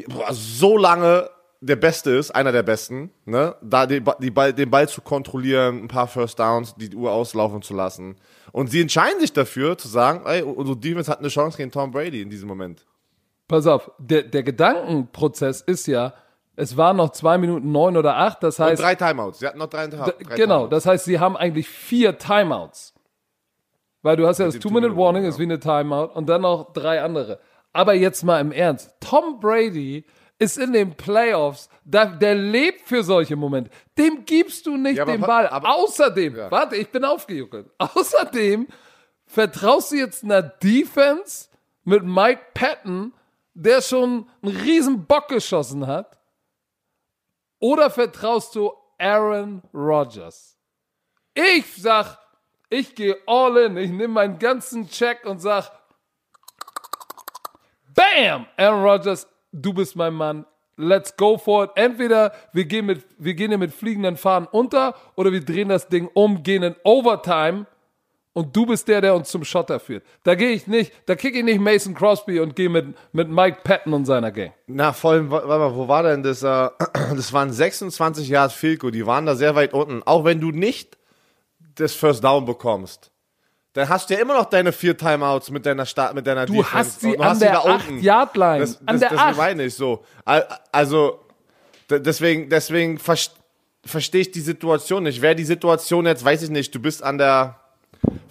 boah, 0.08 0.34
so 0.34 0.78
lange 0.78 1.30
der 1.60 1.76
Beste 1.76 2.12
ist, 2.12 2.32
einer 2.32 2.52
der 2.52 2.64
Besten, 2.64 3.12
ne? 3.26 3.56
da 3.62 3.86
den, 3.86 4.06
die 4.20 4.32
Ball, 4.32 4.54
den 4.54 4.70
Ball 4.70 4.88
zu 4.88 5.02
kontrollieren, 5.02 5.84
ein 5.84 5.88
paar 5.88 6.08
First 6.08 6.40
Downs, 6.40 6.76
die 6.76 6.96
Uhr 6.96 7.12
auslaufen 7.12 7.62
zu 7.62 7.74
lassen. 7.74 8.16
Und 8.52 8.70
sie 8.70 8.82
entscheiden 8.82 9.20
sich 9.20 9.34
dafür, 9.34 9.78
zu 9.78 9.88
sagen, 9.88 10.26
ey, 10.26 10.42
unsere 10.44 10.78
Defense 10.78 11.12
hat 11.12 11.20
eine 11.20 11.30
Chance 11.30 11.58
gegen 11.58 11.72
Tom 11.72 11.92
Brady 11.92 12.22
in 12.22 12.30
diesem 12.30 12.48
Moment. 12.48 12.86
Pass 13.48 13.66
auf, 13.66 13.92
der, 13.98 14.24
der 14.24 14.44
Gedankenprozess 14.44 15.62
ist 15.62 15.88
ja, 15.88 16.14
es 16.56 16.76
waren 16.76 16.98
noch 16.98 17.12
zwei 17.12 17.38
Minuten 17.38 17.72
neun 17.72 17.98
oder 17.98 18.18
acht, 18.18 18.44
das 18.44 18.60
Und 18.60 18.66
heißt, 18.66 18.82
drei 18.82 18.96
Timeouts. 18.96 19.40
Sie 19.40 19.48
hatten 19.48 19.60
noch 19.60 19.70
drei, 19.70 19.88
drei 19.88 20.12
genau, 20.36 20.66
Timeouts. 20.66 20.70
das 20.72 20.86
heißt, 20.86 21.06
sie 21.06 21.20
haben 21.20 21.38
eigentlich 21.38 21.68
vier 21.70 22.18
Timeouts. 22.18 22.94
Weil 24.08 24.16
du 24.16 24.26
hast 24.26 24.38
ja 24.38 24.46
das 24.46 24.58
Two-Minute-Warning, 24.60 25.26
ist 25.26 25.38
wie 25.38 25.44
eine 25.44 25.60
Timeout 25.60 26.14
und 26.14 26.28
dann 26.30 26.44
noch 26.44 26.72
drei 26.72 27.02
andere. 27.02 27.42
Aber 27.74 27.94
jetzt 27.94 28.24
mal 28.24 28.40
im 28.40 28.54
Ernst, 28.54 28.96
Tom 29.02 29.42
Brady 29.42 30.06
ist 30.40 30.58
in 30.58 30.72
den 30.72 30.96
Playoffs, 30.96 31.68
da, 31.84 32.06
der 32.06 32.34
lebt 32.36 32.88
für 32.88 33.04
solche 33.04 33.36
Momente. 33.36 33.70
Dem 33.98 34.24
gibst 34.24 34.66
du 34.66 34.78
nicht 34.78 34.96
Ja, 34.96 35.04
den 35.04 35.20
Ball. 35.20 35.48
aber- 35.50 35.76
Außerdem, 35.76 36.38
Ja. 36.38 36.50
warte, 36.50 36.78
ich 36.78 36.90
bin 36.90 37.04
aufgejuckelt. 37.04 37.70
Außerdem 37.80 38.68
vertraust 39.26 39.92
du 39.92 39.98
jetzt 39.98 40.24
einer 40.24 40.42
Defense 40.42 41.50
mit 41.84 42.04
Mike 42.06 42.42
Patton, 42.54 43.12
der 43.56 43.82
schon 43.82 44.30
einen 44.42 44.56
riesen 44.56 45.06
Bock 45.06 45.28
geschossen 45.28 45.86
hat? 45.86 46.18
Oder 47.60 47.90
vertraust 47.90 48.56
du 48.56 48.72
Aaron 49.00 49.62
Rodgers? 49.74 50.58
Ich 51.34 51.66
sag, 51.76 52.20
ich 52.70 52.96
gehe 52.96 53.16
all 53.26 53.58
in. 53.58 53.78
Ich 53.78 53.90
nehme 53.92 54.10
meinen 54.10 54.40
ganzen 54.40 54.88
Check 54.90 55.26
und 55.26 55.40
sag, 55.40 55.72
Bam! 57.96 58.46
Aaron 58.58 58.84
Rodgers, 58.84 59.28
du 59.52 59.74
bist 59.74 59.96
mein 59.96 60.14
Mann. 60.14 60.46
Let's 60.80 61.16
go 61.18 61.38
for 61.40 61.64
it. 61.66 61.72
Entweder 61.76 62.32
wir 62.54 62.66
gehen, 62.66 62.86
mit, 62.86 63.04
wir 63.18 63.34
gehen 63.34 63.50
hier 63.50 63.58
mit 63.58 63.74
fliegenden 63.74 64.16
Fahnen 64.18 64.48
unter 64.52 64.94
oder 65.16 65.32
wir 65.32 65.44
drehen 65.44 65.70
das 65.70 65.88
Ding 65.88 66.08
um, 66.14 66.44
gehen 66.44 66.62
in 66.62 66.76
Overtime 66.84 67.66
und 68.34 68.56
du 68.56 68.68
bist 68.68 68.88
der, 68.88 69.02
der 69.02 69.16
uns 69.16 69.30
zum 69.32 69.44
Schotter 69.44 69.80
führt. 69.80 70.04
Da 70.22 70.36
gehe 70.36 70.52
ich 70.52 70.68
nicht, 70.68 70.94
da 71.08 71.16
kicke 71.16 71.40
ich 71.40 71.44
nicht 71.44 71.60
Mason 71.60 71.96
Crosby 71.96 72.40
und 72.40 72.56
gehe 72.56 72.70
mit, 72.70 72.96
mit 73.12 73.28
Mike 73.28 73.62
Patton 73.64 73.94
und 73.94 74.06
seiner 74.06 74.32
Gang. 74.32 74.54
Na, 74.68 74.94
vor 74.94 75.14
allem, 75.14 75.32
wa- 75.32 75.42
warte 75.48 75.60
mal, 75.72 75.76
wo 75.76 75.88
war 75.88 76.04
denn 76.04 76.22
das? 76.22 76.44
Äh, 76.44 76.70
das 76.94 77.34
waren 77.34 77.52
26 77.52 78.30
Yards 78.30 78.54
Field 78.54 78.80
Goal, 78.82 78.92
die 78.92 79.08
waren 79.08 79.26
da 79.26 79.34
sehr 79.34 79.56
weit 79.56 79.74
unten. 79.74 80.04
Auch 80.04 80.26
wenn 80.26 80.40
du 80.40 80.52
nicht 80.52 80.97
das 81.78 81.94
First 81.94 82.24
Down 82.24 82.46
bekommst, 82.46 83.12
dann 83.74 83.88
hast 83.90 84.10
du 84.10 84.16
ja 84.16 84.20
immer 84.22 84.34
noch 84.36 84.46
deine 84.46 84.72
vier 84.72 84.98
Timeouts 84.98 85.52
mit 85.52 85.66
deiner 85.66 85.86
Start, 85.86 86.14
mit 86.16 86.26
deiner 86.26 86.46
Du 86.46 86.54
Defense. 86.54 86.74
hast 86.74 87.02
sie 87.02 87.16
Und 87.16 87.22
an 87.22 87.30
hast 87.30 87.42
der 87.42 87.52
da 87.54 87.60
unten. 87.60 88.00
8-Yard-Line. 88.00 88.60
Das, 88.60 88.78
An 88.80 88.86
das, 88.88 89.00
der 89.00 89.10
das 89.12 89.20
8. 89.20 89.38
meine 89.38 89.64
ich 89.66 89.76
so. 89.76 90.04
Al- 90.26 90.48
Also, 90.72 91.20
deswegen, 91.90 92.50
deswegen 92.50 92.98
vers- 92.98 93.32
verstehe 93.86 94.22
ich 94.22 94.32
die 94.32 94.42
Situation 94.42 95.04
nicht. 95.04 95.22
Wäre 95.22 95.36
die 95.36 95.46
Situation 95.46 96.06
jetzt, 96.08 96.26
weiß 96.26 96.42
ich 96.44 96.50
nicht, 96.50 96.74
du 96.74 96.80
bist 96.80 97.04
an 97.04 97.18
der 97.20 97.60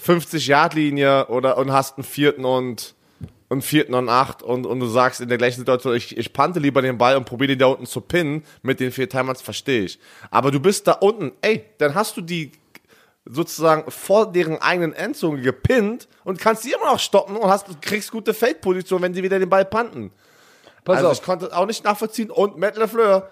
50-Yard-Linie 0.05 1.27
oder 1.27 1.57
und 1.59 1.73
hast 1.73 1.97
einen 1.99 2.05
vierten 2.05 2.45
und 2.45 2.95
einen 3.49 3.63
vierten 3.63 3.95
und 3.95 4.09
acht 4.09 4.43
und, 4.43 4.67
und 4.67 4.81
du 4.81 4.87
sagst 4.87 5.21
in 5.21 5.29
der 5.29 5.39
gleichen 5.39 5.59
Situation, 5.61 5.95
ich, 5.95 6.17
ich 6.17 6.33
pante 6.33 6.59
lieber 6.59 6.83
den 6.83 6.99
Ball 6.99 7.17
und 7.17 7.25
probiere 7.27 7.49
den 7.51 7.59
da 7.61 7.67
unten 7.67 7.87
zu 7.87 8.01
pinnen 8.01 8.43
mit 8.63 8.81
den 8.81 8.91
vier 8.91 9.09
Timers, 9.09 9.41
verstehe 9.41 9.83
ich. 9.85 10.01
Aber 10.33 10.51
du 10.51 10.59
bist 10.59 10.89
da 10.89 10.93
unten, 10.93 11.31
ey, 11.43 11.65
dann 11.79 11.95
hast 11.95 12.17
du 12.17 12.21
die 12.23 12.51
sozusagen 13.29 13.91
vor 13.91 14.31
deren 14.31 14.61
eigenen 14.63 14.93
Endzone 14.93 15.41
gepinnt 15.41 16.09
und 16.25 16.39
kannst 16.39 16.65
die 16.65 16.73
immer 16.73 16.87
noch 16.87 17.01
stoppen 17.01 17.37
und 17.37 17.51
hast, 17.51 17.83
kriegst 17.83 18.13
gute 18.13 18.33
Feldposition, 18.35 19.03
wenn 19.03 19.15
sie 19.15 19.23
wieder 19.23 19.39
den 19.39 19.49
Ball 19.49 19.65
panten. 19.65 20.13
Pass 20.85 20.99
also 20.99 21.09
auf. 21.09 21.15
ich 21.15 21.23
konnte 21.23 21.47
es 21.47 21.53
auch 21.53 21.67
nicht 21.67 21.85
nachvollziehen. 21.85 22.31
Und 22.31 22.59
Matt 22.59 22.77
LeFleur 22.77 23.31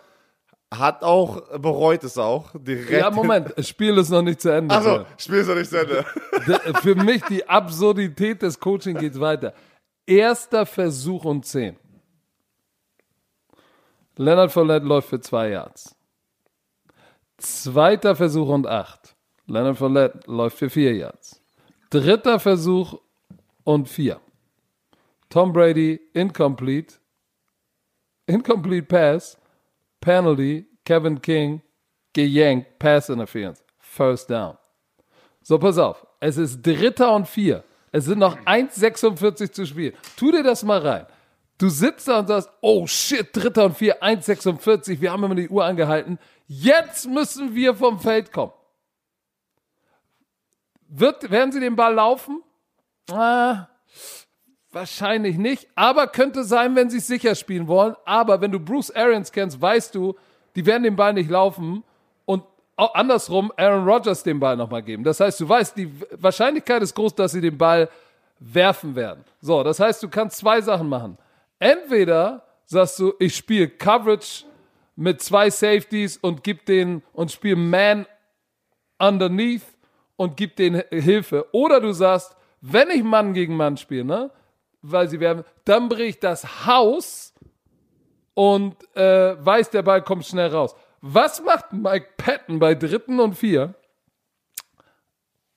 hat 0.72 1.03
auch, 1.03 1.59
bereut 1.59 2.03
es 2.03 2.18
auch. 2.18 2.51
Direkt 2.55 2.90
Ja, 2.90 3.11
Moment, 3.11 3.53
das 3.57 3.68
Spiel 3.68 3.97
ist 3.97 4.11
noch 4.11 4.22
nicht 4.22 4.40
zu 4.40 4.51
Ende. 4.51 4.74
Achso, 4.74 5.07
Spiel 5.16 5.36
ist 5.36 5.47
noch 5.47 5.55
nicht 5.55 5.70
zu 5.70 5.78
Ende. 5.78 6.05
Für 6.82 6.97
mich 6.97 7.22
die 7.24 7.49
Absurdität 7.49 8.42
des 8.42 8.59
Coaching 8.59 8.99
geht 8.99 9.18
weiter. 9.18 9.55
Erster 10.05 10.66
Versuch 10.66 11.24
und 11.24 11.47
10. 11.47 11.76
Leonard 14.16 14.53
Fournette 14.53 14.86
läuft 14.86 15.09
für 15.09 15.20
zwei 15.20 15.51
Yards. 15.51 15.97
Zweiter 17.38 18.14
Versuch 18.14 18.49
und 18.49 18.66
8. 18.66 19.13
Leonard 19.47 19.76
Fournette 19.76 20.20
läuft 20.26 20.59
für 20.59 20.70
vier 20.70 20.95
Yards. 20.95 21.40
Dritter 21.90 22.40
Versuch 22.40 22.99
und 23.64 23.88
4. 23.88 24.20
Tom 25.28 25.53
Brady 25.53 26.01
incomplete. 26.12 26.95
Incomplete 28.26 28.86
pass. 28.86 29.38
Penalty. 30.01 30.66
Kevin 30.84 31.20
King 31.20 31.62
geyankt. 32.12 32.78
Pass 32.78 33.09
interference. 33.09 33.62
First 33.78 34.30
down. 34.30 34.57
So, 35.42 35.59
pass 35.59 35.78
auf. 35.78 36.07
Es 36.20 36.36
ist 36.36 36.62
Dritter 36.62 37.14
und 37.14 37.28
Vier. 37.28 37.64
Es 37.92 38.07
sind 38.07 38.18
noch 38.18 38.36
1,46 38.38 39.53
zu 39.53 39.66
spielen. 39.66 39.95
Tu 40.16 40.32
dir 40.32 40.42
das 40.42 40.64
mal 40.64 40.80
rein. 40.80 41.07
Du 41.59 41.68
sitzt 41.68 42.09
da 42.09 42.18
und 42.18 42.26
sagst, 42.26 42.51
oh 42.61 42.86
shit, 42.86 43.28
Dritter 43.32 43.66
und 43.66 43.76
Vier, 43.76 44.03
1,46. 44.03 45.01
Wir 45.01 45.12
haben 45.12 45.22
immer 45.22 45.34
die 45.34 45.49
Uhr 45.49 45.64
angehalten. 45.64 46.18
Jetzt 46.49 47.09
müssen 47.09 47.55
wir 47.55 47.74
vom 47.74 48.01
Feld 48.01 48.32
kommen. 48.32 48.53
Wird, 50.89 51.30
werden 51.30 51.53
sie 51.53 51.61
den 51.61 51.76
Ball 51.76 51.95
laufen? 51.95 52.43
Ah, 53.11 53.66
wahrscheinlich 54.70 55.37
nicht. 55.37 55.68
Aber 55.74 56.07
könnte 56.07 56.45
sein, 56.45 56.76
wenn 56.76 56.91
sie 56.91 56.99
es 56.99 57.07
sicher 57.07 57.35
spielen 57.35 57.68
wollen. 57.68 57.95
Aber 58.05 58.41
wenn 58.41 58.53
du 58.53 58.61
Bruce 58.61 58.91
Arians 58.91 59.32
kennst, 59.32 59.61
weißt 59.61 59.95
du, 59.95 60.14
die 60.57 60.66
werden 60.66 60.82
den 60.82 60.97
Ball 60.97 61.12
nicht 61.12 61.30
laufen 61.30 61.82
und 62.24 62.45
andersrum 62.76 63.53
Aaron 63.57 63.89
Rodgers 63.89 64.22
den 64.22 64.41
Ball 64.41 64.57
nochmal 64.57 64.82
geben. 64.82 65.05
Das 65.05 65.20
heißt, 65.20 65.41
du 65.41 65.49
weißt, 65.49 65.76
die 65.76 65.91
Wahrscheinlichkeit 66.12 66.82
ist 66.82 66.95
groß, 66.95 67.14
dass 67.14 67.32
sie 67.32 67.41
den 67.41 67.59
Ball 67.59 67.89
werfen 68.39 68.95
werden. 68.95 69.24
So, 69.41 69.62
das 69.62 69.80
heißt, 69.80 70.03
du 70.03 70.09
kannst 70.09 70.39
zwei 70.39 70.61
Sachen 70.61 70.89
machen. 70.89 71.18
Entweder 71.59 72.43
sagst 72.66 72.99
du, 72.99 73.14
ich 73.18 73.37
spiele 73.37 73.68
Coverage 73.68 74.45
mit 74.97 75.22
zwei 75.22 75.51
Safeties 75.51 76.16
und 76.16 76.45
gib 76.45 76.66
den 76.66 77.03
und 77.12 77.32
spiele 77.32 77.57
Man 77.57 78.07
underneath 78.99 79.62
und 80.16 80.36
gib 80.36 80.56
denen 80.56 80.82
Hilfe. 80.90 81.46
Oder 81.52 81.80
du 81.80 81.92
sagst, 81.92 82.36
wenn 82.60 82.90
ich 82.90 83.02
Mann 83.02 83.34
gegen 83.34 83.56
Mann 83.56 83.76
spiele, 83.76 84.04
ne, 84.04 84.30
weil 84.82 85.08
sie 85.08 85.20
werden, 85.20 85.44
dann 85.64 85.88
bricht 85.88 86.22
das 86.24 86.66
Haus 86.66 87.34
und 88.34 88.76
äh, 88.96 89.36
weiß, 89.44 89.70
der 89.70 89.82
Ball 89.82 90.02
kommt 90.02 90.26
schnell 90.26 90.48
raus. 90.48 90.74
Was 91.00 91.42
macht 91.42 91.72
Mike 91.72 92.08
Patton 92.16 92.58
bei 92.58 92.74
dritten 92.74 93.20
und 93.20 93.34
vier? 93.34 93.74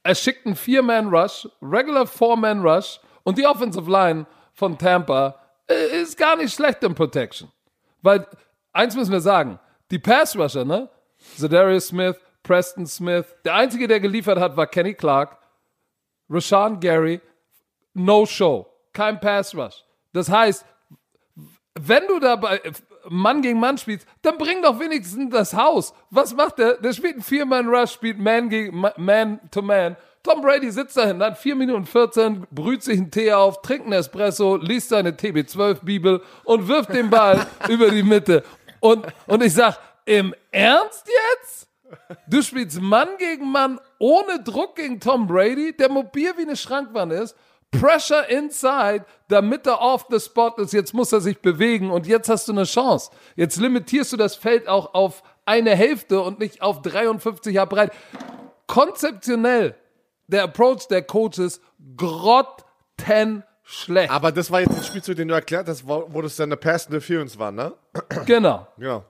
Er 0.04 0.16
schickt 0.16 0.46
einen 0.46 0.56
Vier-Man-Rush, 0.56 1.50
Regular 1.62 2.08
Four-Man-Rush 2.08 3.00
und 3.24 3.38
die 3.38 3.46
Offensive 3.46 3.92
Line 3.92 4.26
von 4.54 4.78
Tampa 4.78 5.36
äh, 5.68 6.02
ist 6.02 6.18
gar 6.18 6.38
nicht 6.38 6.54
schlecht 6.54 6.84
in 6.84 6.96
Protection. 6.96 7.52
Weil, 8.02 8.26
eins 8.72 8.96
müssen 8.96 9.12
wir 9.12 9.20
sagen, 9.20 9.60
die 9.92 10.00
Pass-Rusher, 10.00 10.64
ne? 10.64 10.90
Zedarius 11.36 11.88
Smith, 11.88 12.16
Preston 12.48 12.86
Smith, 12.88 13.26
der 13.44 13.56
Einzige, 13.56 13.88
der 13.88 14.00
geliefert 14.00 14.40
hat, 14.40 14.56
war 14.56 14.68
Kenny 14.68 14.94
Clark, 14.94 15.38
Rashawn 16.30 16.80
Gary, 16.80 17.20
no 17.94 18.26
show, 18.26 18.66
kein 18.94 19.20
Pass-Rush. 19.20 19.84
Das 20.14 20.30
heißt, 20.30 20.66
wenn 21.80 22.08
du 22.08 22.20
dabei 22.20 22.62
Mann 23.10 23.42
gegen 23.42 23.60
Mann 23.60 23.78
spielst, 23.78 24.08
dann 24.22 24.38
bring 24.38 24.62
doch 24.62 24.80
wenigstens 24.80 25.32
das 25.32 25.54
Haus. 25.54 25.94
Was 26.10 26.34
macht 26.34 26.58
der? 26.58 26.76
Der 26.76 26.94
spielt 26.94 27.14
einen 27.16 27.24
Vier-Man-Rush, 27.24 27.92
spielt 27.92 28.20
Man 28.20 28.50
gegen 28.50 28.78
Ma- 28.80 28.94
Man 28.98 29.40
to 29.52 29.62
Man. 29.62 29.96
Tom 30.24 30.42
Brady 30.42 30.72
sitzt 30.72 30.98
dahin, 30.98 31.22
hat 31.24 31.38
4 31.38 31.56
Minuten 31.56 31.86
14, 31.86 32.48
brüht 32.52 32.84
sich 32.84 32.98
einen 32.98 33.12
Tee 33.12 33.32
auf, 33.32 33.62
trinkt 33.62 33.86
einen 33.86 33.94
Espresso, 33.94 34.58
liest 34.58 34.90
seine 34.90 35.12
TB12-Bibel 35.12 36.22
und 36.44 36.68
wirft 36.68 36.94
den 36.94 37.10
Ball 37.10 37.46
über 37.70 37.90
die 37.92 38.04
Mitte. 38.04 38.44
Und, 38.82 39.06
und 39.28 39.42
ich 39.44 39.54
sag, 39.54 39.80
im 40.06 40.34
Ernst 40.52 41.08
jetzt? 41.08 41.67
Du 42.28 42.42
spielst 42.42 42.82
Mann 42.82 43.10
gegen 43.18 43.52
Mann 43.52 43.80
ohne 44.00 44.42
Druck 44.44 44.76
gegen 44.76 45.00
Tom 45.00 45.28
Brady, 45.28 45.76
der 45.76 45.90
mobil 45.90 46.32
wie 46.38 46.44
eine 46.44 46.56
Schrankwand 46.56 47.14
ist. 47.14 47.36
Pressure 47.72 48.30
inside, 48.30 49.06
damit 49.28 49.68
er 49.68 49.82
off 49.82 50.06
the 50.10 50.20
spot 50.20 50.54
ist. 50.58 50.74
Jetzt 50.74 50.94
muss 50.94 51.12
er 51.12 51.22
sich 51.22 51.40
bewegen 51.40 51.92
und 51.92 52.08
jetzt 52.08 52.30
hast 52.30 52.48
du 52.48 52.54
eine 52.54 52.64
Chance. 52.64 53.12
Jetzt 53.36 53.58
limitierst 53.58 54.14
du 54.14 54.18
das 54.18 54.36
Feld 54.36 54.68
auch 54.68 54.94
auf 54.94 55.24
eine 55.46 55.76
Hälfte 55.76 56.22
und 56.22 56.40
nicht 56.40 56.62
auf 56.62 56.82
53 56.82 57.54
Jahre 57.54 57.68
breit. 57.68 57.92
Konzeptionell, 58.68 59.76
der 60.28 60.44
Approach 60.44 60.88
der 60.90 61.02
Coaches 61.02 61.62
grottenschlecht. 61.98 64.12
Aber 64.12 64.32
das 64.32 64.50
war 64.52 64.62
jetzt 64.62 64.78
ein 64.78 64.84
Spielzug, 64.84 65.18
den 65.18 65.28
du 65.28 65.34
erklärt 65.34 65.68
hast, 65.68 65.88
wo 65.88 66.06
wo 66.10 66.22
das 66.22 66.38
dann 66.38 66.50
eine 66.50 66.58
Pass 66.58 66.86
Interference 66.86 67.38
war, 67.38 67.52
ne? 67.52 67.74
Genau. 68.26 68.68
Ja. 68.78 69.04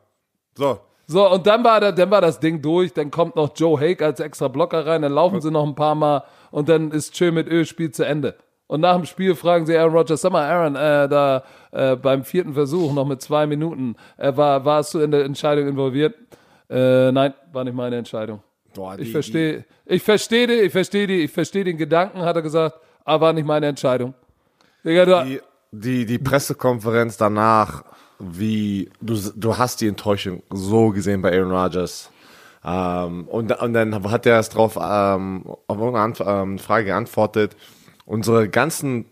So. 0.56 0.80
So, 1.10 1.30
und 1.32 1.48
dann 1.48 1.64
war, 1.64 1.80
da, 1.80 1.92
dann 1.94 2.12
war 2.12 2.20
das 2.22 2.40
Ding 2.42 2.62
durch, 2.62 2.94
dann 2.94 3.10
kommt 3.12 3.38
noch 3.38 3.52
Joe 3.56 3.80
Hake 3.80 4.06
als 4.06 4.20
extra 4.20 4.50
Blocker 4.50 4.86
rein, 4.86 5.02
dann 5.02 5.14
laufen 5.14 5.40
sie 5.40 5.50
noch 5.50 5.66
ein 5.66 5.74
paar 5.76 5.96
Mal 5.96 6.24
und 6.52 6.68
dann 6.68 6.92
ist 6.92 7.16
schön 7.16 7.34
mit 7.34 7.48
Öl 7.48 7.66
Spiel 7.66 7.92
zu 7.92 8.04
Ende. 8.06 8.36
Und 8.68 8.82
nach 8.82 8.98
dem 8.98 9.06
Spiel 9.06 9.34
fragen 9.36 9.66
sie 9.66 9.78
Aaron 9.78 9.94
Rodgers, 9.96 10.20
sag 10.22 10.34
mal, 10.34 10.44
Aaron, 10.44 10.76
äh, 10.76 11.08
da 11.08 11.44
äh, 11.72 11.96
beim 11.96 12.26
vierten 12.26 12.54
Versuch 12.54 12.94
noch 12.94 13.06
mit 13.08 13.22
zwei 13.22 13.48
Minuten, 13.48 13.96
äh, 14.18 14.36
war, 14.36 14.66
warst 14.66 14.94
du 14.94 15.00
in 15.00 15.12
der 15.12 15.24
Entscheidung 15.24 15.70
involviert? 15.70 16.14
Äh, 16.70 17.14
nein, 17.14 17.34
war 17.54 17.64
nicht 17.64 17.76
meine 17.76 17.96
Entscheidung. 17.96 18.44
Boah, 18.76 18.96
Ich 19.00 19.06
die- 19.06 19.12
verstehe, 19.14 19.66
ich 19.86 20.04
verstehe 20.04 20.48
die, 20.48 20.54
ich 20.56 20.72
verstehe 20.74 21.08
die, 21.08 21.22
ich 21.22 21.32
verstehe 21.32 21.64
den 21.64 21.78
Gedanken, 21.78 22.20
hat 22.24 22.36
er 22.36 22.42
gesagt, 22.42 22.78
aber 23.06 23.28
war 23.28 23.34
nicht 23.34 23.48
meine 23.48 23.68
Entscheidung. 23.68 24.14
Digga, 24.84 25.24
die, 25.24 25.40
die, 25.72 26.06
die 26.06 26.20
Pressekonferenz 26.20 27.16
danach, 27.16 27.86
wie 28.20 28.90
du, 29.02 29.20
du 29.36 29.58
hast 29.58 29.82
die 29.82 29.88
Enttäuschung 29.88 30.44
so 30.50 30.90
gesehen 30.90 31.22
bei 31.22 31.32
Aaron 31.38 31.52
Rodgers. 31.52 32.12
Ähm, 32.66 33.28
und, 33.28 33.52
und 33.52 33.74
dann 33.74 34.12
hat 34.12 34.26
er 34.26 34.34
erst 34.34 34.56
drauf 34.56 34.78
ähm, 34.82 35.44
auf 35.46 35.78
irgendeine 35.78 36.00
Ant 36.00 36.24
ähm, 36.26 36.60
Frage 36.60 36.86
geantwortet. 36.86 37.56
Unsere 38.06 38.50
ganzen, 38.50 39.06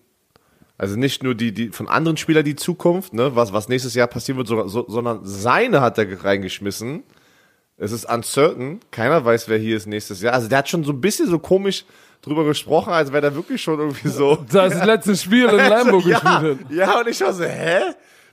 also 0.78 0.98
nicht 0.98 1.24
nur 1.24 1.36
die, 1.36 1.54
die 1.54 1.70
von 1.70 1.88
anderen 1.88 2.18
Spielern 2.18 2.44
die 2.44 2.56
Zukunft, 2.56 3.14
ne, 3.14 3.36
was, 3.36 3.54
was 3.54 3.70
nächstes 3.70 3.94
Jahr 3.94 4.08
passieren 4.08 4.38
wird, 4.38 4.48
so, 4.48 4.68
so, 4.68 4.86
sondern 4.88 5.20
seine 5.24 5.82
hat 5.82 5.98
er 5.98 6.24
reingeschmissen. 6.24 7.04
Es 7.78 7.92
ist 7.92 8.06
uncertain. 8.06 8.80
Keiner 8.92 9.24
weiß, 9.24 9.50
wer 9.50 9.58
hier 9.58 9.78
ist 9.78 9.86
nächstes 9.86 10.22
Jahr. 10.22 10.34
Also 10.34 10.48
der 10.48 10.60
hat 10.60 10.70
schon 10.70 10.84
so 10.84 10.94
ein 10.94 11.02
bisschen 11.02 11.28
so 11.28 11.40
komisch 11.40 11.86
drüber 12.22 12.46
gesprochen, 12.46 12.94
als 12.94 13.12
wäre 13.12 13.22
der 13.22 13.36
wirklich 13.36 13.62
schon 13.62 13.80
irgendwie 13.80 14.08
so. 14.08 14.36
das 14.52 14.84
letzte 14.84 15.16
Spiel 15.16 15.46
in 15.46 15.56
Lambo 15.70 16.00
ja, 16.00 16.20
gespielt 16.20 16.60
ja, 16.72 17.00
und 17.00 17.08
ich 17.08 17.22
war 17.22 17.34
so, 17.34 17.44
hä? 17.44 17.82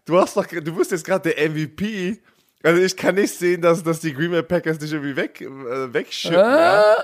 Du 0.05 0.19
hast 0.19 0.37
doch, 0.37 0.47
du 0.47 0.75
bist 0.75 0.91
jetzt 0.91 1.05
gerade 1.05 1.33
der 1.33 1.51
MVP. 1.51 2.19
Also 2.65 2.81
ich 2.81 2.97
kann 2.97 3.17
nicht 3.17 3.35
sehen, 3.35 3.61
dass, 3.61 3.83
dass 3.83 4.01
die 4.01 4.13
Green 4.13 4.31
Bay 4.31 4.43
Packers 4.43 4.79
dich 4.79 4.93
irgendwie 4.93 5.17
weg, 5.17 5.41
äh, 5.41 5.93
wegschippen. 5.93 6.39
ja. 6.39 6.95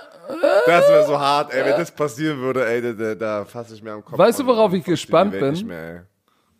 Das 0.67 0.89
wäre 0.89 1.07
so 1.07 1.19
hart, 1.19 1.53
ey, 1.53 1.65
wenn 1.65 1.79
das 1.79 1.91
passieren 1.91 2.39
würde, 2.39 2.67
ey, 2.67 2.83
da, 2.83 2.93
da, 2.93 3.15
da 3.15 3.45
fasse 3.45 3.75
ich 3.75 3.83
mir 3.83 3.93
am 3.93 4.05
Kopf. 4.05 4.19
Weißt 4.19 4.39
du, 4.39 4.47
worauf 4.47 4.73
ich 4.73 4.85
gespannt 4.85 5.33
bin? 5.33 5.67
Mehr. 5.67 6.07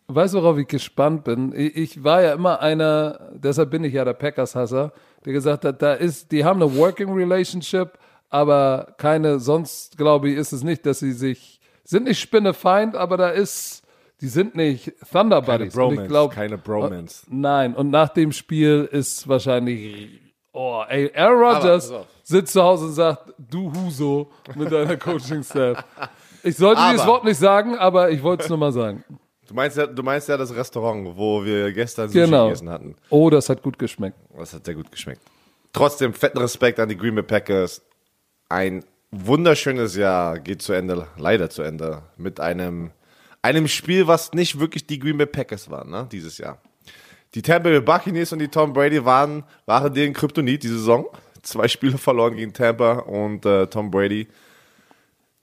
Weißt 0.07 0.33
du, 0.33 0.39
worauf 0.39 0.57
ich 0.57 0.67
gespannt 0.67 1.23
bin? 1.23 1.53
Ich, 1.55 1.75
ich 1.75 2.03
war 2.03 2.21
ja 2.23 2.33
immer 2.33 2.59
einer, 2.61 3.29
deshalb 3.33 3.69
bin 3.69 3.83
ich 3.83 3.93
ja 3.93 4.03
der 4.03 4.13
Packers-Hasser, 4.13 4.91
der 5.23 5.33
gesagt 5.33 5.65
hat, 5.65 5.81
da 5.81 5.93
ist, 5.93 6.31
die 6.31 6.43
haben 6.43 6.61
eine 6.61 6.75
Working 6.75 7.13
Relationship, 7.13 7.91
aber 8.29 8.95
keine, 8.97 9.39
sonst 9.39 9.97
glaube 9.97 10.29
ich, 10.29 10.37
ist 10.37 10.51
es 10.51 10.63
nicht, 10.63 10.85
dass 10.85 10.99
sie 10.99 11.11
sich, 11.11 11.61
sind 11.83 12.05
nicht 12.05 12.19
Spinnefeind, 12.19 12.95
aber 12.95 13.17
da 13.17 13.29
ist, 13.29 13.83
die 14.21 14.27
sind 14.27 14.55
nicht 14.55 14.93
Thunder 15.11 15.41
Buddies. 15.41 15.73
Und 15.75 15.79
Bromance, 15.81 16.01
ich 16.03 16.07
glaub, 16.09 16.31
keine 16.33 16.57
Bromance. 16.57 17.25
Nein, 17.29 17.73
und 17.75 17.89
nach 17.89 18.09
dem 18.09 18.31
Spiel 18.31 18.87
ist 18.91 19.27
wahrscheinlich, 19.27 20.19
oh, 20.53 20.83
ey, 20.87 21.11
Aaron 21.15 21.39
Rodgers 21.55 21.91
auf. 21.91 22.05
sitzt 22.23 22.53
zu 22.53 22.61
Hause 22.63 22.85
und 22.85 22.93
sagt, 22.93 23.33
du 23.37 23.71
Huso 23.73 24.29
mit 24.55 24.71
deiner 24.71 24.97
Coaching-Staff. 24.97 25.83
Ich 26.43 26.55
sollte 26.57 26.81
dieses 26.89 27.01
Aber- 27.01 27.11
Wort 27.13 27.23
nicht 27.25 27.37
sagen, 27.37 27.75
aber 27.77 28.11
ich 28.11 28.21
wollte 28.23 28.43
es 28.43 28.49
nur 28.49 28.57
mal 28.57 28.71
sagen. 28.71 29.03
Du 29.47 29.55
meinst 29.55 29.77
ja, 29.77 29.87
du 29.87 30.03
meinst 30.03 30.29
ja 30.29 30.37
das 30.37 30.55
Restaurant, 30.55 31.17
wo 31.17 31.43
wir 31.43 31.71
gestern 31.73 32.07
Sushi 32.09 32.25
Genau. 32.25 32.45
gegessen 32.45 32.69
hatten. 32.69 32.95
Oh, 33.09 33.29
das 33.31 33.49
hat 33.49 33.63
gut 33.63 33.79
geschmeckt. 33.79 34.15
Das 34.37 34.53
hat 34.53 34.63
sehr 34.65 34.75
gut 34.75 34.91
geschmeckt. 34.91 35.21
Trotzdem 35.73 36.13
fetten 36.13 36.37
Respekt 36.37 36.79
an 36.79 36.87
die 36.87 36.95
Green 36.95 37.15
Bay 37.15 37.23
Packers. 37.23 37.81
Ein 38.47 38.83
wunderschönes 39.11 39.95
Jahr 39.95 40.37
geht 40.39 40.61
zu 40.61 40.73
Ende, 40.73 41.07
leider 41.17 41.49
zu 41.49 41.61
Ende, 41.63 42.03
mit 42.15 42.39
einem, 42.39 42.91
einem 43.41 43.67
Spiel, 43.67 44.07
was 44.07 44.33
nicht 44.33 44.59
wirklich 44.59 44.85
die 44.85 44.99
Green 44.99 45.17
Bay 45.17 45.25
Packers 45.25 45.69
waren, 45.69 45.89
ne, 45.89 46.07
dieses 46.11 46.37
Jahr. 46.37 46.59
Die 47.35 47.41
Tampa 47.41 47.69
Bay 47.69 47.79
Buccaneers 47.79 48.33
und 48.33 48.39
die 48.39 48.47
Tom 48.47 48.73
Brady 48.73 49.05
waren, 49.05 49.43
waren 49.65 49.93
deren 49.93 50.13
Kryptonit 50.13 50.63
die 50.63 50.67
Saison. 50.67 51.05
Zwei 51.43 51.67
Spiele 51.67 51.97
verloren 51.97 52.35
gegen 52.35 52.53
Tampa 52.53 52.99
und 52.99 53.45
äh, 53.45 53.67
Tom 53.67 53.91
Brady. 53.91 54.27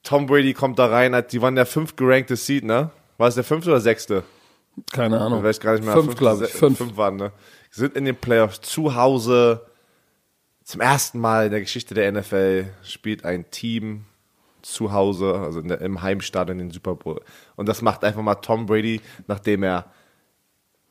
Tom 0.03 0.26
Brady 0.26 0.53
kommt 0.53 0.78
da 0.78 0.86
rein, 0.86 1.20
die 1.30 1.42
waren 1.42 1.55
der 1.55 1.66
fünf 1.66 1.97
gerankte 1.97 2.36
Seed, 2.36 2.64
ne? 2.64 2.90
War 3.18 3.28
es 3.28 3.34
der 3.34 3.44
fünfte 3.44 3.70
oder 3.70 3.80
sechste? 3.80 4.24
Keine 4.92 5.20
Ahnung. 5.20 5.38
Ich 5.38 5.44
weiß 5.44 5.61
gar 5.61 5.72
nicht 5.72 5.84
mehr. 5.84 5.94
Fünf, 5.94 6.16
glaube 6.16 6.44
ich. 6.44 6.51
Fünf. 6.51 6.78
Fünf 6.78 6.97
waren, 6.97 7.16
ne? 7.16 7.32
Sind 7.70 7.97
in 7.97 8.05
den 8.05 8.16
Playoffs 8.16 8.61
zu 8.61 8.94
Hause. 8.94 9.66
Zum 10.64 10.80
ersten 10.80 11.18
Mal 11.18 11.47
in 11.47 11.51
der 11.53 11.61
Geschichte 11.61 11.94
der 11.94 12.11
NFL 12.12 12.66
spielt 12.82 13.24
ein 13.24 13.51
Team 13.51 14.05
zu 14.73 14.93
Hause, 14.93 15.35
also 15.35 15.61
der, 15.61 15.81
im 15.81 16.03
Heimstadion 16.03 16.59
in 16.59 16.69
den 16.69 16.73
Super 16.73 16.95
Bowl. 16.95 17.21
Und 17.55 17.69
das 17.69 17.83
macht 17.83 18.05
einfach 18.05 18.23
mal 18.23 18.35
Tom 18.37 18.67
Brady, 18.67 19.01
nachdem 19.27 19.62
er 19.62 19.87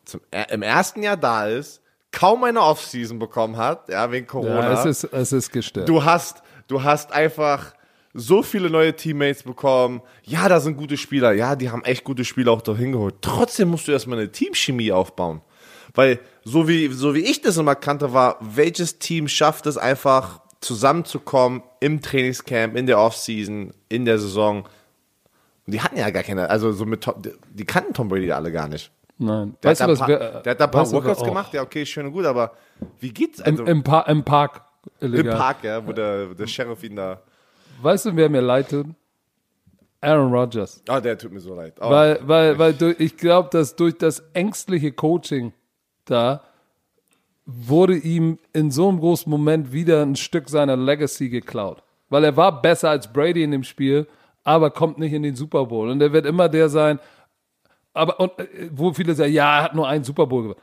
zum, 0.06 0.22
im 0.50 0.62
ersten 0.62 1.04
Jahr 1.04 1.18
da 1.18 1.48
ist, 1.48 1.82
kaum 2.12 2.44
eine 2.44 2.62
Offseason 2.62 3.20
bekommen 3.20 3.58
hat, 3.58 3.90
ja, 3.90 4.10
wegen 4.12 4.28
Corona. 4.28 4.62
Ja, 4.62 4.84
es 4.84 5.04
ist, 5.04 5.14
es 5.14 5.34
ist 5.34 5.52
gestört. 5.52 5.90
Du 5.90 6.04
hast, 6.04 6.42
du 6.68 6.84
hast 6.84 7.12
einfach 7.12 7.74
so 8.14 8.42
viele 8.44 8.70
neue 8.70 8.96
Teammates 8.96 9.44
bekommen. 9.44 10.02
Ja, 10.24 10.48
da 10.48 10.62
sind 10.62 10.78
gute 10.78 10.96
Spieler. 10.96 11.34
Ja, 11.34 11.58
die 11.58 11.70
haben 11.70 11.84
echt 11.84 12.06
gute 12.06 12.24
Spieler 12.24 12.54
auch 12.54 12.62
dahin 12.62 12.94
geholt. 12.94 13.16
Trotzdem 13.22 13.70
musst 13.70 13.90
du 13.90 13.92
erstmal 13.92 14.18
eine 14.18 14.32
Teamchemie 14.32 14.94
aufbauen. 14.94 15.42
Weil, 15.94 16.20
so 16.44 16.68
wie, 16.68 16.88
so 16.88 17.14
wie 17.14 17.20
ich 17.20 17.42
das 17.42 17.58
immer 17.58 17.76
kannte, 17.76 18.14
war, 18.14 18.38
welches 18.40 19.00
Team 19.00 19.28
schafft 19.28 19.66
es 19.66 19.78
einfach 19.78 20.40
zusammenzukommen 20.66 21.64
im 21.80 22.02
Trainingscamp, 22.02 22.76
in 22.76 22.86
der 22.88 23.00
Offseason, 23.00 23.74
in 23.90 24.06
der 24.06 24.20
Saison. 24.20 24.64
Und 25.66 25.74
die 25.74 25.82
hatten 25.82 25.98
ja 25.98 26.10
gar 26.10 26.24
keine, 26.24 26.50
also 26.50 26.72
so 26.72 26.86
mit, 26.86 27.02
Tom- 27.04 27.22
die 27.54 27.66
kannten 27.66 27.94
Tom 27.94 28.08
Brady 28.10 28.32
alle 28.32 28.52
gar 28.52 28.68
nicht. 28.68 28.92
Nein. 29.18 29.56
Der 29.64 29.72
Weißt 29.72 29.82
hat 29.82 29.90
du, 29.90 29.94
ein 30.04 30.08
wir, 30.08 30.18
paar, 30.18 30.42
der 30.42 30.52
hat 30.52 30.60
da 30.60 30.66
ein 30.66 30.72
paar 30.72 30.92
Workouts 30.92 31.22
oh, 31.22 31.26
gemacht, 31.26 31.54
ja, 31.54 31.62
okay, 31.62 31.86
schön 31.86 32.06
und 32.08 32.12
gut, 32.12 32.26
aber 32.26 32.52
wie 33.00 33.14
geht's? 33.14 33.42
Also, 33.42 33.64
Im, 33.64 33.70
im, 33.70 33.84
pa 33.84 34.02
Im 34.02 34.24
Park. 34.24 34.62
im 35.00 35.14
Illegal. 35.14 35.38
Park, 35.38 35.64
ja, 35.64 35.88
wo 35.88 35.94
der, 35.94 36.28
der 36.36 36.48
Sheriff 36.48 36.84
ihn 36.84 36.96
da. 36.98 37.22
Weißt 37.82 38.06
du, 38.06 38.16
wer 38.16 38.30
mir 38.30 38.42
leid 38.42 38.70
tut? 38.70 38.88
Aaron 40.02 40.32
Rodgers. 40.32 40.84
Ah, 40.88 41.00
der 41.00 41.18
tut 41.18 41.32
mir 41.32 41.40
so 41.40 41.56
leid. 41.56 41.74
Oh, 41.80 41.90
Weil, 41.90 42.20
weil, 42.24 42.60
weil 42.60 42.96
ich 43.00 43.18
glaube, 43.18 43.50
dass 43.52 43.76
durch 43.76 43.98
das 43.98 44.20
ängstliche 44.34 44.92
Coaching 44.92 45.54
da 46.04 46.44
wurde 47.46 47.96
ihm 47.96 48.40
in 48.54 48.72
so 48.72 48.90
einem 48.90 49.00
großen 49.00 49.30
Moment 49.30 49.72
wieder 49.72 50.02
ein 50.02 50.16
Stück 50.16 50.50
seiner 50.50 50.76
Legacy 50.76 51.30
geklaut. 51.30 51.84
Weil 52.10 52.24
er 52.24 52.38
war 52.38 52.62
besser 52.62 52.90
als 52.90 53.12
Brady 53.12 53.44
in 53.44 53.52
dem 53.52 53.64
Spiel, 53.64 54.08
aber 54.44 54.72
kommt 54.72 55.00
nicht 55.00 55.14
in 55.14 55.24
den 55.24 55.36
Super 55.36 55.66
Bowl. 55.66 55.90
Und 55.90 56.02
er 56.02 56.14
wird 56.14 56.26
immer 56.26 56.50
der 56.50 56.70
sein, 56.70 57.00
aber 57.94 58.20
und, 58.20 58.38
äh, 58.40 58.70
wo 58.72 58.94
viele 58.94 59.16
sagen, 59.16 59.34
ja, 59.34 59.58
er 59.58 59.64
hat 59.64 59.76
nur 59.76 59.88
einen 59.88 60.04
Super 60.04 60.28
Bowl 60.28 60.44
gewonnen. 60.44 60.62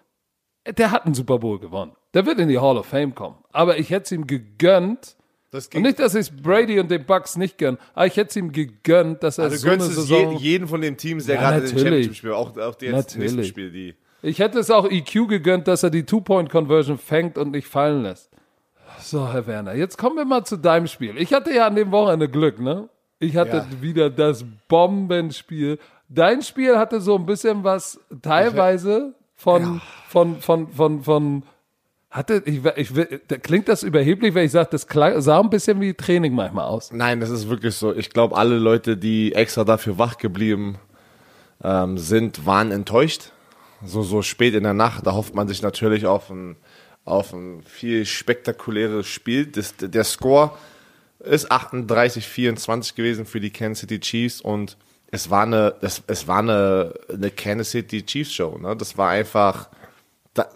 Der 0.76 0.90
hat 0.92 1.06
einen 1.06 1.14
Super 1.14 1.38
Bowl 1.38 1.58
gewonnen. 1.58 1.92
Der 2.14 2.26
wird 2.26 2.38
in 2.38 2.48
die 2.48 2.58
Hall 2.58 2.76
of 2.76 2.86
Fame 2.86 3.14
kommen. 3.14 3.36
Aber 3.50 3.78
ich 3.78 3.90
hätte 3.90 4.04
es 4.04 4.12
ihm 4.12 4.26
gegönnt, 4.26 5.16
das 5.50 5.66
und 5.68 5.82
nicht, 5.82 5.98
dass 5.98 6.14
ich 6.14 6.28
es 6.28 6.36
Brady 6.42 6.78
und 6.80 6.90
den 6.90 7.04
Bucks 7.04 7.36
nicht 7.36 7.58
gönn, 7.58 7.76
aber 7.94 8.06
ich 8.06 8.16
hätte 8.16 8.30
es 8.30 8.36
ihm 8.36 8.52
gegönnt, 8.52 9.22
dass 9.22 9.38
er 9.38 9.44
also 9.44 9.56
so 9.56 9.68
eine 9.68 9.78
gönnst 9.78 9.90
es 9.90 9.96
Saison... 9.96 10.32
je, 10.32 10.38
jeden 10.38 10.68
von 10.68 10.80
den 10.80 10.96
Teams, 10.96 11.26
der 11.26 11.34
Ja, 11.34 11.40
gerade 11.42 11.56
in 11.56 11.62
den 11.64 11.74
natürlich. 11.74 11.88
Championship 11.90 12.14
spielt, 12.14 12.32
auch, 12.32 12.56
auch 12.56 12.74
die 12.74 12.86
jetzt 12.86 12.94
Natürlich. 12.94 13.32
nächsten 13.32 13.44
Spiele, 13.44 13.70
die. 13.70 13.94
Ich 14.22 14.38
hätte 14.38 14.58
es 14.60 14.70
auch 14.70 14.88
EQ 14.88 15.28
gegönnt, 15.28 15.66
dass 15.68 15.82
er 15.82 15.90
die 15.90 16.04
Two-Point-Conversion 16.04 16.96
fängt 16.98 17.36
und 17.38 17.50
nicht 17.50 17.66
fallen 17.66 18.02
lässt. 18.04 18.30
So, 19.00 19.32
Herr 19.32 19.46
Werner, 19.46 19.74
jetzt 19.74 19.98
kommen 19.98 20.16
wir 20.16 20.24
mal 20.24 20.44
zu 20.44 20.56
deinem 20.56 20.86
Spiel. 20.86 21.18
Ich 21.18 21.32
hatte 21.34 21.52
ja 21.52 21.66
an 21.66 21.74
dem 21.74 21.90
Wochenende 21.90 22.28
Glück, 22.28 22.60
ne? 22.60 22.88
Ich 23.18 23.36
hatte 23.36 23.56
Ja. 23.58 23.66
wieder 23.82 24.10
das 24.10 24.44
Bombenspiel. 24.68 25.78
Dein 26.08 26.42
Spiel 26.42 26.76
hatte 26.78 27.00
so 27.00 27.16
ein 27.16 27.26
bisschen 27.26 27.64
was 27.64 27.98
teilweise 28.20 29.14
von, 29.34 29.80
von, 30.08 30.40
von, 30.40 30.68
von, 30.68 31.02
von, 31.02 31.42
hatte, 32.10 32.42
ich, 32.44 32.64
ich, 32.76 32.90
da 33.26 33.36
klingt 33.38 33.68
das 33.68 33.82
überheblich, 33.82 34.34
wenn 34.34 34.44
ich 34.44 34.52
sage, 34.52 34.68
das 34.70 34.86
klang, 34.86 35.20
sah 35.20 35.40
ein 35.40 35.50
bisschen 35.50 35.80
wie 35.80 35.94
Training 35.94 36.34
manchmal 36.34 36.66
aus. 36.66 36.92
Nein, 36.92 37.20
das 37.20 37.30
ist 37.30 37.48
wirklich 37.48 37.74
so. 37.74 37.92
Ich 37.94 38.10
glaube, 38.10 38.36
alle 38.36 38.58
Leute, 38.58 38.96
die 38.96 39.34
extra 39.34 39.64
dafür 39.64 39.98
wach 39.98 40.18
geblieben 40.18 40.78
ähm, 41.64 41.96
sind, 41.98 42.44
waren 42.46 42.70
enttäuscht. 42.70 43.32
So, 43.84 44.02
so 44.02 44.22
spät 44.22 44.54
in 44.54 44.62
der 44.62 44.74
Nacht, 44.74 45.06
da 45.06 45.12
hofft 45.12 45.34
man 45.34 45.48
sich 45.48 45.62
natürlich 45.62 46.06
auf 46.06 46.30
ein, 46.30 46.56
auf 47.04 47.32
ein 47.32 47.62
viel 47.64 48.06
spektakuläres 48.06 49.06
Spiel. 49.06 49.46
Das, 49.46 49.74
der 49.78 50.04
Score 50.04 50.52
ist 51.18 51.50
38-24 51.50 52.94
gewesen 52.94 53.26
für 53.26 53.40
die 53.40 53.50
Kansas 53.50 53.80
City 53.80 54.00
Chiefs 54.00 54.40
und 54.40 54.76
es 55.10 55.30
war 55.30 55.42
eine, 55.42 55.74
es, 55.82 56.02
es 56.06 56.26
war 56.26 56.38
eine, 56.38 56.94
eine 57.08 57.30
Kansas 57.30 57.70
City 57.70 58.02
Chiefs 58.04 58.32
Show. 58.32 58.58
Ne? 58.58 58.76
Das 58.76 58.96
war 58.96 59.10
einfach, 59.10 59.68
da, 60.34 60.46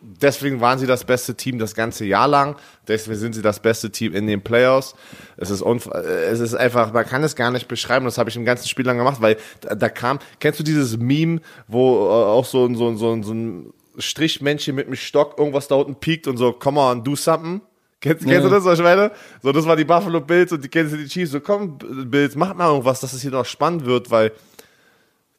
deswegen 0.00 0.60
waren 0.60 0.78
sie 0.78 0.86
das 0.86 1.04
beste 1.04 1.34
Team 1.34 1.58
das 1.58 1.74
ganze 1.74 2.04
Jahr 2.04 2.28
lang. 2.28 2.56
Deswegen 2.88 3.18
sind 3.18 3.34
sie 3.34 3.42
das 3.42 3.60
beste 3.60 3.90
Team 3.90 4.14
in 4.14 4.26
den 4.26 4.42
Playoffs. 4.42 4.94
Es 5.36 5.50
ist, 5.50 5.62
äh, 5.62 5.98
es 6.26 6.40
ist 6.40 6.54
einfach, 6.54 6.92
man 6.92 7.04
kann 7.06 7.22
es 7.22 7.36
gar 7.36 7.50
nicht 7.50 7.68
beschreiben. 7.68 8.04
Das 8.04 8.18
habe 8.18 8.30
ich 8.30 8.36
im 8.36 8.44
ganzen 8.44 8.68
Spiel 8.68 8.86
lang 8.86 8.98
gemacht, 8.98 9.20
weil 9.20 9.36
da, 9.60 9.74
da 9.74 9.88
kam, 9.88 10.18
kennst 10.38 10.58
du 10.60 10.64
dieses 10.64 10.96
Meme, 10.96 11.40
wo 11.68 12.06
äh, 12.06 12.10
auch 12.10 12.44
so, 12.44 12.64
ein- 12.66 12.74
so, 12.74 12.88
ein- 12.88 12.96
so, 12.96 13.12
ein- 13.12 13.22
so 13.22 13.32
ein 13.34 13.72
Strichmännchen 13.98 14.74
mit 14.74 14.86
einem 14.86 14.96
Stock 14.96 15.38
irgendwas 15.38 15.68
da 15.68 15.74
unten 15.74 15.96
piekt 15.96 16.26
und 16.26 16.36
so, 16.36 16.52
come 16.52 16.80
on, 16.80 17.04
do 17.04 17.14
something. 17.16 17.60
Kennst, 18.00 18.24
kennst 18.24 18.46
du 18.46 18.48
das, 18.48 18.64
was 18.64 18.78
ich 18.78 18.84
meine? 18.84 19.10
So, 19.42 19.52
das 19.52 19.66
war 19.66 19.76
die 19.76 19.84
Buffalo 19.84 20.20
Bills 20.22 20.52
und 20.52 20.64
die 20.64 20.68
Kansas 20.70 20.92
City 20.98 21.06
Chiefs. 21.08 21.32
So, 21.32 21.40
komm, 21.40 21.76
Bills, 22.06 22.34
mach 22.34 22.54
mal 22.54 22.68
irgendwas, 22.70 23.00
dass 23.00 23.12
es 23.12 23.20
hier 23.20 23.30
noch 23.30 23.44
spannend 23.44 23.84
wird, 23.84 24.10
weil 24.10 24.32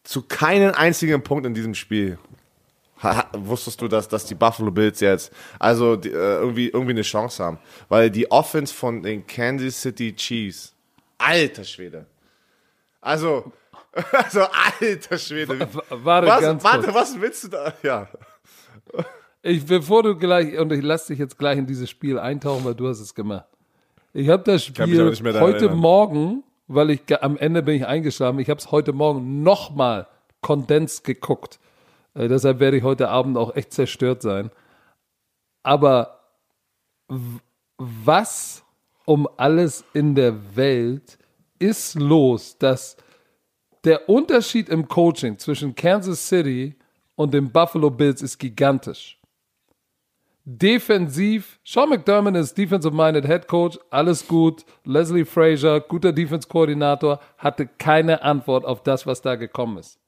zu 0.04 0.22
keinem 0.24 0.72
einzigen 0.76 1.24
Punkt 1.24 1.46
in 1.48 1.54
diesem 1.56 1.74
Spiel 1.74 2.20
wusstest 3.34 3.82
du, 3.82 3.88
dass, 3.88 4.08
dass 4.08 4.26
die 4.26 4.36
Buffalo 4.36 4.72
Bills 4.72 5.00
jetzt 5.00 5.32
also 5.60 5.96
die, 5.96 6.10
äh, 6.10 6.14
irgendwie, 6.14 6.70
irgendwie 6.70 6.92
eine 6.92 7.02
Chance 7.02 7.44
haben. 7.44 7.60
Weil 7.90 8.10
die 8.10 8.30
Offense 8.32 8.74
von 8.74 9.02
den 9.02 9.26
Kansas 9.26 9.82
City 9.82 10.16
Chiefs, 10.16 10.74
alter 11.18 11.64
Schwede. 11.64 12.06
Also, 13.00 13.52
also 14.12 14.42
alter 14.80 15.18
Schwede. 15.18 15.68
Warte 15.90 16.28
Was, 16.28 16.64
warte, 16.64 16.94
was 16.94 17.20
willst 17.20 17.46
du 17.46 17.48
da? 17.50 17.74
Ja. 17.84 18.08
Ich, 19.44 19.66
bevor 19.66 20.04
du 20.04 20.16
gleich, 20.16 20.58
und 20.60 20.72
ich 20.72 20.84
lasse 20.84 21.14
dich 21.14 21.20
jetzt 21.20 21.38
gleich 21.38 21.58
in 21.58 21.66
dieses 21.66 21.90
Spiel 21.90 22.20
eintauchen, 22.20 22.64
weil 22.64 22.76
du 22.76 22.88
hast 22.88 23.00
es 23.00 23.16
gemacht. 23.16 23.48
Ich 24.14 24.30
habe 24.30 24.44
das 24.44 24.66
Spiel 24.66 25.16
heute 25.40 25.58
erinnern. 25.58 25.78
Morgen, 25.78 26.44
weil 26.68 26.92
ich 26.92 27.02
am 27.24 27.38
Ende 27.38 27.64
bin 27.64 27.76
ich 27.76 27.88
eingeschlafen, 27.88 28.40
ich 28.40 28.50
habe 28.50 28.60
es 28.60 28.72
heute 28.72 28.94
Morgen 28.94 29.42
nochmal 29.42 30.08
kondens 30.42 31.02
geguckt. 31.04 31.60
Äh, 32.14 32.28
deshalb 32.28 32.60
werde 32.60 32.78
ich 32.78 32.84
heute 32.84 33.10
Abend 33.10 33.38
auch 33.38 33.56
echt 33.56 33.74
zerstört 33.74 34.22
sein. 34.22 34.52
Aber 35.64 36.20
was 37.78 38.64
um 39.06 39.28
alles 39.38 39.84
in 39.94 40.16
der 40.16 40.56
Welt 40.56 41.18
ist 41.60 41.96
los, 41.96 42.58
dass 42.58 42.98
der 43.84 44.10
Unterschied 44.10 44.70
im 44.70 44.88
Coaching 44.88 45.38
zwischen 45.38 45.76
Kansas 45.76 46.28
City 46.28 46.76
und 47.16 47.34
den 47.34 47.52
Buffalo 47.52 47.90
Bills 47.90 48.22
ist 48.22 48.38
gigantisch. 48.38 49.20
Defensiv, 50.44 51.60
Sean 51.64 51.90
McDermott 51.90 52.36
ist 52.36 52.58
Defensive-Minded 52.58 53.26
Head 53.28 53.48
Coach, 53.48 53.78
alles 53.92 54.28
gut. 54.28 54.66
Leslie 54.86 55.26
Frazier, 55.26 55.80
guter 55.82 56.12
Defense-Koordinator, 56.12 57.20
hatte 57.38 57.68
keine 57.68 58.24
Antwort 58.24 58.66
auf 58.66 58.82
das, 58.82 59.06
was 59.06 59.22
da 59.22 59.36
gekommen 59.36 59.78
ist. 59.78 60.01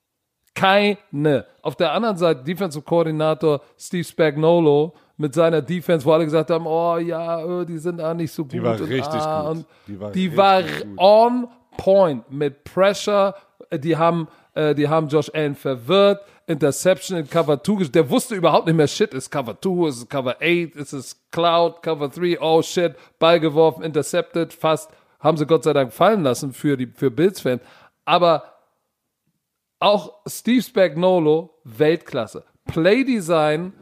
Keine. 0.53 1.45
Auf 1.61 1.75
der 1.75 1.91
anderen 1.91 2.17
Seite 2.17 2.43
Defensive 2.43 2.83
Koordinator 2.83 3.61
Steve 3.77 4.03
Spagnolo 4.03 4.93
mit 5.17 5.33
seiner 5.33 5.61
Defense, 5.61 6.05
wo 6.05 6.11
alle 6.11 6.25
gesagt 6.25 6.49
haben, 6.49 6.65
oh 6.67 6.97
ja, 6.97 7.61
äh, 7.61 7.65
die 7.65 7.77
sind 7.77 7.97
da 7.97 8.13
nicht 8.13 8.31
so 8.31 8.43
gut. 8.43 8.61
war 8.63 8.79
und, 8.79 8.81
richtig 8.81 9.21
ah, 9.21 9.53
gut. 9.53 9.65
Die 9.87 9.99
war 9.99 10.11
die 10.11 10.37
war 10.37 10.63
gut. 10.63 10.71
on 10.97 11.47
point 11.77 12.31
mit 12.31 12.63
Pressure. 12.63 13.35
Äh, 13.69 13.79
Die 13.79 13.95
haben, 13.97 14.27
äh, 14.53 14.75
die 14.75 14.87
haben 14.87 15.07
Josh 15.07 15.31
Allen 15.33 15.55
verwirrt. 15.55 16.21
Interception 16.45 17.17
in 17.17 17.29
Cover 17.29 17.63
2. 17.63 17.85
Der 17.85 18.09
wusste 18.09 18.35
überhaupt 18.35 18.67
nicht 18.67 18.75
mehr, 18.75 18.87
shit, 18.87 19.13
ist 19.13 19.29
Cover 19.29 19.55
2, 19.59 19.87
ist 19.87 20.09
Cover 20.09 20.35
8, 20.41 20.75
ist 20.75 20.93
es 20.93 21.21
Cloud, 21.31 21.81
Cover 21.81 22.09
3, 22.09 22.39
oh 22.41 22.61
shit, 22.61 22.95
Ball 23.17 23.39
geworfen, 23.39 23.83
intercepted, 23.83 24.51
fast. 24.53 24.91
Haben 25.19 25.37
sie 25.37 25.45
Gott 25.45 25.63
sei 25.63 25.71
Dank 25.71 25.93
fallen 25.93 26.21
lassen 26.21 26.51
für 26.51 26.75
die, 26.75 26.87
für 26.87 27.09
Bills-Fans. 27.09 27.61
Aber 28.03 28.43
auch 29.83 30.13
Steve 30.25 30.61
Spagnolo, 30.61 31.59
Weltklasse. 31.65 32.45
Playdesign 32.65 33.73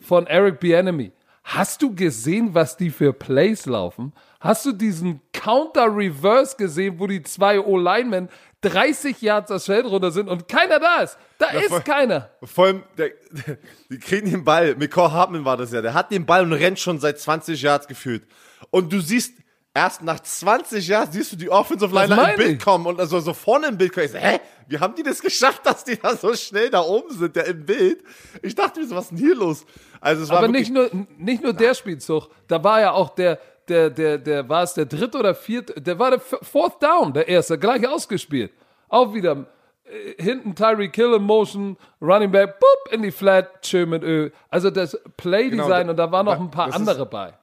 von 0.00 0.26
Eric 0.26 0.58
Bieniemy. 0.58 1.12
Hast 1.44 1.82
du 1.82 1.94
gesehen, 1.94 2.54
was 2.54 2.76
die 2.76 2.90
für 2.90 3.12
Plays 3.12 3.66
laufen? 3.66 4.12
Hast 4.40 4.64
du 4.64 4.72
diesen 4.72 5.20
Counter-Reverse 5.32 6.56
gesehen, 6.56 6.98
wo 6.98 7.06
die 7.06 7.22
zwei 7.22 7.60
O-Linemen 7.60 8.30
30 8.62 9.20
Yards 9.20 9.48
das 9.48 9.66
Feld 9.66 9.84
runter 9.84 10.10
sind 10.10 10.28
und 10.28 10.48
keiner 10.48 10.78
da 10.78 11.02
ist? 11.02 11.18
Da 11.38 11.48
voll. 11.48 11.60
ist 11.60 11.84
keiner. 11.84 12.30
Vor 12.42 12.66
allem, 12.66 12.82
der, 12.96 13.10
die 13.90 13.98
kriegen 13.98 14.30
den 14.30 14.44
Ball. 14.44 14.76
Mikor 14.76 15.12
Hartman 15.12 15.44
war 15.44 15.58
das 15.58 15.72
ja. 15.72 15.82
Der 15.82 15.92
hat 15.92 16.10
den 16.10 16.24
Ball 16.24 16.42
und 16.42 16.54
rennt 16.54 16.78
schon 16.78 16.98
seit 17.00 17.18
20 17.18 17.60
Yards 17.60 17.86
gefühlt. 17.86 18.22
Und 18.70 18.92
du 18.92 19.00
siehst, 19.00 19.34
erst 19.74 20.02
nach 20.02 20.20
20 20.20 20.86
Jahren 20.88 21.10
siehst 21.10 21.32
du 21.32 21.36
die 21.36 21.50
Offensive 21.50 21.94
Line 21.94 22.14
im 22.30 22.36
Bild 22.36 22.50
ich. 22.58 22.64
kommen 22.64 22.86
und 22.86 23.00
also 23.00 23.20
so 23.20 23.32
vorne 23.34 23.68
im 23.68 23.78
Bild 23.78 23.92
kommen. 23.92 24.06
Ich 24.06 24.12
so, 24.12 24.18
hä? 24.18 24.40
Wie 24.66 24.78
haben 24.78 24.94
die 24.94 25.02
das 25.02 25.20
geschafft, 25.20 25.64
dass 25.66 25.84
die 25.84 25.96
da 25.98 26.16
so 26.16 26.34
schnell 26.34 26.70
da 26.70 26.80
oben 26.82 27.10
sind, 27.12 27.34
der 27.36 27.46
im 27.46 27.64
Bild? 27.64 28.02
Ich 28.42 28.54
dachte 28.54 28.80
mir 28.80 28.86
so, 28.86 28.94
was 28.96 29.04
ist 29.04 29.10
denn 29.10 29.18
hier 29.18 29.34
los? 29.34 29.64
Also 30.00 30.22
es 30.24 30.28
war 30.30 30.38
Aber 30.38 30.48
wirklich, 30.48 30.70
nicht 30.70 30.92
nur, 30.94 31.06
nicht 31.18 31.42
nur 31.42 31.52
der 31.52 31.74
Spielzug, 31.74 32.28
da 32.48 32.62
war 32.62 32.80
ja 32.80 32.92
auch 32.92 33.10
der, 33.10 33.38
der, 33.68 33.90
der, 33.90 34.18
der, 34.18 34.48
war 34.48 34.62
es 34.62 34.74
der 34.74 34.86
dritte 34.86 35.18
oder 35.18 35.34
vierte, 35.34 35.80
der 35.80 35.98
war 35.98 36.10
der 36.10 36.20
Fourth 36.20 36.82
Down, 36.82 37.12
der 37.12 37.28
erste, 37.28 37.58
gleich 37.58 37.86
ausgespielt. 37.86 38.52
Auch 38.88 39.12
wieder 39.14 39.46
äh, 39.84 40.22
hinten 40.22 40.54
Tyreek 40.54 40.94
Hill 40.94 41.14
in 41.14 41.22
Motion, 41.22 41.76
Running 42.00 42.30
Back, 42.32 42.58
boop, 42.58 42.92
in 42.92 43.02
die 43.02 43.10
Flat, 43.12 43.64
schön 43.66 43.88
mit 43.88 44.02
Öl. 44.02 44.32
Also 44.48 44.70
das 44.70 44.98
Playdesign 45.16 45.68
Genau, 45.68 45.90
und 45.90 45.96
da 45.96 46.10
waren 46.10 46.26
noch 46.26 46.40
ein 46.40 46.50
paar 46.50 46.66
das 46.66 46.76
ist- 46.76 46.80
andere 46.88 47.06
bei. 47.06 47.34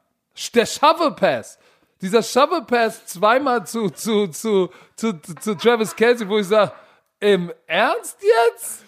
Der 0.53 0.65
Shovel 0.65 1.11
Pass. 1.11 1.57
Dieser 2.01 2.21
Shovel 2.21 2.63
Pass 2.63 3.05
zweimal 3.05 3.65
zu, 3.65 3.89
zu, 3.89 4.27
zu, 4.27 4.69
zu, 4.95 5.13
zu, 5.13 5.35
zu 5.35 5.55
Travis 5.55 5.95
Kelsey, 5.95 6.27
wo 6.27 6.37
ich 6.37 6.47
sage, 6.47 6.71
im 7.19 7.51
Ernst 7.65 8.19
jetzt? 8.21 8.83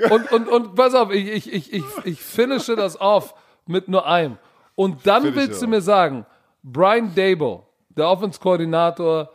Und, 0.10 0.30
und, 0.30 0.46
und 0.46 0.76
pass 0.76 0.94
auf, 0.94 1.10
ich, 1.10 1.26
ich, 1.26 1.52
ich, 1.52 1.72
ich, 1.72 1.84
ich 2.04 2.22
finische 2.22 2.76
das 2.76 3.00
off 3.00 3.34
mit 3.66 3.88
nur 3.88 4.06
einem. 4.06 4.38
Und 4.76 5.04
dann 5.08 5.22
Finish 5.22 5.36
willst 5.36 5.62
du 5.62 5.66
mir 5.66 5.80
sagen, 5.80 6.24
Brian 6.62 7.12
Dable, 7.16 7.64
der 7.88 8.08
Offense-Koordinator, 8.08 9.28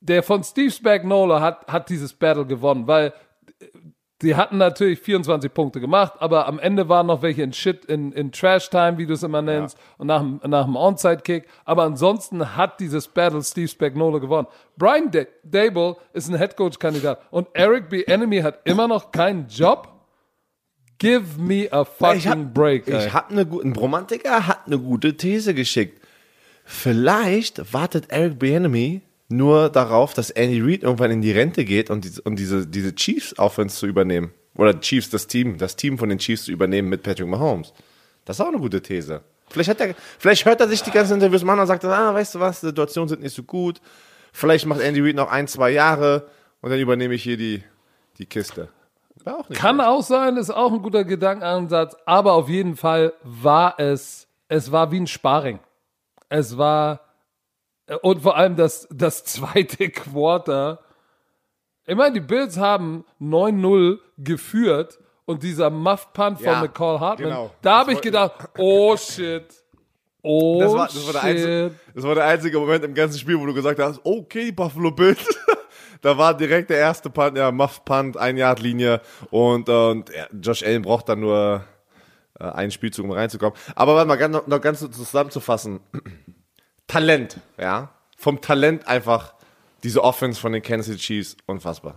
der 0.00 0.22
von 0.22 0.42
Steve 0.42 0.70
Spagnuolo 0.70 1.40
hat, 1.40 1.66
hat 1.70 1.90
dieses 1.90 2.14
Battle 2.14 2.46
gewonnen, 2.46 2.86
weil 2.86 3.12
die 4.22 4.36
hatten 4.36 4.58
natürlich 4.58 4.98
24 5.00 5.52
Punkte 5.54 5.80
gemacht, 5.80 6.12
aber 6.18 6.46
am 6.46 6.58
Ende 6.58 6.88
waren 6.90 7.06
noch 7.06 7.22
welche 7.22 7.42
in 7.42 7.52
Shit, 7.54 7.86
in, 7.86 8.12
in 8.12 8.32
Trash-Time, 8.32 8.98
wie 8.98 9.06
du 9.06 9.14
es 9.14 9.22
immer 9.22 9.40
nennst, 9.40 9.78
und 9.96 10.08
nach, 10.08 10.20
dem- 10.20 10.40
nach 10.46 10.64
dem 10.66 10.76
Onside-Kick. 10.76 11.46
Aber 11.64 11.84
ansonsten 11.84 12.54
hat 12.56 12.80
dieses 12.80 13.08
Battle 13.08 13.42
Steve 13.42 13.68
Spagnuolo 13.68 14.20
gewonnen. 14.20 14.46
Brian 14.76 15.10
Da- 15.10 15.24
Dable 15.42 15.96
ist 16.12 16.28
ein 16.28 16.36
Headcoach-Kandidat 16.36 17.20
und 17.30 17.48
Eric 17.54 17.88
B. 17.88 18.02
Enemy 18.04 18.40
hat 18.40 18.60
immer 18.64 18.86
noch 18.88 19.10
keinen 19.10 19.48
Job. 19.48 19.88
Give 20.98 21.24
me 21.38 21.66
a 21.72 21.84
fucking 21.84 22.18
Ich 22.18 22.28
hab, 22.28 22.52
break. 22.54 22.86
ey. 22.88 23.06
ich 23.06 23.12
hab 23.14 23.30
eine 23.30 23.46
gute, 23.46 23.66
ein 23.68 23.72
Romantiker 23.74 24.46
hat 24.46 24.66
eine 24.66 24.78
gute 24.78 25.16
These 25.16 25.54
geschickt. 25.54 25.98
Vielleicht 26.64 27.72
wartet 27.72 28.10
Eric 28.12 28.38
Bieniemy 28.38 29.00
nur 29.30 29.68
darauf, 29.68 30.12
dass 30.14 30.30
Andy 30.30 30.60
Reid 30.60 30.82
irgendwann 30.82 31.10
in 31.10 31.22
die 31.22 31.32
Rente 31.32 31.64
geht 31.64 31.88
und, 31.90 32.04
die, 32.04 32.20
und 32.22 32.36
diese, 32.36 32.66
diese 32.66 32.94
Chiefs 32.94 33.38
Offense 33.38 33.76
zu 33.76 33.86
übernehmen. 33.86 34.32
Oder 34.56 34.80
Chiefs, 34.80 35.10
das 35.10 35.26
Team, 35.26 35.56
das 35.58 35.76
Team 35.76 35.98
von 35.98 36.08
den 36.08 36.18
Chiefs 36.18 36.44
zu 36.44 36.52
übernehmen 36.52 36.88
mit 36.88 37.02
Patrick 37.02 37.28
Mahomes. 37.28 37.72
Das 38.24 38.36
ist 38.36 38.40
auch 38.40 38.48
eine 38.48 38.58
gute 38.58 38.82
These. 38.82 39.22
Vielleicht, 39.48 39.70
hat 39.70 39.80
er, 39.80 39.94
vielleicht 40.18 40.44
hört 40.44 40.60
er 40.60 40.68
sich 40.68 40.82
die 40.82 40.90
ganzen 40.90 41.14
Interviews 41.14 41.42
mal 41.42 41.54
an 41.54 41.60
und 41.60 41.66
sagt, 41.66 41.84
ah, 41.84 42.14
weißt 42.14 42.34
du 42.34 42.40
was, 42.40 42.60
die 42.60 42.66
Situationen 42.66 43.08
sind 43.08 43.22
nicht 43.22 43.34
so 43.34 43.42
gut. 43.42 43.80
Vielleicht 44.32 44.66
macht 44.66 44.80
Andy 44.80 45.00
Reid 45.00 45.16
noch 45.16 45.30
ein, 45.30 45.48
zwei 45.48 45.70
Jahre 45.70 46.28
und 46.60 46.70
dann 46.70 46.78
übernehme 46.78 47.14
ich 47.14 47.22
hier 47.22 47.36
die, 47.36 47.62
die 48.18 48.26
Kiste. 48.26 48.68
Auch 49.24 49.48
Kann 49.50 49.80
auch 49.80 50.02
sein, 50.02 50.36
ist 50.36 50.50
auch 50.50 50.72
ein 50.72 50.82
guter 50.82 51.04
Gedankenansatz, 51.04 51.96
aber 52.06 52.32
auf 52.32 52.48
jeden 52.48 52.76
Fall 52.76 53.12
war 53.22 53.78
es, 53.78 54.28
es 54.48 54.72
war 54.72 54.90
wie 54.92 55.00
ein 55.00 55.06
Sparring. 55.06 55.60
Es 56.28 56.56
war, 56.56 57.00
und 58.02 58.22
vor 58.22 58.36
allem 58.36 58.56
das, 58.56 58.88
das 58.90 59.24
zweite 59.24 59.90
Quarter. 59.90 60.80
Ich 61.86 61.96
meine, 61.96 62.14
die 62.14 62.20
Bills 62.20 62.56
haben 62.56 63.04
9-0 63.20 63.98
geführt 64.18 64.98
und 65.24 65.42
dieser 65.42 65.70
Muff-Punt 65.70 66.38
von 66.38 66.46
Ja, 66.46 66.60
McCall 66.60 67.00
Hartman, 67.00 67.28
genau. 67.28 67.50
da 67.62 67.78
habe 67.78 67.92
ich 67.92 68.00
gedacht, 68.00 68.48
oh 68.58 68.96
shit. 68.96 69.44
Oh 70.22 70.60
Das 70.60 70.72
war, 70.72 70.86
das, 70.86 71.06
war 71.06 71.12
der 71.14 71.22
einzige, 71.22 71.74
das 71.94 72.04
war 72.04 72.14
der 72.14 72.24
einzige 72.26 72.58
Moment 72.58 72.84
im 72.84 72.94
ganzen 72.94 73.18
Spiel, 73.18 73.40
wo 73.40 73.46
du 73.46 73.54
gesagt 73.54 73.80
hast, 73.80 74.00
okay, 74.04 74.46
die 74.46 74.52
Buffalo 74.52 74.90
Bills. 74.90 75.26
da 76.02 76.18
war 76.18 76.36
direkt 76.36 76.70
der 76.70 76.78
erste 76.78 77.08
Punt, 77.08 77.38
ja, 77.38 77.50
Muff 77.50 77.84
Punt, 77.84 78.16
ein 78.16 78.36
Yard 78.36 78.60
Linie 78.60 79.00
und, 79.30 79.68
äh, 79.68 79.72
und 79.72 80.10
ja, 80.10 80.26
Josh 80.42 80.62
Allen 80.62 80.82
braucht 80.82 81.08
dann 81.08 81.20
nur 81.20 81.64
äh, 82.38 82.44
einen 82.44 82.70
Spielzug, 82.70 83.04
um 83.06 83.12
reinzukommen. 83.12 83.54
Aber 83.74 83.94
warte 83.94 84.08
mal, 84.08 84.16
ganz, 84.16 84.34
noch, 84.34 84.46
noch 84.46 84.60
ganz 84.60 84.80
zusammenzufassen. 84.80 85.80
Talent, 86.90 87.36
ja. 87.58 87.90
Vom 88.16 88.40
Talent 88.40 88.86
einfach 88.86 89.34
diese 89.82 90.02
Offense 90.04 90.40
von 90.40 90.52
den 90.52 90.62
Kansas 90.62 90.86
City 90.86 90.98
Chiefs, 90.98 91.36
unfassbar. 91.46 91.94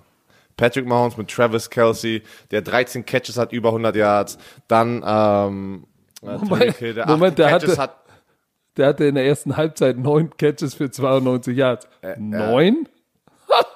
Patrick 0.55 0.85
Mahomes 0.85 1.17
mit 1.17 1.29
Travis 1.29 1.69
Kelsey, 1.69 2.21
der 2.51 2.61
13 2.61 3.05
Catches 3.05 3.37
hat, 3.37 3.51
über 3.51 3.69
100 3.69 3.95
Yards. 3.95 4.37
Dann, 4.67 5.03
ähm, 5.05 5.85
äh, 6.21 6.37
Moment, 6.37 6.75
Hill, 6.77 6.93
der 6.93 7.07
Moment, 7.07 7.33
8 7.33 7.37
der 7.39 7.51
hatte- 7.51 7.77
hat. 7.77 7.97
Der 8.77 8.87
hatte 8.87 9.05
in 9.05 9.15
der 9.15 9.25
ersten 9.25 9.55
Halbzeit 9.57 9.97
neun 9.97 10.35
Catches 10.37 10.73
für 10.73 10.89
92 10.89 11.55
Yards. 11.57 11.87
Äh, 12.01 12.15
Neun? 12.19 12.87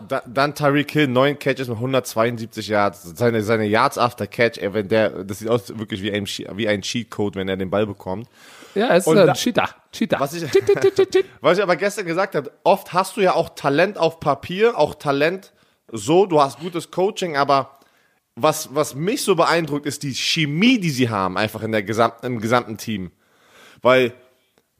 Da, 0.07 0.23
dann 0.25 0.55
Tyreek 0.55 0.89
Hill, 0.89 1.07
neun 1.07 1.37
Catches 1.37 1.67
mit 1.67 1.77
172 1.77 2.67
Yards. 2.67 3.03
Seine, 3.15 3.43
seine 3.43 3.65
Yards 3.65 3.99
after 3.99 4.25
Catch, 4.25 4.57
ey, 4.57 4.73
wenn 4.73 4.87
der, 4.87 5.23
das 5.23 5.37
sieht 5.39 5.49
aus 5.49 5.77
wirklich 5.77 6.01
wie 6.01 6.11
ein, 6.11 6.25
wie 6.25 6.67
ein 6.67 6.81
Cheatcode, 6.81 7.35
wenn 7.35 7.47
er 7.47 7.57
den 7.57 7.69
Ball 7.69 7.85
bekommt. 7.85 8.27
Ja, 8.75 8.95
es 8.95 9.03
ist 9.03 9.07
Und 9.07 9.17
ein 9.17 9.33
Cheetah. 9.33 9.69
Cheetah. 9.91 10.19
Was 10.19 10.33
ich, 10.33 10.43
was 11.41 11.57
ich 11.57 11.63
aber 11.63 11.75
gestern 11.75 12.05
gesagt 12.05 12.35
habe, 12.35 12.51
oft 12.63 12.93
hast 12.93 13.17
du 13.17 13.21
ja 13.21 13.33
auch 13.33 13.49
Talent 13.49 13.97
auf 13.97 14.19
Papier, 14.19 14.77
auch 14.77 14.95
Talent 14.95 15.53
so, 15.91 16.25
du 16.25 16.41
hast 16.41 16.59
gutes 16.59 16.91
Coaching, 16.91 17.37
aber 17.37 17.79
was, 18.35 18.75
was 18.75 18.93
mich 18.93 19.23
so 19.23 19.35
beeindruckt, 19.35 19.85
ist 19.85 20.03
die 20.03 20.13
Chemie, 20.13 20.79
die 20.79 20.89
sie 20.89 21.09
haben, 21.09 21.37
einfach 21.37 21.63
in 21.63 21.71
der 21.71 21.83
gesamten, 21.83 22.25
im 22.25 22.39
gesamten 22.39 22.77
Team. 22.77 23.11
Weil 23.81 24.13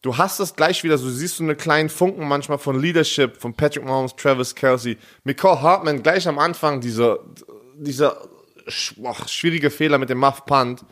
du 0.01 0.17
hast 0.17 0.39
das 0.39 0.55
gleich 0.55 0.83
wieder, 0.83 0.97
so 0.97 1.05
du 1.05 1.11
siehst 1.11 1.37
so 1.37 1.43
eine 1.43 1.55
kleinen 1.55 1.89
Funken 1.89 2.27
manchmal 2.27 2.59
von 2.59 2.79
Leadership, 2.79 3.37
von 3.37 3.53
Patrick 3.53 3.83
Mahomes, 3.83 4.15
Travis 4.15 4.53
Kelsey, 4.53 4.97
Nicole 5.23 5.61
Hartman 5.61 6.03
gleich 6.03 6.27
am 6.27 6.39
Anfang, 6.39 6.81
diese, 6.81 7.19
dieser 7.75 8.21
ach, 9.05 9.27
schwierige 9.27 9.71
Fehler 9.71 9.97
mit 9.97 10.09
dem 10.09 10.19
Muff 10.19 10.45
Punt. 10.45 10.85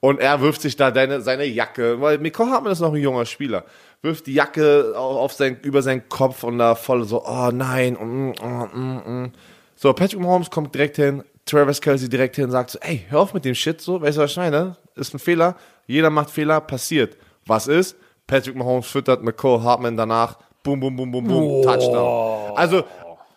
Und 0.00 0.18
er 0.18 0.40
wirft 0.40 0.62
sich 0.62 0.76
da 0.76 0.90
deine, 0.90 1.20
seine 1.20 1.44
Jacke, 1.44 2.00
weil 2.00 2.18
Nicole 2.18 2.50
Hartman 2.50 2.72
ist 2.72 2.80
noch 2.80 2.92
ein 2.94 3.02
junger 3.02 3.26
Spieler, 3.26 3.64
wirft 4.00 4.26
die 4.26 4.32
Jacke 4.32 4.94
auf 4.96 5.34
sein, 5.34 5.58
über 5.62 5.82
seinen 5.82 6.08
Kopf 6.08 6.42
und 6.42 6.58
da 6.58 6.74
voll 6.74 7.04
so, 7.04 7.22
oh 7.24 7.50
nein, 7.52 7.94
mm, 7.94 8.34
mm, 8.42 9.24
mm. 9.24 9.32
So, 9.76 9.92
Patrick 9.92 10.20
Mahomes 10.20 10.50
kommt 10.50 10.74
direkt 10.74 10.96
hin, 10.96 11.22
Travis 11.44 11.80
Kelsey 11.80 12.08
direkt 12.08 12.36
hin, 12.36 12.50
sagt 12.50 12.70
so, 12.70 12.78
ey, 12.80 13.04
hör 13.10 13.20
auf 13.20 13.34
mit 13.34 13.44
dem 13.44 13.54
Shit, 13.54 13.80
so, 13.80 14.00
weißt 14.00 14.16
du, 14.16 14.22
was 14.22 14.30
ich 14.30 14.36
meine? 14.38 14.76
Ist 14.94 15.14
ein 15.14 15.18
Fehler, 15.18 15.56
jeder 15.86 16.08
macht 16.08 16.30
Fehler, 16.30 16.60
passiert. 16.62 17.16
Was 17.44 17.66
ist? 17.66 17.96
Patrick 18.26 18.56
Mahomes 18.56 18.86
füttert 18.86 19.22
Nicole 19.22 19.62
Hartman 19.62 19.96
danach, 19.96 20.38
boom, 20.62 20.80
boom, 20.80 20.96
boom, 20.96 21.10
boom, 21.10 21.26
boom, 21.26 21.62
Touchdown. 21.62 22.56
Also, 22.56 22.84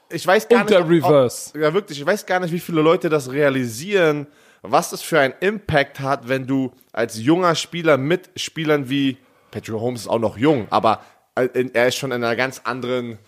ich 0.09 0.26
weiß 0.26 0.47
gar 0.47 0.61
Und 0.61 0.70
nicht. 0.70 0.80
der 0.80 0.88
Reverse. 0.89 1.57
ja, 1.59 1.74
wirklich, 1.74 1.99
ich 1.99 2.05
weiß 2.05 2.26
gar 2.26 2.39
nicht, 2.39 2.53
wie 2.53 2.59
viele 2.59 2.82
Leute 2.82 3.09
das 3.09 3.32
realisieren, 3.32 4.28
was 4.64 4.89
das 4.89 5.01
für 5.01 5.20
einen 5.20 5.34
Impact 5.39 5.99
hat, 5.99 6.28
wenn 6.28 6.47
du 6.47 6.72
als 6.91 7.18
junger 7.18 7.55
Spieler 7.55 7.97
mit 7.97 8.30
Spielern 8.36 8.89
wie 8.89 9.18
Patrick 9.51 9.76
Holmes 9.76 10.01
ist 10.01 10.07
auch 10.07 10.20
noch 10.20 10.38
jung, 10.38 10.68
aber 10.72 11.01
äh, 11.36 11.47
er 11.74 11.88
ist 11.88 11.95
schon 11.97 12.11
in 12.11 12.24
einer 12.24 12.36
ganz 12.36 12.61
anderen 12.64 13.20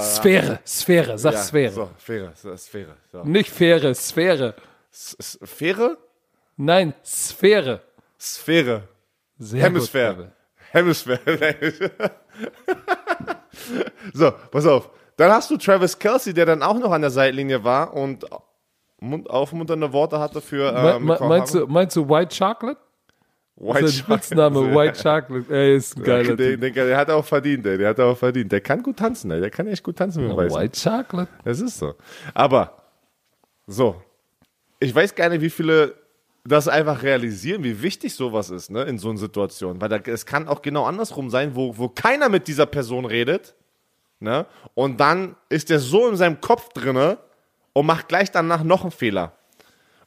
Sphäre, 0.00 0.60
Sphäre, 0.66 1.18
sag 1.18 1.32
ja, 1.32 1.42
Sphäre. 1.42 1.72
So, 1.72 1.90
Sphäre, 1.98 2.32
Sphäre. 2.58 2.96
So. 3.10 3.24
Nicht 3.24 3.50
Fähre, 3.50 3.94
Sphäre. 3.94 4.54
S- 4.92 5.16
Sphäre? 5.46 5.96
Nein, 6.58 6.92
Sphäre. 7.02 7.80
Sphäre. 8.18 8.82
Sehr 9.38 9.62
Hemisphäre. 9.62 10.32
Hemisphäre. 10.72 11.20
so, 14.12 14.32
pass 14.50 14.66
auf. 14.66 14.90
Dann 15.16 15.32
hast 15.32 15.50
du 15.50 15.56
Travis 15.56 15.98
Kelsey, 15.98 16.34
der 16.34 16.44
dann 16.44 16.62
auch 16.62 16.78
noch 16.78 16.92
an 16.92 17.00
der 17.00 17.10
Seitlinie 17.10 17.64
war 17.64 17.94
und 17.94 18.26
mund 19.02 19.28
aufmunternde 19.28 19.92
Worte 19.92 20.18
hatte 20.18 20.40
für 20.40 20.72
ähm, 20.74 21.04
me- 21.06 21.18
meinst, 21.20 21.54
du, 21.54 21.66
meinst 21.66 21.96
du 21.96 22.08
White 22.08 22.36
Chocolate? 22.36 22.80
White 23.56 23.88
Sein 23.88 23.98
Spitzname 23.98 24.74
White 24.74 25.02
Chocolate. 25.02 25.54
Ey, 25.54 25.76
ist 25.76 25.96
ein 25.96 26.02
geiler 26.02 26.36
der, 26.36 26.56
der, 26.56 26.70
der 26.70 26.96
hat 26.96 27.10
auch 27.10 27.24
verdient, 27.24 27.66
ey. 27.66 27.76
Der 27.78 27.90
hat 27.90 28.00
auch 28.00 28.16
verdient. 28.16 28.50
Der 28.50 28.60
kann 28.60 28.82
gut 28.82 28.96
tanzen, 28.96 29.30
ey. 29.30 29.40
Der 29.40 29.50
kann 29.50 29.66
echt 29.66 29.82
gut 29.84 29.96
tanzen, 29.96 30.26
dem 30.26 30.36
Weißen. 30.36 30.58
White 30.58 30.80
Chocolate. 30.80 31.30
Das 31.44 31.60
ist 31.60 31.78
so. 31.78 31.94
Aber, 32.32 32.82
so. 33.66 34.02
Ich 34.80 34.92
weiß 34.94 35.14
gar 35.14 35.28
nicht, 35.28 35.42
wie 35.42 35.50
viele 35.50 35.94
das 36.44 36.66
einfach 36.66 37.04
realisieren, 37.04 37.62
wie 37.62 37.82
wichtig 37.82 38.14
sowas 38.14 38.50
ist, 38.50 38.68
ne, 38.70 38.82
in 38.82 38.98
so 38.98 39.10
einer 39.10 39.18
Situation. 39.18 39.80
Weil 39.80 39.88
da, 39.88 39.98
es 39.98 40.26
kann 40.26 40.48
auch 40.48 40.60
genau 40.60 40.86
andersrum 40.86 41.30
sein, 41.30 41.54
wo, 41.54 41.76
wo 41.78 41.88
keiner 41.88 42.28
mit 42.28 42.48
dieser 42.48 42.66
Person 42.66 43.04
redet, 43.04 43.54
ne, 44.18 44.46
und 44.74 44.98
dann 44.98 45.36
ist 45.48 45.70
der 45.70 45.78
so 45.78 46.08
in 46.08 46.16
seinem 46.16 46.40
Kopf 46.40 46.70
drinne 46.70 47.18
und 47.72 47.86
macht 47.86 48.08
gleich 48.08 48.30
danach 48.30 48.62
noch 48.62 48.82
einen 48.82 48.90
Fehler. 48.90 49.32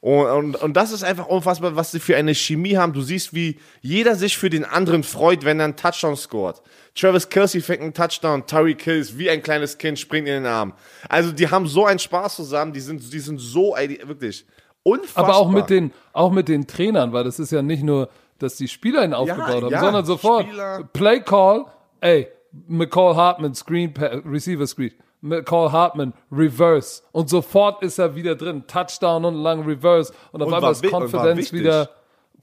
Und, 0.05 0.27
und, 0.27 0.55
und 0.57 0.77
das 0.77 0.91
ist 0.91 1.03
einfach 1.03 1.25
unfassbar, 1.25 1.75
was 1.75 1.89
sie 1.89 1.99
für 1.99 2.15
eine 2.15 2.35
Chemie 2.35 2.77
haben. 2.77 2.93
Du 2.93 3.01
siehst, 3.01 3.33
wie 3.33 3.59
jeder 3.81 4.13
sich 4.13 4.37
für 4.37 4.51
den 4.51 4.63
anderen 4.63 5.01
freut, 5.01 5.43
wenn 5.45 5.59
er 5.59 5.65
einen 5.65 5.75
Touchdown 5.75 6.15
scoret. 6.15 6.61
Travis 6.93 7.27
Kelsey 7.27 7.59
fängt 7.59 7.81
einen 7.81 7.93
Touchdown, 7.93 8.45
Tyreek 8.45 8.83
Hill 8.83 8.99
ist 8.99 9.17
wie 9.17 9.31
ein 9.31 9.41
kleines 9.41 9.79
Kind, 9.79 9.97
springt 9.97 10.27
in 10.27 10.35
den 10.35 10.45
Arm. 10.45 10.73
Also 11.09 11.31
die 11.31 11.49
haben 11.49 11.65
so 11.65 11.87
einen 11.87 11.97
Spaß 11.97 12.35
zusammen, 12.35 12.71
die 12.71 12.81
sind, 12.81 13.11
die 13.11 13.19
sind 13.19 13.39
so, 13.39 13.75
wirklich 13.75 14.45
unfassbar. 14.83 15.23
Aber 15.23 15.37
auch 15.37 15.49
mit, 15.49 15.71
den, 15.71 15.91
auch 16.13 16.31
mit 16.31 16.49
den 16.49 16.67
Trainern, 16.67 17.11
weil 17.11 17.23
das 17.23 17.39
ist 17.39 17.51
ja 17.51 17.63
nicht 17.63 17.81
nur, 17.81 18.09
dass 18.37 18.57
die 18.57 18.67
Spieler 18.67 19.03
ihn 19.03 19.15
aufgebaut 19.15 19.63
haben, 19.63 19.69
ja, 19.69 19.79
sondern 19.79 20.05
sofort 20.05 20.45
Spieler. 20.45 20.87
Play 20.93 21.21
Call, 21.21 21.65
ey, 22.01 22.27
McCall 22.67 23.15
Hartman, 23.15 23.55
Screen, 23.55 23.91
Receiver 23.97 24.67
Screen, 24.67 24.91
McCall 25.25 25.71
Hartman, 25.71 26.13
Reverse 26.31 27.01
und 27.11 27.29
sofort 27.29 27.81
ist 27.83 27.97
er 27.99 28.15
wieder 28.15 28.35
drin, 28.35 28.63
Touchdown 28.67 29.25
und 29.25 29.35
lang 29.35 29.65
Reverse 29.65 30.13
und 30.31 30.41
auf 30.41 30.47
Und 30.47 30.53
einmal 30.53 30.61
war 30.61 30.71
ist 30.71 30.83
war 30.83 31.01
Confidence 31.01 31.51
wieder, 31.51 31.89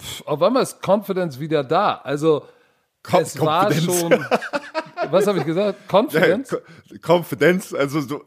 pff, 0.01 0.27
auf 0.27 0.43
einmal 0.43 0.63
ist 0.63 0.79
Confidence 0.87 1.39
wieder 1.41 1.63
da. 1.65 2.01
Also 2.05 2.45
Con- 3.03 3.23
es 3.23 3.41
war 3.41 3.67
Confidence. 3.71 4.01
schon, 4.01 4.27
was 5.11 5.27
habe 5.27 5.39
ich 5.39 5.45
gesagt? 5.45 5.79
Confidence? 5.91 6.57
Konfidenz, 7.03 7.73
also 7.75 8.01
so, 8.01 8.23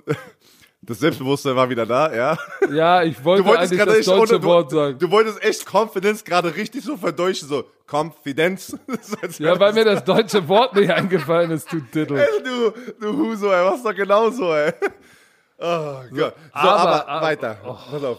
Das 0.82 1.00
Selbstbewusstsein 1.00 1.56
war 1.56 1.70
wieder 1.70 1.86
da, 1.86 2.14
ja. 2.14 2.38
Ja, 2.72 3.02
ich 3.04 3.24
wollte 3.24 3.50
eigentlich 3.58 3.80
gerade 3.80 3.98
das 3.98 4.06
deutsche 4.06 4.36
ohne, 4.36 4.44
Wort 4.44 4.72
sagen. 4.72 5.00
du 5.00 5.10
wolltest 5.10 5.44
echt 5.44 5.66
Confidence 5.72 6.24
gerade 6.24 6.56
richtig 6.56 6.84
so 6.84 6.96
verdeutschen, 6.98 7.48
so 7.48 7.64
Konfidenz. 7.88 8.76
Ja, 9.40 9.60
weil 9.60 9.74
mir 9.74 9.86
das 9.86 10.04
deutsche 10.04 10.48
Wort 10.48 10.76
nicht 10.76 10.92
eingefallen 10.92 11.52
ist, 11.52 11.72
du 11.72 11.80
Diddle. 11.80 12.22
Ey, 12.26 12.44
du, 12.44 12.74
du 13.00 13.18
Huso, 13.18 13.52
ey, 13.52 13.64
machst 13.70 13.86
doch 13.86 13.96
genauso, 13.96 14.54
ey. 14.54 14.74
Oh 15.58 16.02
Gott. 16.14 16.36
So, 16.54 16.60
aber, 16.60 17.08
aber- 17.08 17.26
weiter. 17.26 17.54
Pass 17.64 18.04
auf. 18.04 18.18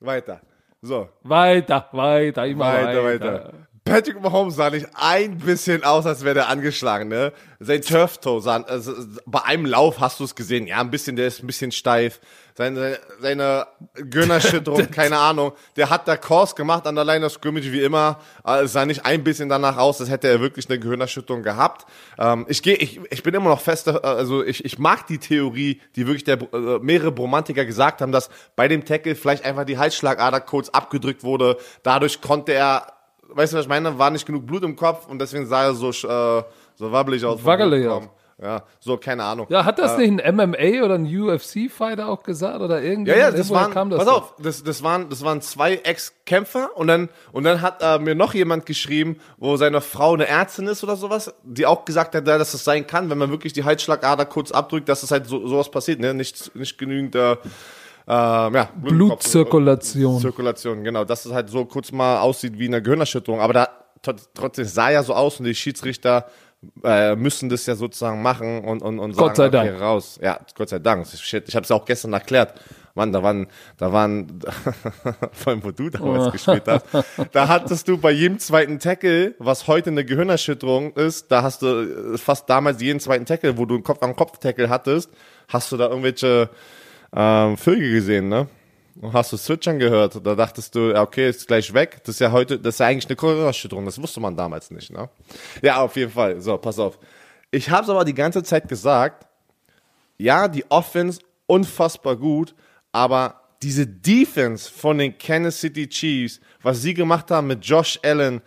Weiter. 0.00 0.40
So, 0.82 1.08
Weiter, 1.22 1.88
weiter, 1.92 2.46
immer 2.46 2.66
weiter, 2.66 3.04
weiter. 3.04 3.32
weiter. 3.32 3.52
Patrick 3.84 4.20
Mahomes 4.20 4.56
sah 4.56 4.70
nicht 4.70 4.86
ein 4.94 5.38
bisschen 5.38 5.84
aus, 5.84 6.04
als 6.04 6.24
wäre 6.24 6.34
der 6.34 6.48
angeschlagen, 6.48 7.08
ne? 7.08 7.32
Sein 7.60 7.80
Turf-Toe 7.82 8.40
sah, 8.40 8.56
also, 8.62 8.92
bei 9.26 9.42
einem 9.44 9.66
Lauf 9.66 10.00
hast 10.00 10.20
du 10.20 10.24
es 10.24 10.34
gesehen, 10.34 10.66
ja, 10.66 10.80
ein 10.80 10.90
bisschen, 10.90 11.16
der 11.16 11.26
ist 11.26 11.42
ein 11.42 11.46
bisschen 11.46 11.70
steif. 11.70 12.20
Seine, 12.56 12.98
seine 13.20 13.66
Gönnerschütterung, 14.10 14.88
keine 14.92 15.18
Ahnung. 15.18 15.52
Der 15.76 15.90
hat 15.90 16.06
da 16.06 16.16
Kurs 16.16 16.54
gemacht 16.54 16.86
an 16.86 16.94
der 16.94 17.04
Line 17.04 17.26
of 17.26 17.32
Scrimmage, 17.32 17.72
wie 17.72 17.82
immer. 17.82 18.20
Äh, 18.46 18.62
Es 18.62 18.72
sah 18.72 18.86
nicht 18.86 19.04
ein 19.04 19.24
bisschen 19.24 19.48
danach 19.48 19.76
aus, 19.76 20.00
als 20.00 20.08
hätte 20.08 20.28
er 20.28 20.40
wirklich 20.40 20.68
eine 20.70 20.78
Gehirnerschütterung 20.78 21.42
gehabt. 21.42 21.84
Ähm, 22.16 22.46
ich 22.48 22.62
gehe, 22.62 22.76
ich, 22.76 23.00
ich 23.10 23.22
bin 23.24 23.34
immer 23.34 23.50
noch 23.50 23.60
fest, 23.60 23.88
also 23.88 24.44
ich, 24.44 24.64
ich 24.64 24.78
mag 24.78 25.06
die 25.08 25.18
Theorie, 25.18 25.80
die 25.96 26.06
wirklich 26.06 26.22
der, 26.22 26.40
äh, 26.52 26.78
mehrere 26.80 27.10
Bromantiker 27.10 27.64
gesagt 27.64 28.00
haben, 28.00 28.12
dass 28.12 28.30
bei 28.54 28.68
dem 28.68 28.84
Tackle 28.84 29.16
vielleicht 29.16 29.44
einfach 29.44 29.64
die 29.64 29.78
Halsschlagader 29.78 30.40
kurz 30.40 30.68
abgedrückt 30.68 31.24
wurde. 31.24 31.56
Dadurch 31.82 32.20
konnte 32.20 32.52
er 32.52 32.86
weißt 33.28 33.52
du, 33.52 33.56
was 33.56 33.64
ich 33.64 33.68
meine? 33.68 33.98
War 33.98 34.10
nicht 34.10 34.26
genug 34.26 34.46
Blut 34.46 34.62
im 34.62 34.76
Kopf 34.76 35.08
und 35.08 35.18
deswegen 35.18 35.46
sah 35.46 35.64
er 35.64 35.74
so, 35.74 35.88
äh, 35.88 36.42
so 36.76 36.92
wabbelig 36.92 37.24
aus. 37.24 37.44
Wackelig 37.44 37.82
Blutkommen. 37.82 38.10
Ja, 38.42 38.64
so, 38.80 38.96
keine 38.96 39.22
Ahnung. 39.22 39.46
Ja, 39.48 39.64
hat 39.64 39.78
das 39.78 39.96
nicht 39.96 40.20
ein 40.20 40.34
MMA 40.36 40.82
oder 40.84 40.96
ein 40.96 41.06
UFC-Fighter 41.06 42.08
auch 42.08 42.24
gesagt 42.24 42.60
oder 42.60 42.82
irgendwie? 42.82 43.12
Ja, 43.12 43.16
ja, 43.16 43.30
das 43.30 43.48
waren, 43.50 43.72
kam 43.72 43.90
das 43.90 44.00
pass 44.00 44.08
auf, 44.08 44.34
das, 44.42 44.64
das 44.64 44.82
waren, 44.82 45.08
das 45.08 45.22
waren 45.22 45.40
zwei 45.40 45.76
Ex-Kämpfer 45.76 46.76
und 46.76 46.88
dann, 46.88 47.08
und 47.30 47.44
dann 47.44 47.62
hat 47.62 47.80
äh, 47.80 48.00
mir 48.00 48.16
noch 48.16 48.34
jemand 48.34 48.66
geschrieben, 48.66 49.20
wo 49.38 49.56
seine 49.56 49.80
Frau 49.80 50.14
eine 50.14 50.26
Ärztin 50.26 50.66
ist 50.66 50.82
oder 50.82 50.96
sowas, 50.96 51.32
die 51.44 51.64
auch 51.64 51.84
gesagt 51.84 52.16
hat, 52.16 52.26
dass 52.26 52.50
das 52.50 52.64
sein 52.64 52.88
kann, 52.88 53.08
wenn 53.08 53.18
man 53.18 53.30
wirklich 53.30 53.52
die 53.52 53.62
Halsschlagader 53.62 54.24
kurz 54.26 54.50
abdrückt, 54.50 54.88
dass 54.88 55.04
es 55.04 55.12
halt 55.12 55.26
so, 55.28 55.46
sowas 55.46 55.70
passiert, 55.70 56.00
ne, 56.00 56.12
nicht, 56.12 56.56
nicht 56.56 56.76
genügend, 56.76 57.14
äh, 57.14 57.32
äh, 57.34 57.36
ja. 58.08 58.68
Blutzirkulation. 58.76 60.20
Zirkulation, 60.20 60.82
genau, 60.84 61.04
dass 61.04 61.24
es 61.24 61.32
halt 61.32 61.48
so 61.50 61.64
kurz 61.64 61.92
mal 61.92 62.18
aussieht 62.18 62.58
wie 62.58 62.66
eine 62.66 62.82
Gehirnerschütterung, 62.82 63.40
aber 63.40 63.52
da 63.52 63.68
tr- 64.04 64.20
trotzdem 64.34 64.64
sah 64.66 64.90
ja 64.90 65.02
so 65.02 65.14
aus 65.14 65.38
und 65.38 65.46
die 65.46 65.54
Schiedsrichter 65.54 66.26
äh, 66.82 67.16
müssen 67.16 67.48
das 67.48 67.66
ja 67.66 67.74
sozusagen 67.74 68.22
machen 68.22 68.64
und 68.64 68.82
und 68.82 68.98
und 68.98 69.16
Gott 69.16 69.36
sei 69.36 69.46
okay, 69.46 69.52
Dank. 69.52 69.80
raus. 69.80 70.18
Ja, 70.22 70.40
Gott 70.56 70.68
sei 70.68 70.78
Dank. 70.78 71.06
Shit, 71.06 71.48
ich 71.48 71.56
habe 71.56 71.64
es 71.64 71.70
ja 71.70 71.76
auch 71.76 71.84
gestern 71.84 72.12
erklärt. 72.12 72.54
Mann, 72.96 73.12
da 73.12 73.22
waren, 73.24 73.48
da 73.76 73.92
waren, 73.92 74.38
vor 75.32 75.52
allem 75.52 75.64
wo 75.64 75.72
du 75.72 75.90
damals 75.90 76.30
gespielt 76.30 76.62
hast, 76.68 76.86
da 77.32 77.48
hattest 77.48 77.88
du 77.88 77.98
bei 77.98 78.12
jedem 78.12 78.38
zweiten 78.38 78.78
Tackle, 78.78 79.34
was 79.40 79.66
heute 79.66 79.90
eine 79.90 80.04
Gehirnerschütterung 80.04 80.92
ist, 80.92 81.32
da 81.32 81.42
hast 81.42 81.62
du 81.62 82.14
äh, 82.14 82.18
fast 82.18 82.48
damals 82.48 82.80
jeden 82.80 83.00
zweiten 83.00 83.26
Tackle, 83.26 83.58
wo 83.58 83.66
du 83.66 83.74
einen 83.74 83.82
Kopf 83.82 84.00
an 84.02 84.14
Kopf 84.14 84.38
Tackle 84.38 84.68
hattest, 84.68 85.10
hast 85.48 85.72
du 85.72 85.76
da 85.76 85.88
irgendwelche 85.88 86.50
ähm, 87.14 87.56
Vögel 87.56 87.90
gesehen, 87.90 88.28
ne? 88.28 88.46
Hast 89.12 89.32
du 89.32 89.36
Zwitschern 89.36 89.78
gehört. 89.78 90.24
Da 90.24 90.34
dachtest 90.34 90.74
du, 90.74 90.94
okay, 90.94 91.28
ist 91.28 91.48
gleich 91.48 91.72
weg. 91.74 92.02
Das 92.04 92.16
ist 92.16 92.20
ja 92.20 92.30
heute, 92.30 92.58
das 92.58 92.76
ist 92.76 92.78
ja 92.78 92.86
eigentlich 92.86 93.06
eine 93.06 93.16
Gehirnerschütterung. 93.16 93.84
Das 93.84 94.00
wusste 94.00 94.20
man 94.20 94.36
damals 94.36 94.70
nicht, 94.70 94.92
ne? 94.92 95.08
Ja, 95.62 95.82
auf 95.82 95.96
jeden 95.96 96.12
Fall. 96.12 96.40
So, 96.40 96.56
pass 96.58 96.78
auf. 96.78 96.98
Ich 97.50 97.70
habe 97.70 97.90
aber 97.90 98.04
die 98.04 98.14
ganze 98.14 98.42
Zeit 98.42 98.68
gesagt, 98.68 99.26
ja, 100.16 100.48
die 100.48 100.70
Offense 100.70 101.20
unfassbar 101.46 102.16
gut, 102.16 102.54
aber 102.92 103.40
diese 103.62 103.86
Defense 103.86 104.70
von 104.70 104.98
den 104.98 105.18
Kansas 105.18 105.60
City 105.60 105.88
Chiefs, 105.88 106.40
was 106.62 106.82
sie 106.82 106.94
gemacht 106.94 107.30
haben 107.30 107.48
mit 107.48 107.64
Josh 107.64 107.98
Allen, 108.02 108.42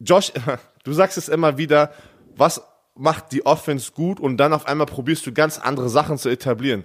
Josh, 0.00 0.32
du 0.84 0.92
sagst 0.92 1.18
es 1.18 1.28
immer 1.28 1.56
wieder, 1.58 1.92
was 2.36 2.62
macht 2.94 3.32
die 3.32 3.44
Offense 3.44 3.92
gut 3.92 4.18
und 4.18 4.38
dann 4.38 4.52
auf 4.52 4.66
einmal 4.66 4.86
probierst 4.86 5.26
du 5.26 5.32
ganz 5.32 5.58
andere 5.58 5.88
Sachen 5.88 6.18
zu 6.18 6.28
etablieren. 6.28 6.84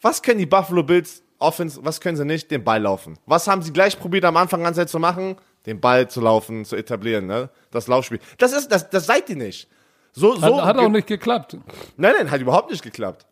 Was 0.00 0.22
können 0.22 0.38
die 0.38 0.46
Buffalo 0.46 0.82
Bills 0.82 1.21
Offense, 1.42 1.80
was 1.82 2.00
können 2.00 2.16
sie 2.16 2.24
nicht? 2.24 2.50
Den 2.50 2.64
Ball 2.64 2.80
laufen. 2.80 3.18
Was 3.26 3.46
haben 3.46 3.62
sie 3.62 3.72
gleich 3.72 3.98
probiert 3.98 4.24
am 4.24 4.36
Anfang 4.36 4.64
an 4.64 4.74
zu 4.74 4.98
machen? 4.98 5.36
Den 5.66 5.80
Ball 5.80 6.08
zu 6.08 6.20
laufen, 6.20 6.64
zu 6.64 6.76
etablieren, 6.76 7.26
ne? 7.26 7.50
Das 7.70 7.86
Laufspiel. 7.86 8.18
Das 8.38 8.52
ist, 8.52 8.68
das, 8.68 8.88
das 8.90 9.06
seid 9.06 9.28
ihr 9.30 9.36
nicht. 9.36 9.68
So, 10.12 10.34
so. 10.36 10.42
Hat, 10.42 10.64
hat 10.64 10.78
auch 10.78 10.88
nicht 10.88 11.06
geklappt. 11.06 11.56
Nein, 11.96 12.14
nein, 12.18 12.30
hat 12.30 12.40
überhaupt 12.40 12.70
nicht 12.70 12.82
geklappt. 12.82 13.26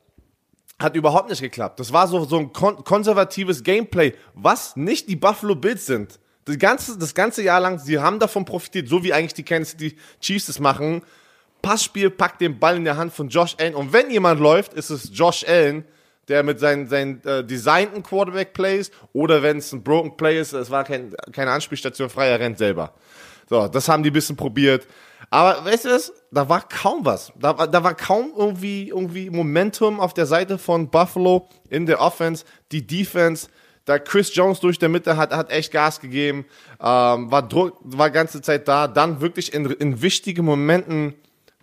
Hat 0.79 0.97
überhaupt 0.97 1.29
nicht 1.29 1.43
geklappt. 1.43 1.79
Das 1.79 1.93
war 1.93 2.09
so, 2.09 2.25
so 2.25 2.39
ein 2.39 2.53
kon 2.53 2.83
konservatives 2.85 3.63
Gameplay, 3.63 4.15
was 4.35 4.77
nicht 4.77 5.09
die 5.09 5.17
Buffalo 5.17 5.55
Bills 5.55 5.87
sind. 5.87 6.19
Das 6.47 6.59
ganze, 6.59 6.99
das 6.99 7.15
ganze 7.15 7.43
Jahr 7.43 7.61
lang, 7.61 7.79
sie 7.79 7.99
haben 7.99 8.19
davon 8.19 8.45
profitiert, 8.45 8.89
so 8.89 9.05
wie 9.05 9.13
eigentlich 9.13 9.35
die 9.35 9.43
Kansas 9.43 9.73
City 9.73 9.97
Chiefs 10.21 10.49
es 10.49 10.59
machen. 10.59 11.03
Passspiel, 11.61 12.09
packt 12.09 12.41
den 12.41 12.59
Ball 12.59 12.77
in 12.77 12.85
der 12.85 12.97
Hand 12.97 13.13
von 13.13 13.29
Josh 13.29 13.55
Allen. 13.61 13.75
Und 13.75 13.93
wenn 13.93 14.11
jemand 14.11 14.41
läuft, 14.41 14.73
ist 14.73 14.89
es 14.89 15.11
Josh 15.13 15.45
Allen, 15.47 15.85
der 16.31 16.43
mit 16.43 16.59
seinen, 16.61 16.89
seinen 16.89 17.23
äh, 17.25 17.45
designten 17.45 18.03
Quarterback-Plays 18.03 18.91
oder 19.13 19.43
wenn 19.43 19.59
es 19.59 19.73
ein 19.73 19.83
Broken 19.83 20.17
Play 20.17 20.41
ist, 20.41 20.53
es 20.55 20.71
war 20.71 20.85
kein, 20.85 21.13
keine 21.33 21.51
Anspielstation 21.51 22.09
frei, 22.09 22.29
er 22.29 22.41
rennt 22.41 22.57
selber. 22.59 22.95
So, 23.49 23.67
das 23.69 23.89
haben 23.89 24.03
die 24.03 24.11
ein 24.11 24.15
bisschen 24.15 24.37
probiert. 24.37 24.87
Aber 25.29 25.65
weißt 25.65 25.85
du 25.85 25.89
was? 25.91 26.13
Da 26.31 26.49
war 26.49 26.67
kaum 26.69 27.05
was. 27.05 27.33
Da, 27.39 27.59
war- 27.59 27.67
da 27.69 27.83
war 27.85 27.95
kaum 27.95 28.33
irgendwie, 28.37 28.89
irgendwie 28.89 29.29
Momentum 29.29 30.01
auf 30.01 30.15
der 30.15 30.27
Seite 30.27 30.57
von 30.57 30.89
Buffalo 30.89 31.49
in 31.69 31.85
der 31.87 32.01
Offense. 32.01 32.45
Die 32.73 32.87
Defense, 32.87 33.49
da 33.85 33.99
Chris 33.99 34.35
Jones 34.35 34.61
durch 34.61 34.79
der 34.79 34.89
Mitte 34.89 35.17
hat, 35.17 35.33
hat 35.33 35.51
echt 35.51 35.73
Gas 35.73 36.01
gegeben, 36.01 36.47
ähm, 36.81 37.31
war 37.31 37.43
Druck, 37.47 37.77
war 37.83 38.11
ganze 38.11 38.41
Zeit 38.41 38.69
da. 38.69 38.87
Dann 38.87 39.21
wirklich 39.21 39.53
in, 39.53 39.67
in 39.67 40.01
wichtigen 40.01 40.45
Momenten, 40.45 41.15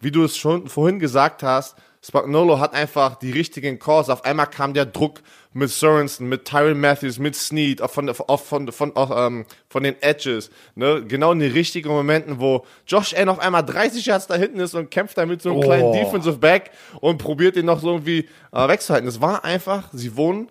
wie 0.02 0.12
du 0.12 0.24
es 0.26 0.38
schon 0.38 0.68
vorhin 0.68 1.00
gesagt 1.00 1.42
hast, 1.42 1.76
Spagnolo 2.08 2.60
hat 2.60 2.74
einfach 2.74 3.16
die 3.16 3.32
richtigen 3.32 3.80
Calls. 3.80 4.10
Auf 4.10 4.24
einmal 4.24 4.48
kam 4.48 4.74
der 4.74 4.86
Druck 4.86 5.20
mit 5.52 5.70
Sorensen, 5.70 6.30
mit 6.30 6.46
Tyron 6.46 6.80
Matthews, 6.80 7.20
mit 7.20 7.36
Snead, 7.36 7.82
auch 7.82 7.92
von, 7.92 8.10
auch 8.10 8.40
von, 8.40 8.72
von, 8.72 8.96
auch, 8.96 9.28
ähm, 9.28 9.46
von 9.68 9.84
den 9.84 10.02
Edges. 10.02 10.50
Ne? 10.76 11.04
Genau 11.06 11.34
in 11.34 11.40
den 11.40 11.52
richtigen 11.52 11.90
Momenten, 11.90 12.40
wo 12.40 12.66
Josh 12.88 13.14
Allen 13.14 13.28
auf 13.28 13.40
einmal 13.40 13.66
30 13.66 14.06
Yards 14.06 14.28
da 14.28 14.36
hinten 14.36 14.62
ist 14.62 14.74
und 14.74 14.90
kämpft 14.90 15.18
da 15.18 15.26
mit 15.26 15.42
so 15.42 15.52
einem 15.52 15.62
kleinen 15.62 15.92
Defensive 15.92 16.38
Back 16.38 16.72
und 17.02 17.18
probiert 17.18 17.58
den 17.58 17.66
noch 17.66 17.82
so 17.82 17.92
irgendwie 17.92 18.30
äh, 18.54 18.68
wegzuhalten. 18.70 19.10
Es 19.10 19.20
war 19.20 19.44
einfach, 19.44 19.90
sie 19.92 20.16
wohnen, 20.16 20.50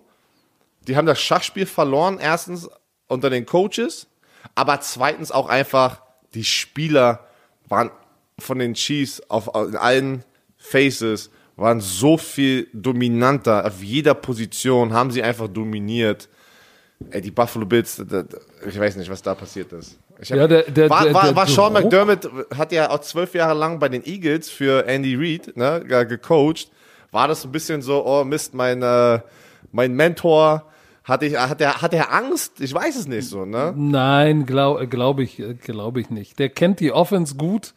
die 0.81 0.95
haben 0.95 1.07
das 1.07 1.19
Schachspiel 1.19 1.65
verloren, 1.65 2.19
erstens 2.21 2.69
unter 3.07 3.31
den 3.31 3.47
Coaches, 3.47 4.05
aber 4.53 4.79
zweitens 4.81 5.31
auch 5.31 5.49
einfach, 5.49 6.01
die 6.35 6.43
Spieler 6.43 7.25
waren 7.67 7.89
von 8.37 8.59
den 8.59 8.75
Chiefs 8.75 9.21
auf 9.27 9.49
in 9.55 9.75
allen 9.75 10.23
Faces 10.57 11.31
waren 11.57 11.81
so 11.81 12.17
viel 12.17 12.67
dominanter 12.73 13.65
auf 13.65 13.83
jeder 13.83 14.13
Position, 14.13 14.93
haben 14.93 15.11
sie 15.11 15.21
einfach 15.23 15.47
dominiert. 15.47 16.29
Ey, 17.11 17.21
die 17.21 17.31
Buffalo 17.31 17.65
Bills, 17.65 18.01
ich 18.67 18.79
weiß 18.79 18.95
nicht, 18.95 19.09
was 19.11 19.21
da 19.21 19.35
passiert 19.35 19.71
ist. 19.73 19.99
Hab, 20.19 20.29
Ja, 20.37 20.47
der- 20.47 20.63
der- 20.63 20.89
war, 20.89 21.13
war, 21.13 21.35
war 21.35 21.47
Sean 21.47 21.73
McDermott, 21.73 22.27
hat 22.55 22.71
ja 22.71 22.89
auch 22.89 22.99
zwölf 23.01 23.35
Jahre 23.35 23.53
lang 23.57 23.77
bei 23.79 23.87
den 23.89 24.03
Eagles 24.05 24.49
für 24.49 24.85
Andy 24.87 25.15
Reid 25.15 25.55
ne, 25.55 25.83
ge- 25.87 26.05
gecoacht. 26.05 26.71
War 27.11 27.27
das 27.27 27.45
ein 27.45 27.51
bisschen 27.51 27.81
so, 27.83 28.03
oh 28.05 28.23
Mist, 28.23 28.53
mein, 28.55 28.81
äh, 28.81 29.19
mein 29.71 29.93
Mentor, 29.93 30.63
hat, 31.03 31.21
ich, 31.23 31.37
hat, 31.37 31.61
er, 31.61 31.81
hat 31.81 31.93
er 31.93 32.11
Angst? 32.13 32.59
Ich 32.59 32.73
weiß 32.73 32.95
es 32.97 33.07
nicht 33.07 33.29
so, 33.29 33.45
ne? 33.45 33.73
Nein, 33.77 34.45
glaube 34.45 34.87
glaub 34.87 35.19
ich, 35.19 35.41
glaube 35.61 36.01
ich 36.01 36.09
nicht. 36.09 36.37
Der 36.39 36.49
kennt 36.49 36.79
die 36.81 36.91
Offense 36.91 37.35
gut, 37.35 37.73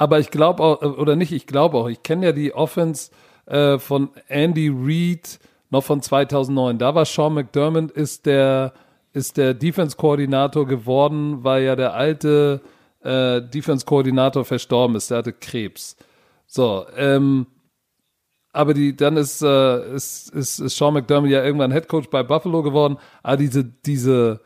aber 0.00 0.18
ich 0.18 0.30
glaube 0.30 0.62
auch, 0.62 0.80
oder 0.80 1.14
nicht, 1.14 1.30
ich 1.30 1.46
glaube 1.46 1.76
auch, 1.76 1.86
ich 1.86 2.02
kenne 2.02 2.24
ja 2.24 2.32
die 2.32 2.54
Offense 2.54 3.10
äh, 3.44 3.78
von 3.78 4.08
Andy 4.28 4.72
Reid 4.74 5.38
noch 5.68 5.84
von 5.84 6.00
2009. 6.00 6.78
Da 6.78 6.94
war 6.94 7.04
Sean 7.04 7.34
McDermott, 7.34 7.90
ist 7.90 8.24
der, 8.24 8.72
ist 9.12 9.36
der 9.36 9.52
Defense-Koordinator 9.52 10.66
geworden, 10.66 11.44
weil 11.44 11.64
ja 11.64 11.76
der 11.76 11.92
alte 11.92 12.62
äh, 13.04 13.42
Defense-Koordinator 13.42 14.46
verstorben 14.46 14.96
ist. 14.96 15.10
Der 15.10 15.18
hatte 15.18 15.34
Krebs. 15.34 15.98
So, 16.46 16.86
ähm, 16.96 17.46
aber 18.54 18.72
die, 18.72 18.96
dann 18.96 19.18
ist, 19.18 19.42
äh, 19.42 19.94
ist, 19.94 20.30
ist, 20.30 20.60
ist 20.60 20.78
Sean 20.78 20.94
McDermott 20.94 21.28
ja 21.28 21.44
irgendwann 21.44 21.72
Headcoach 21.72 22.08
bei 22.08 22.22
Buffalo 22.22 22.62
geworden. 22.62 22.96
Aber 23.22 23.36
diese, 23.36 23.64
diese, 23.64 24.40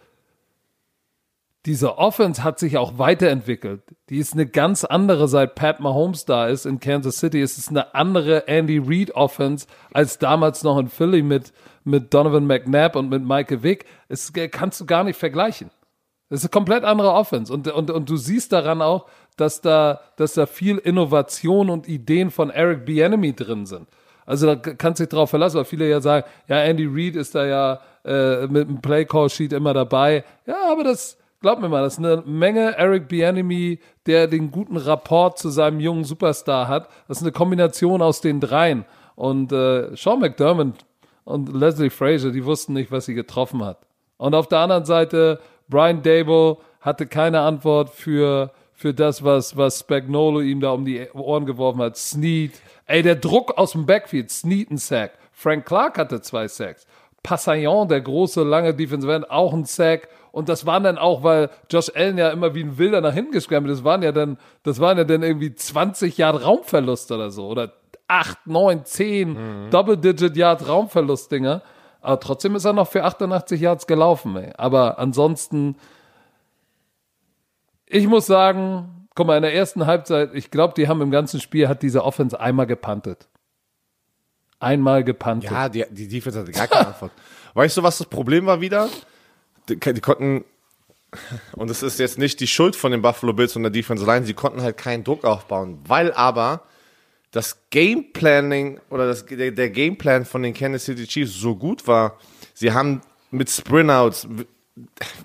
diese 1.66 1.96
Offense 1.96 2.44
hat 2.44 2.58
sich 2.58 2.76
auch 2.76 2.98
weiterentwickelt. 2.98 3.82
Die 4.10 4.18
ist 4.18 4.34
eine 4.34 4.46
ganz 4.46 4.84
andere, 4.84 5.28
seit 5.28 5.54
Pat 5.54 5.80
Mahomes 5.80 6.26
da 6.26 6.46
ist 6.46 6.66
in 6.66 6.78
Kansas 6.78 7.16
City. 7.16 7.40
Es 7.40 7.56
ist 7.56 7.70
eine 7.70 7.94
andere 7.94 8.46
Andy 8.48 8.78
Reid 8.78 9.12
Offense 9.12 9.66
als 9.92 10.18
damals 10.18 10.62
noch 10.62 10.78
in 10.78 10.88
Philly 10.88 11.22
mit, 11.22 11.52
mit 11.84 12.12
Donovan 12.12 12.46
McNabb 12.46 12.96
und 12.96 13.08
mit 13.08 13.24
Michael 13.24 13.62
Vick. 13.62 13.86
Es 14.08 14.32
kannst 14.50 14.80
du 14.80 14.86
gar 14.86 15.04
nicht 15.04 15.18
vergleichen. 15.18 15.70
Das 16.28 16.40
ist 16.40 16.44
eine 16.44 16.50
komplett 16.50 16.84
andere 16.84 17.12
Offense. 17.12 17.52
Und, 17.52 17.68
und, 17.68 17.90
und 17.90 18.10
du 18.10 18.16
siehst 18.16 18.52
daran 18.52 18.82
auch, 18.82 19.06
dass 19.36 19.62
da, 19.62 20.00
dass 20.16 20.34
da 20.34 20.46
viel 20.46 20.76
Innovation 20.78 21.70
und 21.70 21.88
Ideen 21.88 22.30
von 22.30 22.50
Eric 22.50 22.84
Bieniemy 22.84 23.34
drin 23.34 23.64
sind. 23.64 23.88
Also 24.26 24.46
da 24.46 24.56
kannst 24.56 25.00
du 25.00 25.04
dich 25.04 25.10
drauf 25.10 25.30
verlassen, 25.30 25.58
weil 25.58 25.64
viele 25.64 25.88
ja 25.88 26.00
sagen, 26.00 26.26
ja, 26.48 26.62
Andy 26.62 26.86
Reid 26.86 27.16
ist 27.16 27.34
da 27.34 27.46
ja 27.46 27.80
äh, 28.04 28.46
mit 28.46 28.68
dem 28.68 28.80
Play-Call-Sheet 28.80 29.52
immer 29.52 29.74
dabei. 29.74 30.24
Ja, 30.46 30.70
aber 30.70 30.84
das, 30.84 31.18
glaub 31.44 31.60
mir 31.60 31.68
mal, 31.68 31.82
das 31.82 31.98
ist 31.98 31.98
eine 31.98 32.22
Menge 32.24 32.74
Eric 32.78 33.06
Bianemi, 33.06 33.78
der 34.06 34.28
den 34.28 34.50
guten 34.50 34.78
Rapport 34.78 35.38
zu 35.38 35.50
seinem 35.50 35.78
jungen 35.78 36.04
Superstar 36.04 36.68
hat. 36.68 36.88
Das 37.06 37.18
ist 37.18 37.22
eine 37.22 37.32
Kombination 37.32 38.00
aus 38.00 38.22
den 38.22 38.40
dreien. 38.40 38.86
Und 39.14 39.52
äh, 39.52 39.94
Sean 39.94 40.20
McDermott 40.20 40.86
und 41.24 41.54
Leslie 41.54 41.90
Frazier, 41.90 42.32
die 42.32 42.46
wussten 42.46 42.72
nicht, 42.72 42.90
was 42.90 43.04
sie 43.04 43.12
getroffen 43.12 43.62
hat. 43.62 43.76
Und 44.16 44.34
auf 44.34 44.48
der 44.48 44.60
anderen 44.60 44.86
Seite, 44.86 45.38
Brian 45.68 46.00
Dable 46.02 46.56
hatte 46.80 47.06
keine 47.06 47.40
Antwort 47.40 47.90
für, 47.90 48.50
für 48.72 48.94
das, 48.94 49.22
was, 49.22 49.54
was 49.54 49.80
Spagnolo 49.80 50.40
ihm 50.40 50.60
da 50.60 50.70
um 50.70 50.86
die 50.86 51.06
Ohren 51.12 51.44
geworfen 51.44 51.82
hat. 51.82 51.98
Snead. 51.98 52.52
Ey, 52.86 53.02
der 53.02 53.16
Druck 53.16 53.58
aus 53.58 53.72
dem 53.72 53.84
Backfield. 53.84 54.30
Snead 54.30 54.70
ein 54.70 54.78
Sack. 54.78 55.18
Frank 55.30 55.66
Clark 55.66 55.98
hatte 55.98 56.22
zwei 56.22 56.48
Sacks. 56.48 56.86
Passaillon, 57.22 57.86
der 57.88 58.00
große, 58.00 58.42
lange 58.44 58.72
Defensive 58.72 59.12
End, 59.12 59.30
auch 59.30 59.52
ein 59.52 59.66
Sack. 59.66 60.08
Und 60.34 60.48
das 60.48 60.66
waren 60.66 60.82
dann 60.82 60.98
auch, 60.98 61.22
weil 61.22 61.48
Josh 61.70 61.92
Allen 61.94 62.18
ja 62.18 62.30
immer 62.30 62.56
wie 62.56 62.64
ein 62.64 62.76
Wilder 62.76 63.00
nach 63.00 63.14
hinten 63.14 63.30
gescrammt 63.30 63.70
das 63.70 63.84
waren 63.84 64.02
ja 64.02 64.10
dann, 64.10 64.36
das 64.64 64.80
waren 64.80 64.98
ja 64.98 65.04
dann 65.04 65.22
irgendwie 65.22 65.54
20 65.54 66.18
Jahre 66.18 66.42
Raumverlust 66.42 67.12
oder 67.12 67.30
so. 67.30 67.46
Oder 67.46 67.74
8, 68.08 68.48
9, 68.48 68.84
10 68.84 69.28
mhm. 69.28 69.70
Double-Digit 69.70 70.36
Yard 70.36 70.66
Raumverlust-Dinger. 70.66 71.62
Aber 72.00 72.18
trotzdem 72.18 72.56
ist 72.56 72.64
er 72.64 72.72
noch 72.72 72.88
für 72.88 73.04
88 73.04 73.60
Yards 73.60 73.86
gelaufen, 73.86 74.36
ey. 74.36 74.52
Aber 74.58 74.98
ansonsten, 74.98 75.76
ich 77.86 78.08
muss 78.08 78.26
sagen, 78.26 79.06
guck 79.14 79.28
mal, 79.28 79.36
in 79.36 79.42
der 79.42 79.54
ersten 79.54 79.86
Halbzeit, 79.86 80.34
ich 80.34 80.50
glaube, 80.50 80.74
die 80.76 80.88
haben 80.88 81.00
im 81.00 81.12
ganzen 81.12 81.40
Spiel, 81.40 81.68
hat 81.68 81.80
diese 81.82 82.02
Offense 82.02 82.40
einmal 82.40 82.66
gepantet. 82.66 83.28
Einmal 84.58 85.04
gepantet. 85.04 85.52
Ja, 85.52 85.68
die, 85.68 85.84
die 85.90 86.08
Defense 86.08 86.40
hatte 86.40 86.50
gar 86.50 86.66
keine 86.66 86.86
Antwort. 86.88 87.12
Weißt 87.54 87.76
du, 87.76 87.84
was 87.84 87.98
das 87.98 88.08
Problem 88.08 88.46
war 88.46 88.60
wieder? 88.60 88.88
Die, 89.68 89.76
die 89.76 90.00
konnten, 90.00 90.44
und 91.52 91.70
es 91.70 91.82
ist 91.82 91.98
jetzt 91.98 92.18
nicht 92.18 92.40
die 92.40 92.46
Schuld 92.46 92.76
von 92.76 92.92
den 92.92 93.02
Buffalo 93.02 93.32
Bills 93.32 93.56
und 93.56 93.62
der 93.62 93.70
Defense 93.70 94.04
Line, 94.04 94.26
sie 94.26 94.34
konnten 94.34 94.62
halt 94.62 94.76
keinen 94.76 95.04
Druck 95.04 95.24
aufbauen, 95.24 95.78
weil 95.86 96.12
aber 96.12 96.64
das 97.30 97.58
Gameplanning 97.70 98.80
oder 98.90 99.06
das, 99.06 99.26
der, 99.26 99.50
der 99.50 99.70
Gameplan 99.70 100.24
von 100.24 100.42
den 100.42 100.54
Kansas 100.54 100.84
City 100.84 101.06
Chiefs 101.06 101.34
so 101.34 101.56
gut 101.56 101.86
war. 101.86 102.18
Sie 102.54 102.72
haben 102.72 103.00
mit 103.30 103.50
Sprintouts, 103.50 104.28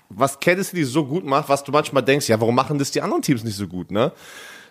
was 0.08 0.40
Kansas 0.40 0.68
City 0.68 0.84
so 0.84 1.06
gut 1.06 1.24
macht, 1.24 1.48
was 1.48 1.62
du 1.62 1.70
manchmal 1.70 2.02
denkst, 2.02 2.28
ja, 2.28 2.40
warum 2.40 2.54
machen 2.54 2.78
das 2.78 2.90
die 2.90 3.00
anderen 3.00 3.22
Teams 3.22 3.44
nicht 3.44 3.56
so 3.56 3.68
gut, 3.68 3.90
ne? 3.90 4.12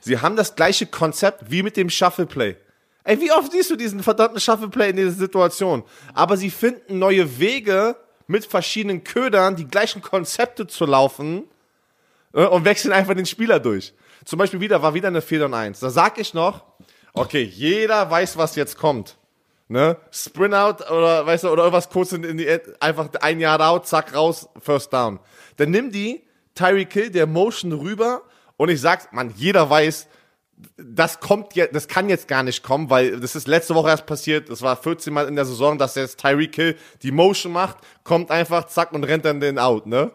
Sie 0.01 0.19
haben 0.19 0.35
das 0.35 0.55
gleiche 0.55 0.85
Konzept 0.85 1.51
wie 1.51 1.63
mit 1.63 1.75
dem 1.75 1.89
Shuffle 1.89 2.25
Play. 2.25 2.55
Ey, 3.03 3.19
wie 3.19 3.31
oft 3.31 3.51
siehst 3.51 3.69
du 3.71 3.75
diesen 3.75 4.03
verdammten 4.03 4.39
Shuffle 4.39 4.69
Play 4.69 4.91
in 4.91 4.95
dieser 4.97 5.11
Situation? 5.11 5.83
Aber 6.13 6.37
sie 6.37 6.49
finden 6.49 6.99
neue 6.99 7.39
Wege, 7.39 7.95
mit 8.29 8.45
verschiedenen 8.45 9.03
Ködern 9.03 9.55
die 9.55 9.67
gleichen 9.67 10.01
Konzepte 10.01 10.67
zu 10.67 10.85
laufen 10.85 11.43
äh, 12.33 12.45
und 12.45 12.63
wechseln 12.63 12.93
einfach 12.93 13.15
den 13.15 13.25
Spieler 13.25 13.59
durch. 13.59 13.93
Zum 14.23 14.37
Beispiel 14.37 14.59
wieder, 14.59 14.81
war 14.81 14.93
wieder 14.93 15.07
eine 15.07 15.21
4 15.21 15.45
und 15.45 15.53
1. 15.53 15.79
Da 15.79 15.89
sag 15.89 16.19
ich 16.19 16.33
noch, 16.33 16.63
Okay, 17.13 17.41
jeder 17.41 18.09
weiß, 18.09 18.37
was 18.37 18.55
jetzt 18.55 18.77
kommt. 18.77 19.17
Ne? 19.67 19.97
Sprint 20.11 20.53
out 20.53 20.89
oder 20.89 21.25
weißt 21.25 21.43
du, 21.43 21.49
oder 21.49 21.63
irgendwas 21.63 21.89
kurz 21.89 22.11
in, 22.11 22.37
die 22.37 22.47
einfach 22.79 23.09
ein 23.21 23.39
Jahr 23.39 23.59
out, 23.61 23.87
zack, 23.87 24.15
raus, 24.15 24.47
first 24.59 24.93
down. 24.93 25.19
Dann 25.57 25.71
nimm 25.71 25.91
die 25.91 26.23
Tyree 26.55 26.85
Kill, 26.85 27.11
der 27.11 27.27
Motion 27.27 27.71
rüber 27.73 28.23
und 28.57 28.69
ich 28.69 28.81
sag's, 28.81 29.07
man, 29.11 29.33
jeder 29.35 29.69
weiß, 29.69 30.07
das 30.75 31.19
kommt 31.19 31.55
jetzt, 31.55 31.73
das 31.73 31.87
kann 31.87 32.09
jetzt 32.09 32.27
gar 32.27 32.43
nicht 32.43 32.63
kommen, 32.63 32.89
weil 32.89 33.19
das 33.19 33.35
ist 33.35 33.47
letzte 33.47 33.75
Woche 33.75 33.89
erst 33.89 34.05
passiert. 34.05 34.49
Das 34.49 34.61
war 34.61 34.75
14 34.75 35.13
Mal 35.13 35.27
in 35.27 35.35
der 35.35 35.45
Saison, 35.45 35.77
dass 35.77 35.95
jetzt 35.95 36.19
Tyreek 36.19 36.51
Kill 36.51 36.77
die 37.01 37.11
Motion 37.11 37.53
macht, 37.53 37.77
kommt 38.03 38.31
einfach, 38.31 38.65
zack 38.65 38.91
und 38.91 39.03
rennt 39.03 39.25
dann 39.25 39.39
den 39.39 39.57
out, 39.57 39.85
ne? 39.85 40.11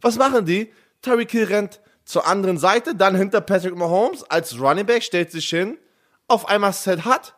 Was 0.00 0.16
machen 0.16 0.46
die? 0.46 0.72
Tyreek 1.02 1.28
Kill 1.28 1.44
rennt 1.44 1.80
zur 2.04 2.26
anderen 2.26 2.58
Seite, 2.58 2.94
dann 2.94 3.14
hinter 3.14 3.40
Patrick 3.40 3.76
Mahomes 3.76 4.24
als 4.24 4.58
Running 4.58 4.86
Back, 4.86 5.02
stellt 5.02 5.30
sich 5.30 5.48
hin, 5.48 5.78
auf 6.26 6.48
einmal 6.48 6.72
Set 6.72 7.04
hat, 7.04 7.34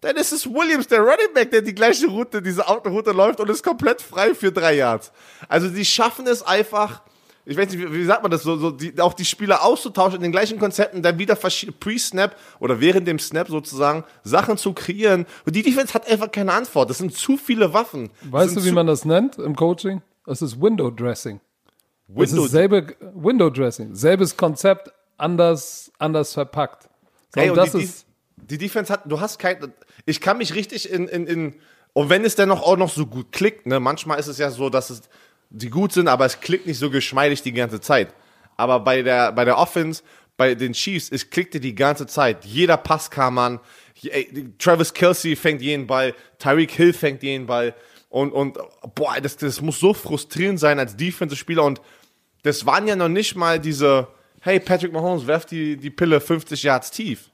dann 0.00 0.16
ist 0.16 0.32
es 0.32 0.46
Williams, 0.46 0.86
der 0.86 1.00
Running 1.00 1.34
Back, 1.34 1.50
der 1.50 1.62
die 1.62 1.74
gleiche 1.74 2.06
Route, 2.06 2.40
diese 2.40 2.66
Autoroute 2.66 3.12
läuft 3.12 3.40
und 3.40 3.50
ist 3.50 3.64
komplett 3.64 4.00
frei 4.00 4.34
für 4.34 4.52
drei 4.52 4.74
Yards. 4.74 5.12
Also 5.48 5.68
die 5.68 5.84
schaffen 5.84 6.26
es 6.26 6.42
einfach, 6.42 7.02
ich 7.48 7.56
weiß 7.56 7.70
nicht, 7.70 7.80
wie, 7.80 7.92
wie 7.92 8.04
sagt 8.04 8.22
man 8.22 8.30
das, 8.30 8.42
so, 8.42 8.56
so 8.58 8.70
die, 8.70 9.00
auch 9.00 9.14
die 9.14 9.24
Spieler 9.24 9.64
auszutauschen 9.64 10.16
in 10.16 10.22
den 10.22 10.32
gleichen 10.32 10.58
Konzepten, 10.58 11.02
dann 11.02 11.18
wieder 11.18 11.34
Pre-Snap 11.34 12.36
oder 12.60 12.78
während 12.80 13.08
dem 13.08 13.18
Snap 13.18 13.48
sozusagen 13.48 14.04
Sachen 14.22 14.58
zu 14.58 14.74
kreieren. 14.74 15.24
Und 15.46 15.56
die 15.56 15.62
Defense 15.62 15.94
hat 15.94 16.06
einfach 16.06 16.30
keine 16.30 16.52
Antwort. 16.52 16.90
Das 16.90 16.98
sind 16.98 17.14
zu 17.14 17.38
viele 17.38 17.72
Waffen. 17.72 18.10
Weißt 18.30 18.54
du, 18.54 18.64
wie 18.64 18.72
man 18.72 18.86
das 18.86 19.06
nennt 19.06 19.38
im 19.38 19.56
Coaching? 19.56 20.02
Das 20.26 20.42
ist 20.42 20.60
Window 20.60 20.90
Dressing. 20.90 21.40
Window 22.06 22.42
das 22.42 22.50
selbe 22.50 22.94
Window 23.14 23.48
Dressing, 23.48 23.94
selbes 23.94 24.36
Konzept, 24.36 24.92
anders, 25.16 25.90
anders 25.98 26.34
verpackt. 26.34 26.84
So, 27.34 27.40
hey, 27.40 27.50
und 27.50 27.56
das 27.56 27.72
die, 27.72 27.82
ist 27.82 28.06
die 28.36 28.58
Defense 28.58 28.92
hat, 28.92 29.02
du 29.06 29.20
hast 29.20 29.38
kein, 29.38 29.72
ich 30.04 30.20
kann 30.20 30.38
mich 30.38 30.54
richtig 30.54 30.90
in, 30.90 31.08
in, 31.08 31.26
in 31.26 31.54
und 31.92 32.10
wenn 32.10 32.24
es 32.24 32.34
dann 32.34 32.50
auch 32.50 32.76
noch 32.76 32.90
so 32.90 33.06
gut 33.06 33.32
klickt, 33.32 33.66
ne, 33.66 33.80
manchmal 33.80 34.18
ist 34.18 34.26
es 34.28 34.38
ja 34.38 34.50
so, 34.50 34.70
dass 34.70 34.90
es, 34.90 35.02
die 35.50 35.70
gut 35.70 35.92
sind, 35.92 36.08
aber 36.08 36.26
es 36.26 36.40
klickt 36.40 36.66
nicht 36.66 36.78
so 36.78 36.90
geschmeidig 36.90 37.42
die 37.42 37.52
ganze 37.52 37.80
Zeit. 37.80 38.14
Aber 38.56 38.80
bei 38.80 39.02
der, 39.02 39.32
bei 39.32 39.44
der 39.44 39.58
Offense, 39.58 40.02
bei 40.36 40.54
den 40.54 40.72
Chiefs, 40.72 41.10
es 41.10 41.30
klickte 41.30 41.60
die 41.60 41.74
ganze 41.74 42.06
Zeit. 42.06 42.44
Jeder 42.44 42.76
Pass 42.76 43.10
kam 43.10 43.38
an. 43.38 43.60
Travis 44.58 44.94
Kelsey 44.94 45.36
fängt 45.36 45.62
jeden 45.62 45.86
Ball. 45.86 46.14
Tyreek 46.38 46.70
Hill 46.72 46.92
fängt 46.92 47.22
jeden 47.22 47.46
Ball. 47.46 47.74
Und, 48.08 48.32
und, 48.32 48.58
boah, 48.94 49.20
das, 49.20 49.36
das 49.36 49.60
muss 49.60 49.80
so 49.80 49.92
frustrierend 49.92 50.60
sein 50.60 50.78
als 50.78 50.96
Defensive-Spieler. 50.96 51.64
Und 51.64 51.80
das 52.42 52.64
waren 52.66 52.86
ja 52.86 52.96
noch 52.96 53.08
nicht 53.08 53.36
mal 53.36 53.58
diese, 53.58 54.08
hey, 54.40 54.60
Patrick 54.60 54.92
Mahomes, 54.92 55.26
werft 55.26 55.50
die, 55.50 55.76
die 55.76 55.90
Pille 55.90 56.20
50 56.20 56.62
Yards 56.62 56.90
tief. 56.90 57.30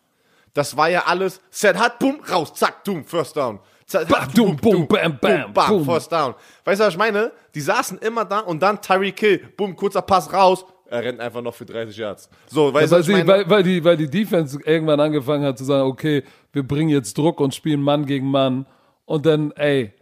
Das 0.54 0.76
war 0.76 0.88
ja 0.88 1.04
alles, 1.06 1.40
Set 1.50 1.76
hat, 1.76 1.98
boom, 1.98 2.20
raus, 2.30 2.54
zack, 2.54 2.84
boom, 2.84 3.04
first 3.04 3.36
down. 3.36 3.60
Hat, 3.92 4.34
boom, 4.34 4.56
boom, 4.56 4.86
bam, 4.86 5.18
bam, 5.20 5.52
bam, 5.52 5.68
boom. 5.68 5.84
first 5.84 6.10
down. 6.10 6.34
Weißt 6.64 6.80
du, 6.80 6.86
was 6.86 6.94
ich 6.94 6.98
meine? 6.98 7.32
Die 7.54 7.60
saßen 7.60 7.98
immer 7.98 8.24
da 8.24 8.40
und 8.40 8.62
dann 8.62 8.80
Tyreek 8.80 9.16
Kill, 9.16 9.38
boom, 9.56 9.76
kurzer 9.76 10.02
Pass 10.02 10.32
raus, 10.32 10.64
er 10.86 11.02
rennt 11.02 11.20
einfach 11.20 11.42
noch 11.42 11.54
für 11.54 11.64
30 11.64 11.96
Yards. 11.96 12.28
So, 12.46 12.72
weißt 12.72 12.92
ja, 12.92 13.08
weil, 13.08 13.26
weil, 13.26 13.50
weil, 13.50 13.62
die, 13.62 13.82
weil 13.82 13.96
die 13.96 14.08
Defense 14.08 14.58
irgendwann 14.64 15.00
angefangen 15.00 15.44
hat 15.44 15.58
zu 15.58 15.64
sagen, 15.64 15.88
okay, 15.88 16.22
wir 16.52 16.62
bringen 16.62 16.90
jetzt 16.90 17.16
Druck 17.18 17.40
und 17.40 17.54
spielen 17.54 17.82
Mann 17.82 18.06
gegen 18.06 18.30
Mann. 18.30 18.66
Und 19.06 19.26
dann, 19.26 19.50
ey, 19.52 19.92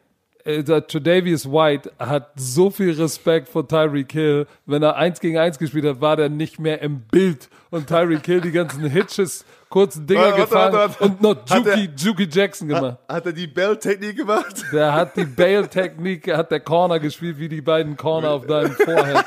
äh, 0.44 0.62
der 0.62 0.86
Tredavious 0.86 1.50
White 1.50 1.92
hat 1.98 2.32
so 2.36 2.70
viel 2.70 2.92
Respekt 2.92 3.48
vor 3.48 3.66
Tyreek 3.66 4.12
Hill. 4.12 4.46
Wenn 4.66 4.82
er 4.82 4.96
eins 4.96 5.20
gegen 5.20 5.38
eins 5.38 5.58
gespielt 5.58 5.84
hat, 5.84 6.00
war 6.00 6.16
der 6.16 6.28
nicht 6.28 6.58
mehr 6.58 6.82
im 6.82 7.00
Bild. 7.00 7.48
Und 7.70 7.86
Tyreek 7.86 8.26
Hill 8.26 8.40
die 8.40 8.52
ganzen 8.52 8.84
Hitches 8.84 9.44
kurzen 9.72 10.06
Dinger 10.06 10.20
warte, 10.20 10.40
gefangen 10.42 10.72
warte, 10.74 11.00
warte, 11.00 11.04
und 11.04 11.22
noch 11.22 11.36
Juki, 11.48 11.90
Juki 11.96 12.28
Jackson 12.30 12.68
gemacht. 12.68 12.98
Hat, 13.08 13.16
hat 13.16 13.26
er 13.26 13.32
die 13.32 13.46
Bell-Technik 13.46 14.16
gemacht? 14.16 14.64
Der 14.72 14.92
hat 14.92 15.16
die 15.16 15.24
Bell-Technik, 15.24 16.30
hat 16.36 16.50
der 16.50 16.60
Corner 16.60 17.00
gespielt, 17.00 17.38
wie 17.38 17.48
die 17.48 17.62
beiden 17.62 17.96
Corner 17.96 18.30
auf 18.30 18.46
deinem 18.46 18.72
Vorhand. 18.72 19.24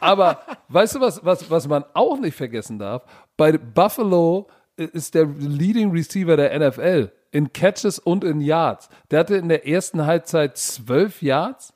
Aber 0.00 0.40
weißt 0.68 0.96
du, 0.96 1.00
was, 1.00 1.24
was, 1.24 1.48
was 1.48 1.68
man 1.68 1.84
auch 1.94 2.18
nicht 2.18 2.36
vergessen 2.36 2.78
darf? 2.78 3.04
Bei 3.36 3.52
Buffalo 3.56 4.48
ist 4.76 5.14
der 5.14 5.26
Leading 5.26 5.92
Receiver 5.92 6.36
der 6.36 6.58
NFL 6.58 7.12
in 7.30 7.52
Catches 7.52 8.00
und 8.00 8.24
in 8.24 8.40
Yards. 8.40 8.88
Der 9.12 9.20
hatte 9.20 9.36
in 9.36 9.48
der 9.48 9.66
ersten 9.66 10.04
Halbzeit 10.04 10.58
zwölf 10.58 11.22
Yards. 11.22 11.72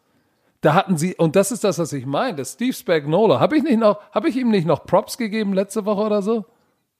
Da 0.60 0.74
hatten 0.74 0.96
sie, 0.96 1.14
und 1.14 1.36
das 1.36 1.52
ist 1.52 1.62
das, 1.62 1.78
was 1.78 1.92
ich 1.92 2.04
meine, 2.04 2.44
Steve 2.44 2.72
Spagnola. 2.72 3.38
Habe 3.38 3.58
ich 3.58 3.62
nicht 3.62 3.78
noch, 3.78 4.00
habe 4.10 4.28
ich 4.28 4.36
ihm 4.36 4.50
nicht 4.50 4.66
noch 4.66 4.86
Props 4.86 5.16
gegeben 5.16 5.52
letzte 5.52 5.84
Woche 5.84 6.02
oder 6.02 6.20
so? 6.20 6.44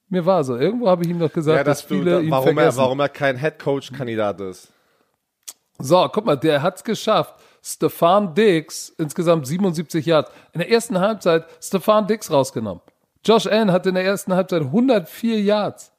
Mir 0.09 0.24
war 0.24 0.42
so. 0.42 0.56
Irgendwo 0.56 0.88
habe 0.88 1.04
ich 1.04 1.11
ihm 1.11 1.18
noch 1.18 1.32
gesagt, 1.32 1.56
ja, 1.59 1.64
dass, 1.64 1.80
dass 1.80 1.88
viele 1.88 2.18
du, 2.18 2.24
ihn 2.24 2.30
warum 2.30 2.54
vergessen. 2.54 2.78
Er, 2.78 2.82
warum 2.82 3.00
er 3.00 3.09
kein 3.09 3.36
Headcoach-Kandidat 3.36 4.40
ist. 4.40 4.68
So, 5.78 6.09
guck 6.12 6.24
mal, 6.24 6.36
der 6.36 6.62
hat's 6.62 6.82
geschafft. 6.82 7.34
Stefan 7.62 8.34
Diggs, 8.34 8.88
insgesamt 8.98 9.46
77 9.46 10.06
Yards. 10.06 10.30
In 10.52 10.61
der 10.61 10.70
ersten 10.70 10.98
Halbzeit 10.98 11.46
Stefan 11.61 12.06
Diggs 12.06 12.30
rausgenommen. 12.30 12.82
Josh 13.24 13.46
Allen 13.46 13.70
hatte 13.70 13.90
in 13.90 13.94
der 13.94 14.04
ersten 14.04 14.34
Halbzeit 14.34 14.62
104 14.62 15.40
Yards. 15.40 15.92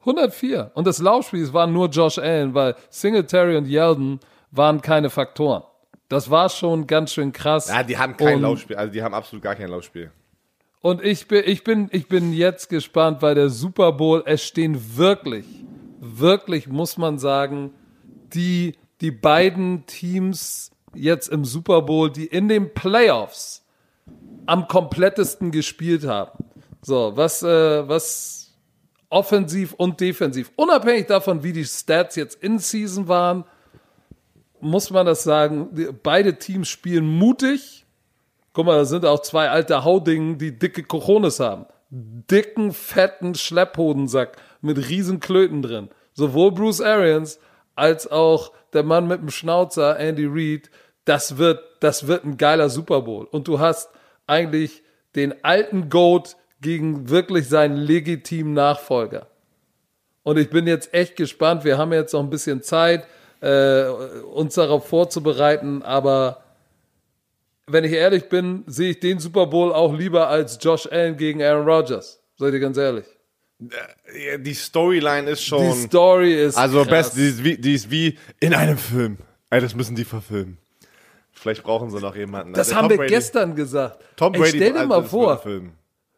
104. 0.00 0.70
Und 0.74 0.86
das 0.86 0.98
Laufspiel 0.98 1.52
waren 1.52 1.72
nur 1.72 1.88
Josh 1.88 2.18
Allen, 2.18 2.54
weil 2.54 2.76
Singletary 2.90 3.56
und 3.56 3.66
Yeldon 3.66 4.20
waren 4.50 4.80
keine 4.80 5.10
Faktoren. 5.10 5.62
Das 6.08 6.30
war 6.30 6.48
schon 6.48 6.86
ganz 6.86 7.12
schön 7.12 7.32
krass. 7.32 7.68
Ja, 7.68 7.82
die 7.82 7.98
haben 7.98 8.16
kein 8.16 8.36
und, 8.36 8.42
Laufspiel. 8.42 8.76
Also 8.76 8.92
die 8.92 9.02
haben 9.02 9.14
absolut 9.14 9.42
gar 9.42 9.56
kein 9.56 9.68
Laufspiel. 9.68 10.12
Und 10.80 11.02
ich 11.02 11.26
bin, 11.26 11.42
ich 11.46 11.64
bin, 11.64 11.88
ich 11.92 12.08
bin 12.08 12.32
jetzt 12.32 12.68
gespannt, 12.68 13.22
weil 13.22 13.34
der 13.34 13.48
Super 13.48 13.92
Bowl, 13.92 14.22
es 14.26 14.44
stehen 14.44 14.96
wirklich, 14.96 15.46
wirklich, 16.00 16.68
muss 16.68 16.96
man 16.96 17.18
sagen, 17.18 17.72
die, 18.32 18.74
die 19.00 19.10
beiden 19.10 19.86
Teams 19.86 20.70
jetzt 20.94 21.28
im 21.28 21.44
Super 21.44 21.82
Bowl, 21.82 22.10
die 22.10 22.26
in 22.26 22.48
den 22.48 22.72
Playoffs 22.72 23.64
am 24.46 24.68
komplettesten 24.68 25.50
gespielt 25.50 26.06
haben. 26.06 26.44
So, 26.82 27.16
was, 27.16 27.42
äh, 27.42 27.88
was 27.88 28.54
offensiv 29.08 29.72
und 29.74 30.00
defensiv. 30.00 30.50
Unabhängig 30.56 31.06
davon, 31.06 31.42
wie 31.42 31.52
die 31.52 31.64
Stats 31.64 32.16
jetzt 32.16 32.42
in 32.42 32.58
Season 32.58 33.08
waren, 33.08 33.44
muss 34.60 34.90
man 34.90 35.06
das 35.06 35.22
sagen, 35.22 35.68
beide 36.02 36.38
Teams 36.38 36.68
spielen 36.68 37.06
mutig. 37.06 37.85
Guck 38.56 38.64
mal, 38.64 38.78
da 38.78 38.84
sind 38.86 39.04
auch 39.04 39.20
zwei 39.20 39.50
alte 39.50 39.84
Haudingen, 39.84 40.38
die 40.38 40.58
dicke 40.58 40.82
Cojones 40.82 41.40
haben. 41.40 41.66
Dicken, 41.90 42.72
fetten 42.72 43.34
Schlepphodensack 43.34 44.38
mit 44.62 44.88
riesen 44.88 45.20
Klöten 45.20 45.60
drin. 45.60 45.90
Sowohl 46.14 46.52
Bruce 46.52 46.80
Arians 46.80 47.38
als 47.74 48.10
auch 48.10 48.52
der 48.72 48.82
Mann 48.82 49.08
mit 49.08 49.20
dem 49.20 49.28
Schnauzer, 49.28 49.98
Andy 49.98 50.24
Reid. 50.26 50.70
Das 51.04 51.36
wird, 51.36 51.62
das 51.80 52.06
wird 52.06 52.24
ein 52.24 52.38
geiler 52.38 52.70
Super 52.70 53.02
Bowl. 53.02 53.26
Und 53.26 53.46
du 53.46 53.60
hast 53.60 53.90
eigentlich 54.26 54.82
den 55.16 55.44
alten 55.44 55.90
Goat 55.90 56.36
gegen 56.62 57.10
wirklich 57.10 57.50
seinen 57.50 57.76
legitimen 57.76 58.54
Nachfolger. 58.54 59.26
Und 60.22 60.38
ich 60.38 60.48
bin 60.48 60.66
jetzt 60.66 60.94
echt 60.94 61.16
gespannt. 61.16 61.64
Wir 61.64 61.76
haben 61.76 61.92
jetzt 61.92 62.14
noch 62.14 62.22
ein 62.22 62.30
bisschen 62.30 62.62
Zeit, 62.62 63.06
äh, 63.42 63.84
uns 63.84 64.54
darauf 64.54 64.88
vorzubereiten. 64.88 65.82
Aber 65.82 66.45
wenn 67.66 67.84
ich 67.84 67.92
ehrlich 67.92 68.28
bin, 68.28 68.64
sehe 68.66 68.90
ich 68.90 69.00
den 69.00 69.18
Super 69.18 69.46
Bowl 69.46 69.72
auch 69.72 69.92
lieber 69.92 70.28
als 70.28 70.58
Josh 70.60 70.86
Allen 70.90 71.16
gegen 71.16 71.42
Aaron 71.42 71.68
Rodgers. 71.68 72.20
Seid 72.38 72.52
ihr 72.54 72.60
ganz 72.60 72.76
ehrlich? 72.76 73.06
Die 73.58 74.54
Storyline 74.54 75.30
ist 75.30 75.42
schon. 75.42 75.62
Die 75.62 75.72
Story 75.86 76.34
ist 76.34 76.56
also 76.56 76.84
krass. 76.84 77.14
best, 77.14 77.16
die 77.16 77.28
ist, 77.28 77.42
wie, 77.44 77.56
die 77.56 77.74
ist 77.74 77.90
wie 77.90 78.18
in 78.38 78.54
einem 78.54 78.76
Film. 78.76 79.16
Ey, 79.50 79.60
das 79.60 79.74
müssen 79.74 79.96
die 79.96 80.04
verfilmen. 80.04 80.58
Vielleicht 81.32 81.62
brauchen 81.62 81.90
sie 81.90 81.98
noch 81.98 82.14
jemanden. 82.14 82.52
Das 82.52 82.68
Also 82.68 82.76
haben 82.76 82.82
Tom 82.84 82.90
wir 82.90 82.96
Brady- 82.98 83.14
gestern 83.14 83.54
gesagt. 83.54 84.02
Tom 84.16 84.34
Ey, 84.34 84.40
Brady 84.40 84.56
stell 84.58 84.72
dir 84.74 84.86
mal 84.86 85.02
vor, 85.04 85.42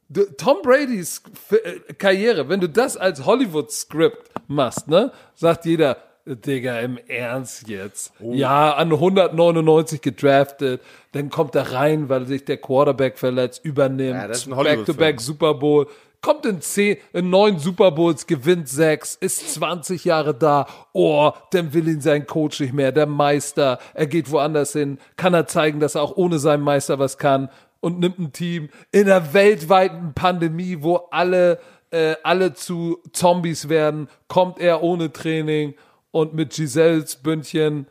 du, 0.09 0.25
Tom 0.37 0.57
Bradys 0.63 1.23
äh, 1.51 1.93
Karriere, 1.95 2.49
wenn 2.49 2.61
du 2.61 2.69
das 2.69 2.97
als 2.97 3.25
Hollywood-Script 3.25 4.31
machst, 4.49 4.89
ne, 4.89 5.13
sagt 5.35 5.65
jeder, 5.65 5.97
Digga, 6.37 6.81
im 6.81 6.99
Ernst 7.09 7.69
jetzt. 7.69 8.13
Oh. 8.21 8.33
Ja, 8.33 8.75
an 8.75 8.93
199 8.93 10.01
gedraftet, 10.01 10.81
dann 11.13 11.31
kommt 11.31 11.55
er 11.55 11.73
rein, 11.73 12.09
weil 12.09 12.27
sich 12.27 12.45
der 12.45 12.59
Quarterback 12.59 13.19
verletzt, 13.19 13.65
übernimmt, 13.65 14.21
Ja, 14.21 14.29
das 14.29 14.39
ist 14.39 14.47
ein 14.47 14.57
Hollywood-Film. 14.57 14.85
Back-to-Back 14.87 15.21
Super 15.21 15.55
Bowl, 15.55 15.87
kommt 16.21 16.47
in 16.47 16.61
zehn, 16.61 16.97
in 17.13 17.31
neun 17.31 17.59
Super 17.59 17.91
Bowls, 17.91 18.27
gewinnt 18.27 18.69
sechs, 18.69 19.15
ist 19.15 19.55
20 19.55 20.05
Jahre 20.05 20.35
da, 20.35 20.67
oh, 20.93 21.33
dann 21.53 21.73
will 21.73 21.89
ihn 21.89 22.01
sein 22.01 22.27
Coach 22.27 22.61
nicht 22.61 22.73
mehr, 22.73 22.93
der 22.93 23.07
Meister, 23.07 23.79
er 23.95 24.07
geht 24.07 24.31
woanders 24.31 24.73
hin, 24.73 24.99
kann 25.17 25.35
er 25.35 25.47
zeigen, 25.47 25.81
dass 25.81 25.95
er 25.95 26.03
auch 26.03 26.17
ohne 26.17 26.39
seinen 26.39 26.63
Meister 26.63 26.99
was 26.99 27.19
kann 27.19 27.49
und 27.81 28.01
nimmt 28.01 28.19
ein 28.19 28.33
Team 28.33 28.69
in 28.91 29.05
einer 29.09 29.33
weltweiten 29.33 30.13
Pandemie, 30.15 30.79
wo 30.81 30.97
alle, 31.11 31.61
äh, 31.91 32.17
alle 32.23 32.55
zu 32.55 32.99
Zombies 33.13 33.69
werden, 33.69 34.09
kommt 34.27 34.59
er 34.59 34.83
ohne 34.83 35.13
Training 35.13 35.75
und 36.11 36.35
mit 36.35 36.53
Giselles 36.55 37.17
Bündchen, 37.17 37.87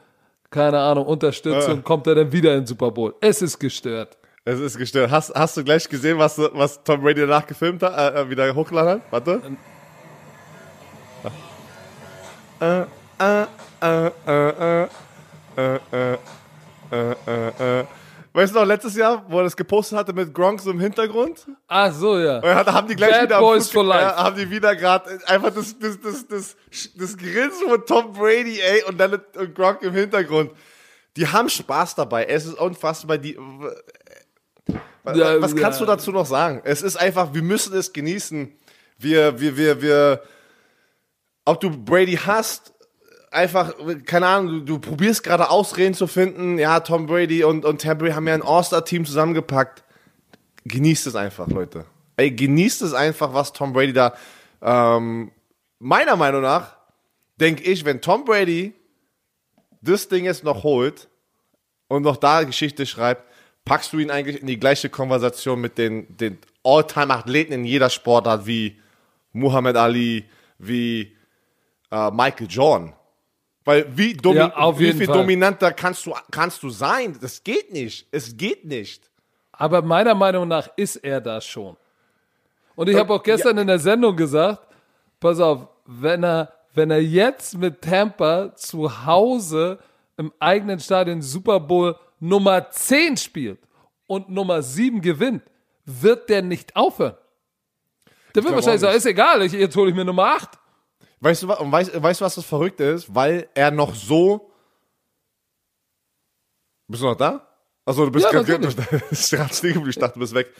keine 0.49 0.80
Ahnung, 0.80 1.05
Unterstützung, 1.05 1.80
Äh. 1.80 1.82
kommt 1.82 2.07
er 2.07 2.15
dann 2.15 2.32
wieder 2.32 2.53
in 2.53 2.61
den 2.61 2.68
Super 2.68 2.91
Bowl. 2.91 3.13
Es 3.22 3.41
ist 3.41 3.59
gestört. 3.59 4.18
Es 4.45 4.59
ist 4.59 4.78
gestört. 4.78 5.11
Hast, 5.11 5.34
hast 5.36 5.57
du 5.57 5.63
gleich 5.63 5.88
gesehen, 5.89 6.18
was, 6.18 6.38
was 6.38 6.82
Tom 6.84 7.01
Brady 7.01 7.22
danach 7.22 7.45
gefilmt 7.45 7.84
hat, 7.84 8.15
äh, 8.15 8.22
äh, 8.22 8.30
wieder 8.30 8.55
hochgeladen 8.55 9.01
hat? 9.01 9.11
Warte. 9.11 9.41
Äh, 12.59 12.82
äh, 13.20 13.45
äh, 13.82 14.07
äh, 14.26 14.88
äh, 14.88 14.88
äh, 15.57 16.18
äh, 16.91 17.11
äh, 17.28 17.80
äh. 17.82 17.86
Weißt 18.38 18.53
du 18.53 18.59
noch, 18.59 18.65
letztes 18.67 18.95
Jahr, 18.95 19.25
wo 19.29 19.39
er 19.39 19.45
das 19.45 19.57
gepostet 19.57 19.97
hatte 19.97 20.13
mit 20.13 20.31
Gronk 20.31 20.61
so 20.61 20.69
im 20.69 20.79
Hintergrund? 20.79 21.47
Ach 21.67 21.91
so, 21.91 22.19
ja. 22.19 22.35
Und 22.35 22.43
dann 22.43 22.67
haben 22.71 22.88
die 22.88 22.95
gleich 22.95 23.09
Bad 23.11 23.23
wieder 23.23 23.39
Boys 23.39 23.67
Flug- 23.67 23.85
for 23.85 23.95
life. 23.95 24.13
äh, 24.13 24.15
haben 24.15 24.35
die 24.38 24.47
wieder 24.51 24.75
gerade 24.75 25.19
einfach 25.25 25.51
das, 25.51 25.77
das, 25.79 25.99
das, 25.99 26.27
das, 26.27 26.55
das 26.95 27.17
Grinsen 27.17 27.67
von 27.67 27.83
Tom 27.85 28.13
Brady, 28.13 28.59
ey, 28.61 28.83
und 28.83 28.99
dann 28.99 29.19
und 29.35 29.55
Gronk 29.55 29.81
im 29.81 29.93
Hintergrund. 29.93 30.51
Die 31.15 31.27
haben 31.27 31.49
Spaß 31.49 31.95
dabei. 31.95 32.25
Es 32.25 32.45
ist 32.45 32.53
unfassbar. 32.59 33.17
Die, 33.17 33.35
Ja, 35.15 35.41
was 35.41 35.55
kannst 35.55 35.79
ja. 35.79 35.85
du 35.85 35.91
dazu 35.91 36.11
noch 36.11 36.25
sagen? 36.27 36.61
Es 36.63 36.81
ist 36.83 36.95
einfach, 36.97 37.33
wir 37.33 37.41
müssen 37.41 37.73
es 37.75 37.91
genießen. 37.91 38.53
Wir, 38.99 39.39
wir, 39.39 39.57
wir, 39.57 39.81
wir, 39.81 40.21
ob 41.45 41.59
du 41.59 41.69
Brady 41.71 42.17
hast, 42.23 42.73
einfach, 43.38 43.73
keine 44.05 44.27
Ahnung, 44.27 44.65
du, 44.65 44.77
du 44.77 44.79
probierst 44.79 45.23
gerade 45.23 45.49
Ausreden 45.49 45.93
zu 45.93 46.07
finden. 46.07 46.59
Ja, 46.59 46.79
Tom 46.81 47.05
Brady 47.05 47.43
und, 47.43 47.63
und 47.63 47.81
Tom 47.81 48.13
haben 48.13 48.27
ja 48.27 48.33
ein 48.33 48.41
All-Star-Team 48.41 49.05
zusammengepackt. 49.05 49.83
Genießt 50.65 51.07
es 51.07 51.15
einfach, 51.15 51.47
Leute. 51.47 51.85
Ey, 52.17 52.31
genießt 52.31 52.81
es 52.81 52.93
einfach, 52.93 53.33
was 53.33 53.53
Tom 53.53 53.73
Brady 53.73 53.93
da, 53.93 54.15
ähm, 54.61 55.31
meiner 55.79 56.15
Meinung 56.15 56.41
nach, 56.41 56.75
denke 57.39 57.63
ich, 57.63 57.85
wenn 57.85 58.01
Tom 58.01 58.25
Brady 58.25 58.73
das 59.81 60.09
Ding 60.09 60.25
jetzt 60.25 60.43
noch 60.43 60.63
holt 60.63 61.07
und 61.88 62.01
noch 62.03 62.17
da 62.17 62.43
Geschichte 62.43 62.85
schreibt, 62.85 63.23
packst 63.63 63.93
du 63.93 63.99
ihn 63.99 64.11
eigentlich 64.11 64.41
in 64.41 64.47
die 64.47 64.59
gleiche 64.59 64.89
Konversation 64.89 65.61
mit 65.61 65.77
den, 65.77 66.17
den 66.17 66.39
All-Time-Athleten 66.63 67.53
in 67.53 67.65
jeder 67.65 67.89
Sportart 67.89 68.47
wie 68.47 68.79
Muhammad 69.31 69.77
Ali, 69.77 70.25
wie 70.57 71.15
äh, 71.91 72.11
Michael 72.11 72.47
Jordan. 72.49 72.96
Weil 73.68 73.86
wie, 73.97 74.13
domi 74.13 74.38
Ja, 74.38 74.80
wie 74.80 74.93
viel 74.93 75.07
Fall. 75.07 75.18
dominanter 75.18 75.74
kannst 75.74 76.05
du, 76.05 76.13
kannst 76.32 76.63
du 76.63 76.70
sein? 76.70 77.18
Das 77.20 77.43
geht 77.43 77.74
nicht. 77.74 78.07
Es 78.11 78.38
geht 78.38 78.63
nicht. 78.63 79.11
Aber 79.51 79.82
meiner 79.82 80.15
Meinung 80.15 80.47
nach 80.47 80.70
ist 80.78 80.95
er 80.95 81.20
das 81.20 81.45
schon. 81.45 81.76
Und 82.78 82.88
ich 82.88 82.95
habe 82.95 83.13
auch 83.13 83.22
gestern 83.22 83.57
in 83.57 83.68
der 83.68 83.80
Sendung 83.80 84.15
gesagt, 84.15 84.61
pass 85.20 85.41
auf, 85.41 85.68
wenn 85.86 86.24
er, 86.24 86.53
wenn 86.76 86.91
er 86.91 87.03
jetzt 87.03 87.57
mit 87.57 87.82
Tampa 87.82 88.55
zu 88.55 89.05
Hause 89.05 89.80
im 90.15 90.32
eigenen 90.39 90.80
Stadion 90.80 91.22
Super 91.22 91.59
Bowl 91.59 91.93
Nummer 92.22 92.70
10 92.70 93.18
spielt 93.18 93.59
und 94.05 94.30
Nummer 94.30 94.61
7 94.61 95.01
gewinnt, 95.01 95.43
wird 95.84 96.30
der 96.30 96.41
nicht 96.41 96.74
aufhören. 96.74 97.18
Der 98.34 98.45
wird 98.45 98.55
wahrscheinlich 98.55 98.80
sagen, 98.80 98.95
ist 98.95 99.05
egal, 99.05 99.41
ich, 99.41 99.51
jetzt 99.51 99.76
hole 99.76 99.89
ich 99.89 99.95
mir 99.95 100.05
Nummer 100.05 100.38
8. 100.38 100.51
Weißt 101.20 101.43
du, 101.43 101.53
und 101.53 101.72
weißt, 101.72 102.01
weißt 102.01 102.22
du, 102.22 102.26
was 102.26 102.36
das 102.36 102.45
Verrückte 102.45 102.84
ist? 102.84 103.13
Weil 103.13 103.49
er 103.55 103.72
noch 103.72 103.95
so. 103.95 104.51
Bist 106.88 107.03
du 107.03 107.07
noch 107.07 107.15
da? 107.15 107.47
Also 107.86 108.05
du 108.05 108.11
bist 108.11 108.26
Ja, 108.26 108.32
gerade 108.32 108.45
stehen 108.76 109.74
geblieben, 109.74 109.89
ich 109.89 109.97
dachte, 109.97 110.15
du 110.15 110.20
bist 110.20 110.34
weg. 110.34 110.53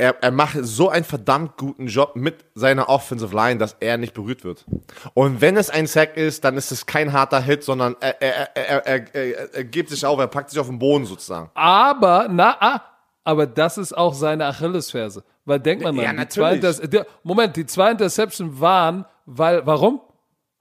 Er, 0.00 0.22
er 0.22 0.30
macht 0.30 0.56
so 0.62 0.88
einen 0.88 1.04
verdammt 1.04 1.56
guten 1.56 1.88
Job 1.88 2.14
mit 2.14 2.44
seiner 2.54 2.88
Offensive 2.88 3.34
Line, 3.34 3.58
dass 3.58 3.76
er 3.80 3.98
nicht 3.98 4.14
berührt 4.14 4.44
wird. 4.44 4.64
Und 5.12 5.40
wenn 5.40 5.56
es 5.56 5.70
ein 5.70 5.86
Sack 5.86 6.16
ist, 6.16 6.44
dann 6.44 6.56
ist 6.56 6.70
es 6.70 6.86
kein 6.86 7.12
harter 7.12 7.40
Hit, 7.40 7.64
sondern 7.64 7.96
er, 8.00 8.22
er, 8.22 8.56
er, 8.56 8.86
er, 8.86 9.14
er, 9.14 9.54
er 9.54 9.64
gibt 9.64 9.90
sich 9.90 10.06
auf, 10.06 10.18
er 10.18 10.28
packt 10.28 10.50
sich 10.50 10.58
auf 10.60 10.68
den 10.68 10.78
Boden 10.78 11.04
sozusagen. 11.04 11.50
Aber, 11.52 12.28
na, 12.30 12.56
ah, 12.60 12.82
aber 13.24 13.46
das 13.46 13.76
ist 13.76 13.94
auch 13.94 14.14
seine 14.14 14.46
Achillesferse. 14.46 15.24
Weil 15.48 15.60
denkt 15.60 15.82
man 15.82 15.96
Ja, 15.96 16.12
mal, 16.12 16.24
die 16.24 16.28
zwei 16.28 16.58
der, 16.58 17.06
Moment, 17.22 17.56
die 17.56 17.64
zwei 17.64 17.90
Interception 17.90 18.60
waren, 18.60 19.06
weil, 19.24 19.64
warum? 19.66 20.00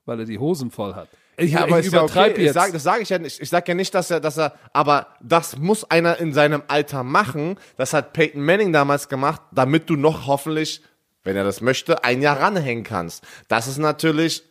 Weil 0.05 0.21
er 0.21 0.25
die 0.25 0.39
Hosen 0.39 0.71
voll 0.71 0.95
hat. 0.95 1.09
Ich, 1.35 1.51
Ja, 1.51 1.63
aber 1.63 1.79
ich 1.79 1.87
ist 1.87 1.91
ja 1.93 1.99
übertreibe 1.99 2.31
okay. 2.31 2.39
Ich 2.39 2.45
jetzt. 2.45 2.53
sag, 2.53 2.71
das 2.71 2.83
sage 2.83 3.03
ich 3.03 3.09
ja 3.09 3.19
nicht. 3.19 3.41
Ich 3.41 3.49
sage 3.49 3.65
ja 3.67 3.73
nicht, 3.75 3.93
dass 3.93 4.09
er, 4.09 4.21
dass 4.21 4.37
er, 4.37 4.53
aber 4.71 5.07
das 5.21 5.57
muss 5.57 5.83
einer 5.91 6.17
in 6.19 6.31
seinem 6.33 6.63
Alter 6.69 7.03
machen. 7.03 7.59
Das 7.75 7.93
hat 7.93 8.13
Peyton 8.13 8.41
Manning 8.41 8.71
damals 8.71 9.09
gemacht, 9.09 9.41
damit 9.51 9.89
du 9.89 9.97
noch 9.97 10.25
hoffentlich, 10.25 10.81
wenn 11.25 11.35
er 11.35 11.43
das 11.43 11.59
möchte, 11.59 12.05
ein 12.05 12.21
Jahr 12.21 12.39
ranhängen 12.39 12.85
kannst. 12.85 13.25
Das 13.49 13.67
ist 13.67 13.79
natürlich, 13.79 14.43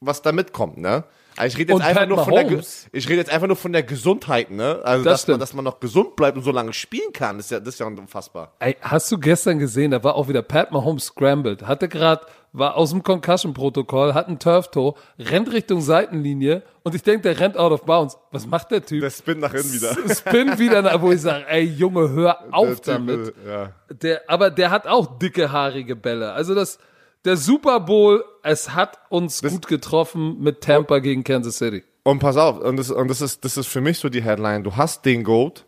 was 0.00 0.22
da 0.22 0.32
mitkommt, 0.32 0.78
ne? 0.78 1.04
Also 1.36 1.54
ich 1.54 1.60
rede 1.60 1.72
jetzt 1.74 1.82
einfach 1.84 2.06
nur 2.06 2.24
von 2.24 2.34
der, 2.34 2.60
ich 2.92 3.08
rede 3.08 3.18
jetzt 3.18 3.30
einfach 3.30 3.46
nur 3.46 3.56
von 3.56 3.72
der 3.72 3.82
Gesundheit, 3.82 4.50
ne? 4.50 4.80
Also 4.84 5.04
Das 5.04 5.20
dass 5.22 5.28
man, 5.28 5.40
dass 5.40 5.52
man 5.54 5.64
noch 5.64 5.80
gesund 5.80 6.16
bleibt 6.16 6.36
und 6.36 6.42
so 6.42 6.50
lange 6.50 6.72
spielen 6.72 7.12
kann, 7.12 7.38
ist 7.38 7.50
ja, 7.50 7.60
das 7.60 7.74
ist 7.74 7.80
ja 7.80 7.86
unfassbar. 7.86 8.52
Ey, 8.58 8.76
hast 8.80 9.10
du 9.12 9.18
gestern 9.18 9.58
gesehen, 9.58 9.90
da 9.90 10.02
war 10.02 10.14
auch 10.14 10.28
wieder 10.28 10.42
Pat 10.42 10.72
Mahomes 10.72 11.04
scrambled, 11.06 11.66
hatte 11.66 11.88
gerade, 11.88 12.24
war 12.52 12.76
aus 12.76 12.90
dem 12.90 13.02
Concussion-Protokoll, 13.02 14.14
hat 14.14 14.28
ein 14.28 14.38
Turf-Toe, 14.38 14.94
rennt 15.18 15.52
Richtung 15.52 15.80
Seitenlinie 15.82 16.62
und 16.84 16.94
ich 16.94 17.02
denke, 17.02 17.22
der 17.22 17.38
rennt 17.38 17.56
out 17.58 17.72
of 17.72 17.84
bounds. 17.84 18.16
Was 18.30 18.46
macht 18.46 18.70
der 18.70 18.84
Typ? 18.84 19.02
Der 19.02 19.10
Spin 19.10 19.40
nach 19.40 19.52
innen 19.52 19.72
wieder. 19.72 19.94
Spin 20.14 20.58
wieder, 20.58 20.80
nach, 20.82 21.00
wo 21.02 21.12
ich 21.12 21.20
sage, 21.20 21.44
ey 21.48 21.64
Junge, 21.64 22.08
hör 22.10 22.38
auf 22.52 22.80
Der 22.80 22.94
damit. 22.94 23.34
äh, 23.44 23.48
Ja. 23.50 23.72
Der, 23.90 24.22
aber 24.28 24.50
der 24.50 24.70
hat 24.70 24.86
auch 24.86 25.18
dicke, 25.18 25.52
haarige 25.52 25.96
Bälle. 25.96 26.32
Also 26.32 26.54
das, 26.54 26.78
der 27.26 27.36
Super 27.36 27.80
Bowl, 27.80 28.24
es 28.42 28.74
hat 28.74 28.98
uns 29.10 29.42
gut 29.42 29.66
getroffen 29.66 30.40
mit 30.40 30.60
Tampa 30.62 31.00
gegen 31.00 31.24
Kansas 31.24 31.58
City. 31.58 31.84
Und 32.04 32.20
pass 32.20 32.36
auf, 32.36 32.60
und 32.60 32.76
das, 32.76 32.90
und 32.90 33.08
das 33.08 33.20
ist, 33.20 33.44
das 33.44 33.56
ist 33.56 33.66
für 33.66 33.80
mich 33.80 33.98
so 33.98 34.08
die 34.08 34.22
Headline. 34.22 34.62
Du 34.62 34.76
hast 34.76 35.04
den 35.04 35.24
Goat, 35.24 35.64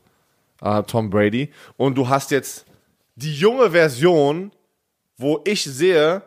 äh, 0.62 0.82
Tom 0.84 1.10
Brady, 1.10 1.50
und 1.76 1.96
du 1.96 2.08
hast 2.08 2.30
jetzt 2.30 2.64
die 3.16 3.34
junge 3.34 3.72
Version, 3.72 4.52
wo 5.16 5.40
ich 5.44 5.64
sehe, 5.64 6.22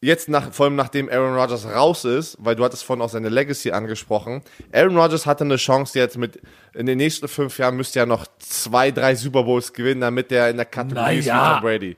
jetzt 0.00 0.28
nach, 0.28 0.52
vor 0.52 0.66
allem 0.66 0.76
nachdem 0.76 1.10
Aaron 1.10 1.36
Rodgers 1.36 1.66
raus 1.66 2.04
ist, 2.04 2.36
weil 2.40 2.56
du 2.56 2.64
hattest 2.64 2.84
vorhin 2.84 3.02
auch 3.02 3.10
seine 3.10 3.28
Legacy 3.28 3.72
angesprochen. 3.72 4.42
Aaron 4.72 4.96
Rodgers 4.96 5.26
hatte 5.26 5.44
eine 5.44 5.56
Chance 5.56 5.98
jetzt 5.98 6.16
mit, 6.16 6.40
in 6.74 6.86
den 6.86 6.98
nächsten 6.98 7.28
fünf 7.28 7.58
Jahren 7.58 7.76
müsste 7.76 7.98
er 7.98 8.06
noch 8.06 8.26
zwei, 8.38 8.90
drei 8.90 9.14
Super 9.14 9.44
Bowls 9.44 9.72
gewinnen, 9.72 10.00
damit 10.00 10.32
er 10.32 10.50
in 10.50 10.56
der 10.56 10.66
Kategorie 10.66 11.18
ist 11.18 11.26
wie 11.26 11.30
Naja. 11.30 11.54
Tom 11.54 11.62
Brady. 11.62 11.96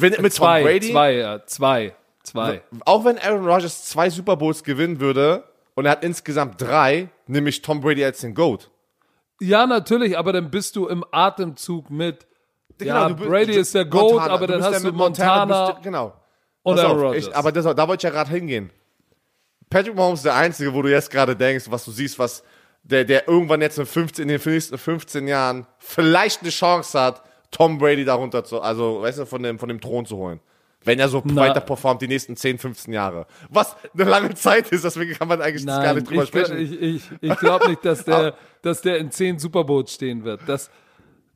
Wenn, 0.00 0.14
mit 0.22 0.32
zwei, 0.32 0.60
Tom 0.62 0.68
Brady, 0.70 0.90
zwei, 0.92 1.12
ja, 1.14 1.46
zwei, 1.46 1.94
zwei. 2.22 2.62
auch 2.84 3.04
wenn 3.04 3.18
Aaron 3.18 3.46
Rodgers 3.48 3.84
zwei 3.86 4.10
Super 4.10 4.36
Bowls 4.36 4.62
gewinnen 4.64 5.00
würde 5.00 5.44
und 5.74 5.84
er 5.86 5.92
hat 5.92 6.04
insgesamt 6.04 6.60
drei, 6.60 7.08
nehme 7.26 7.48
ich 7.48 7.62
Tom 7.62 7.80
Brady 7.80 8.04
als 8.04 8.20
den 8.20 8.34
GOAT. 8.34 8.70
Ja, 9.40 9.66
natürlich, 9.66 10.16
aber 10.16 10.32
dann 10.32 10.50
bist 10.50 10.76
du 10.76 10.86
im 10.88 11.04
Atemzug 11.10 11.90
mit. 11.90 12.26
ja, 12.80 12.94
Genau, 13.04 13.08
du 13.10 13.14
bist- 13.16 13.28
Brady 13.30 13.52
du- 13.52 13.60
ist 13.60 13.74
der 13.74 13.84
Goat, 13.84 14.12
Montana, 14.12 14.32
aber 14.34 14.46
dann 14.46 14.58
bist 14.58 14.70
hast 14.70 14.82
du 14.82 14.86
mit 14.88 14.96
Montana, 14.96 15.70
bist, 15.72 15.82
genau. 15.82 16.14
und 16.62 16.78
Aaron 16.78 16.98
Rodgers. 17.00 17.28
aber 17.32 17.52
das, 17.52 17.64
da 17.64 17.88
wollte 17.88 18.00
ich 18.00 18.02
ja 18.02 18.10
gerade 18.10 18.30
hingehen. 18.30 18.70
Patrick 19.68 19.94
Mahomes 19.96 20.20
ist 20.20 20.24
der 20.26 20.36
Einzige, 20.36 20.72
wo 20.72 20.82
du 20.82 20.90
jetzt 20.90 21.10
gerade 21.10 21.34
denkst, 21.36 21.66
was 21.68 21.84
du 21.84 21.90
siehst, 21.90 22.18
was 22.18 22.42
der, 22.82 23.04
der 23.04 23.26
irgendwann 23.28 23.60
jetzt 23.60 23.78
in, 23.78 23.86
15, 23.86 24.22
in 24.22 24.38
den 24.38 24.40
nächsten 24.52 24.78
15 24.78 25.26
Jahren 25.26 25.66
vielleicht 25.78 26.42
eine 26.42 26.50
Chance 26.50 26.98
hat, 27.00 27.22
Tom 27.50 27.78
Brady 27.78 28.04
darunter 28.04 28.44
zu, 28.44 28.60
also, 28.60 29.02
weißt 29.02 29.20
du, 29.20 29.26
von 29.26 29.42
dem, 29.42 29.58
von 29.58 29.68
dem 29.68 29.80
Thron 29.80 30.04
zu 30.06 30.16
holen. 30.16 30.40
Wenn 30.84 31.00
er 31.00 31.08
so 31.08 31.20
Na. 31.24 31.42
weiter 31.42 31.60
performt 31.60 32.00
die 32.02 32.06
nächsten 32.06 32.36
10, 32.36 32.58
15 32.58 32.92
Jahre. 32.94 33.26
Was 33.48 33.74
eine 33.92 34.04
lange 34.04 34.34
Zeit 34.34 34.68
ist, 34.70 34.84
deswegen 34.84 35.14
kann 35.14 35.26
man 35.26 35.42
eigentlich 35.42 35.66
gar 35.66 35.82
Nein, 35.82 35.96
nicht 35.96 36.08
drüber 36.10 36.22
ich, 36.22 36.28
sprechen. 36.28 36.58
ich, 36.58 36.80
ich, 36.80 37.02
ich 37.20 37.36
glaube 37.38 37.68
nicht, 37.70 37.84
dass 37.84 38.04
der, 38.04 38.34
dass 38.62 38.82
der 38.82 38.98
in 38.98 39.10
zehn 39.10 39.38
Super 39.40 39.64
Bowls 39.64 39.92
stehen 39.92 40.22
wird. 40.22 40.42
Das, 40.46 40.70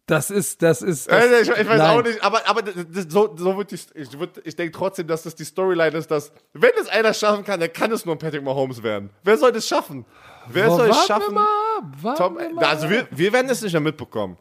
das 0.07 0.31
ist, 0.31 0.63
das 0.63 0.83
ist. 0.83 1.11
Das, 1.11 1.25
Äh, 1.25 1.41
ich, 1.43 1.49
ich 1.49 1.69
weiß 1.69 1.79
nein. 1.79 1.99
auch 1.99 2.03
nicht, 2.05 2.23
aber, 2.23 2.43
aber 2.49 2.63
das, 2.63 2.75
das, 2.93 3.07
so, 3.09 3.35
so 3.37 3.57
wird 3.57 3.73
ich, 3.73 3.87
ich, 3.95 4.09
würd- 4.11 4.41
ich 4.45 4.55
denke 4.55 4.77
trotzdem, 4.77 5.09
dass 5.09 5.25
das 5.25 5.35
die 5.35 5.45
Storyline 5.45 5.97
ist, 5.97 6.11
dass, 6.13 6.33
wenn 6.53 6.71
es 6.81 6.89
einer 6.89 7.13
schaffen 7.15 7.45
kann, 7.45 7.59
dann 7.59 7.73
kann 7.73 7.91
es 7.91 8.05
nur 8.05 8.17
Patrick 8.17 8.45
Mahomes 8.45 8.83
werden. 8.85 9.11
Wer 9.25 9.37
soll 9.37 9.51
das 9.53 9.67
schaffen? 9.67 10.05
Wer 10.49 10.67
Boah, 10.67 10.77
soll 10.77 10.91
es 10.91 11.07
schaffen? 11.07 11.35
Wir 11.35 12.03
mal 12.03 12.15
Tom, 12.17 12.39
wir 12.39 12.51
mal 12.55 12.65
also 12.67 12.89
wir, 12.89 13.07
wir 13.11 13.33
werden 13.33 13.51
es 13.51 13.63
nicht 13.63 13.73
mehr 13.73 13.81
mitbekommen. 13.81 14.37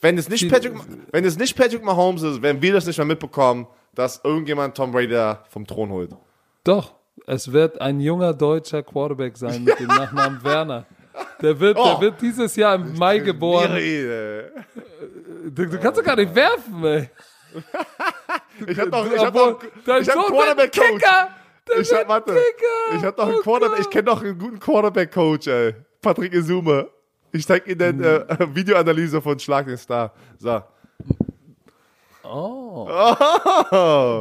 Wenn 0.00 0.16
es 0.16 0.28
nicht 0.28 0.50
Patrick, 0.50 0.72
wenn 1.12 1.24
es 1.24 1.36
nicht 1.38 1.56
Patrick 1.56 1.84
Mahomes 1.84 2.22
ist, 2.22 2.40
werden 2.42 2.62
wir 2.62 2.72
das 2.72 2.86
nicht 2.86 2.96
mehr 2.96 3.06
mitbekommen, 3.06 3.66
dass 3.94 4.20
irgendjemand 4.24 4.76
Tom 4.76 4.92
Brady 4.92 5.08
da 5.08 5.44
vom 5.50 5.66
Thron 5.66 5.90
holt. 5.90 6.10
Doch, 6.64 6.94
es 7.26 7.52
wird 7.52 7.80
ein 7.80 8.00
junger 8.00 8.32
deutscher 8.32 8.82
Quarterback 8.82 9.36
sein 9.36 9.64
mit 9.64 9.78
dem 9.78 9.88
Nachnamen 9.88 10.42
Werner. 10.44 10.86
Der 11.42 11.58
wird, 11.60 11.76
der 11.76 11.84
Oh. 11.84 12.00
wird 12.00 12.20
dieses 12.22 12.56
Jahr 12.56 12.76
im 12.76 12.96
Mai 12.96 13.18
geboren. 13.18 13.72
Du, 15.54 15.66
du 15.66 15.78
kannst 15.78 15.98
doch 16.00 16.04
gar 16.04 16.16
nicht 16.16 16.34
werfen, 16.34 16.84
ey. 16.84 17.10
Ich 18.66 18.78
hab 18.78 18.90
doch, 18.90 19.06
ich 19.10 19.18
hab 19.18 19.32
doch, 19.34 19.60
ich 20.00 20.08
hab 20.08 20.16
einen 20.16 20.26
Quarterback-Coach. 20.26 20.86
Kicker. 20.92 21.28
Der 21.68 21.78
Ich 21.80 21.92
hab, 21.92 22.08
warte, 22.08 22.36
ich 22.96 23.02
hab 23.04 23.16
doch 23.16 23.26
einen 23.26 23.36
Oh 23.38 23.42
Quarterback, 23.42 23.80
ich 23.80 23.90
kenne 23.90 24.04
doch 24.04 24.22
einen 24.22 24.38
guten 24.38 24.60
Quarterback-Coach, 24.60 25.46
ey. 25.48 25.74
Patrick 26.02 26.32
Izuma. 26.32 26.84
Ich 27.32 27.46
zeig 27.46 27.66
Ihnen 27.66 27.80
Hm. 27.98 28.04
eine 28.04 28.28
äh, 28.28 28.54
Videoanalyse 28.54 29.20
von 29.22 29.38
Schlag 29.38 29.66
den 29.66 29.76
Star. 29.78 30.12
So. 30.38 30.62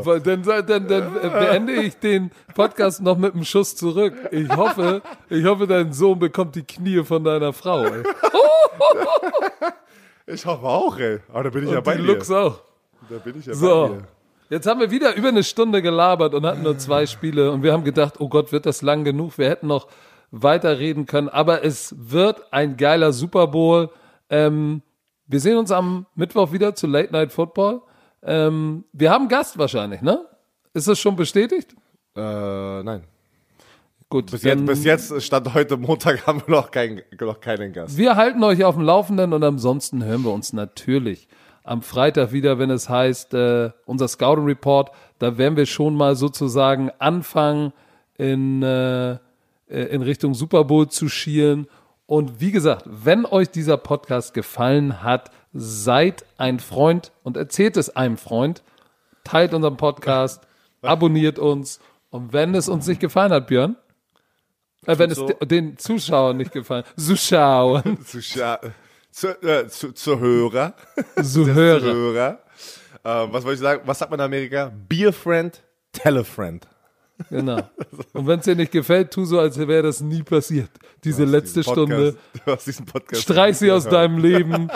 Weil 0.04 0.20
Dann, 0.22 0.42
dann, 0.44 0.66
dann, 0.66 0.88
dann 0.88 1.16
äh, 1.18 1.30
beende 1.30 1.74
ich 1.74 1.98
den 1.98 2.32
Podcast 2.56 3.02
noch 3.02 3.18
mit 3.18 3.34
einem 3.36 3.44
Schuss 3.44 3.76
zurück. 3.76 4.14
Ich 4.32 4.50
hoffe, 4.50 5.02
ich 5.30 5.46
hoffe, 5.46 5.68
dein 5.68 5.94
Sohn 5.94 6.18
bekommt 6.18 6.56
die 6.56 6.64
Knie 6.64 7.04
von 7.04 7.24
deiner 7.24 7.54
Frau. 7.54 7.84
Ey. 7.86 8.04
Ich 10.32 10.46
hoffe 10.46 10.64
auch, 10.64 10.96
ey. 11.00 11.18
Aber 11.34 11.46
da 11.46 11.50
bin 11.50 11.64
ich 11.66 11.72
ja 11.72 11.80
Und 11.80 11.84
bei 11.86 11.96
die 11.96 12.04
dir. 12.04 12.14
Lux 12.14 12.30
auch. 12.30 12.60
Da 13.10 13.18
bin 13.18 13.40
ich 13.40 13.48
ja 13.48 13.54
bei 13.54 13.58
So. 13.58 13.88
dir. 13.88 14.04
Jetzt 14.52 14.68
haben 14.68 14.80
wir 14.80 14.92
wieder 14.92 15.16
über 15.16 15.30
eine 15.30 15.44
Stunde 15.44 15.82
gelabert 15.82 16.36
und 16.36 16.46
hatten 16.46 16.62
nur 16.62 16.78
zwei 16.78 17.08
Spiele 17.08 17.52
und 17.52 17.64
wir 17.64 17.74
haben 17.74 17.84
gedacht, 17.84 18.16
oh 18.20 18.30
Gott, 18.30 18.52
wird 18.52 18.68
das 18.68 18.84
lang 18.84 19.04
genug? 19.04 19.40
Wir 19.40 19.50
hätten 19.50 19.66
noch 19.66 19.88
weiterreden 20.32 21.06
können, 21.06 21.30
aber 21.30 21.64
es 21.64 21.96
wird 21.98 22.54
ein 22.54 22.78
geiler 22.78 23.14
Super 23.14 23.48
Bowl. 23.48 23.90
Ähm, 24.30 24.82
wir 25.28 25.40
sehen 25.40 25.58
uns 25.58 25.72
am 25.72 26.06
Mittwoch 26.16 26.52
wieder 26.52 26.76
zu 26.76 26.88
Late 26.88 27.12
Night 27.12 27.32
Football. 27.32 27.82
Ähm, 28.24 28.86
wir 28.94 29.12
haben 29.12 29.28
Gast 29.28 29.58
wahrscheinlich, 29.58 30.02
ne? 30.02 30.26
Ist 30.74 30.88
das 30.88 31.00
schon 31.00 31.16
bestätigt? 31.16 31.76
Äh, 32.16 32.84
nein. 32.84 33.04
Gut, 34.10 34.32
Bis 34.32 34.42
jetzt, 34.42 34.66
bis 34.66 34.84
jetzt 34.84 35.22
stand 35.22 35.54
heute 35.54 35.78
Montag 35.78 36.26
haben 36.28 36.42
wir 36.46 36.56
noch, 36.56 36.72
kein, 36.72 37.02
noch 37.20 37.40
keinen 37.40 37.74
Gast. 37.74 37.96
Wir 37.96 38.16
halten 38.16 38.44
euch 38.44 38.64
auf 38.64 38.76
dem 38.76 38.84
Laufenden 38.84 39.34
und 39.34 39.44
ansonsten 39.44 40.04
hören 40.04 40.24
wir 40.24 40.34
uns 40.34 40.52
natürlich 40.52 41.28
am 41.64 41.84
Freitag 41.84 42.32
wieder, 42.32 42.58
wenn 42.58 42.72
es 42.72 42.90
heißt, 42.90 43.36
äh, 43.36 43.70
unser 43.86 44.08
Scouting 44.08 44.46
Report. 44.46 44.90
Da 45.20 45.38
werden 45.38 45.56
wir 45.56 45.68
schon 45.68 45.94
mal 45.94 46.16
sozusagen 46.16 46.90
anfangen, 46.98 47.72
in, 48.18 48.64
äh, 48.64 49.20
äh, 49.70 49.84
in 49.84 50.02
Richtung 50.02 50.34
Super 50.34 50.64
Bowl 50.66 50.90
zu 50.90 51.10
schielen. 51.10 51.68
Und 52.06 52.42
wie 52.42 52.52
gesagt, 52.52 52.84
wenn 52.86 53.26
euch 53.26 53.50
dieser 53.50 53.78
Podcast 53.78 54.34
gefallen 54.34 55.04
hat, 55.04 55.32
seid 55.54 56.26
ein 56.38 56.60
Freund 56.60 57.12
und 57.24 57.38
erzählt 57.38 57.78
es 57.78 57.96
einem 57.96 58.18
Freund, 58.18 58.64
teilt 59.24 59.54
unseren 59.54 59.78
Podcast, 59.78 60.42
abonniert 60.82 61.40
uns. 61.40 61.80
Und 62.10 62.34
wenn 62.34 62.56
es 62.56 62.68
uns 62.70 62.88
nicht 62.88 63.00
gefallen 63.02 63.32
hat, 63.32 63.48
Björn, 63.48 63.76
äh, 64.88 64.98
wenn 64.98 65.12
es 65.12 65.18
so. 65.18 65.28
de- 65.28 65.46
den 65.48 65.78
Zuschauern 65.78 66.38
nicht 66.38 66.52
gefallen, 66.52 66.84
Zuschauern, 66.98 68.00
Zu, 68.06 68.18
scha- 68.20 68.60
zu, 69.12 69.28
äh, 69.44 69.68
zu, 69.68 69.92
zu 69.92 70.20
Hörer. 70.20 70.74
Zuhörer. 71.22 71.82
Hörer. 71.94 72.40
Ähm, 73.04 73.30
was 73.32 73.44
wollte 73.44 73.54
ich 73.56 73.60
sagen? 73.60 73.82
Was 73.86 74.00
sagt 74.00 74.12
man 74.12 74.20
in 74.20 74.26
Amerika? 74.26 74.72
Beer 74.88 75.14
Friend, 75.14 75.62
Telefriend. 75.92 76.68
Genau. 77.30 77.58
Und 78.14 78.28
wenn 78.28 78.40
es 78.40 78.46
dir 78.46 78.56
nicht 78.56 78.72
gefällt, 78.72 79.12
tu 79.12 79.26
so, 79.26 79.40
als 79.40 79.58
wäre 79.58 79.84
das 79.84 80.02
nie 80.02 80.24
passiert. 80.24 80.70
Diese 81.04 81.26
letzte 81.26 81.64
Stunde. 81.64 82.16
Du 82.46 82.52
hast 82.52 82.68
diesen 82.68 82.86
Podcast. 82.86 83.24
Streich 83.24 83.58
sie 83.58 83.72
aus 83.72 83.88
deinem 83.88 84.18
Leben, 84.18 84.70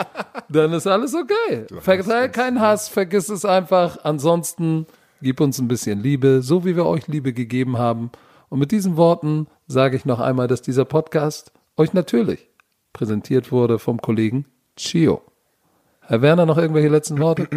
dann 0.48 0.72
ist 0.72 0.86
alles 0.86 1.14
okay. 1.14 1.66
Verteil 1.80 2.30
keinen 2.30 2.60
Hass, 2.60 2.88
vergiss 2.88 3.28
es 3.28 3.44
einfach. 3.44 3.98
Ansonsten 4.04 4.86
gib 5.22 5.40
uns 5.40 5.58
ein 5.58 5.68
bisschen 5.68 6.00
Liebe, 6.00 6.42
so 6.42 6.64
wie 6.64 6.76
wir 6.76 6.86
euch 6.86 7.08
Liebe 7.08 7.32
gegeben 7.32 7.78
haben. 7.78 8.10
Und 8.48 8.58
mit 8.58 8.70
diesen 8.70 8.96
Worten 8.96 9.46
sage 9.66 9.96
ich 9.96 10.04
noch 10.04 10.20
einmal, 10.20 10.46
dass 10.46 10.62
dieser 10.62 10.84
Podcast 10.84 11.52
euch 11.76 11.92
natürlich 11.92 12.48
präsentiert 12.92 13.50
wurde 13.50 13.78
vom 13.78 14.00
Kollegen 14.00 14.46
Chio. 14.76 15.22
Herr 16.00 16.20
Werner, 16.22 16.46
noch 16.46 16.58
irgendwelche 16.58 16.88
letzten 16.88 17.18
Worte? 17.18 17.48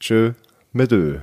Tschö, 0.00 0.32
mit 0.72 0.90
Ö. 0.92 1.18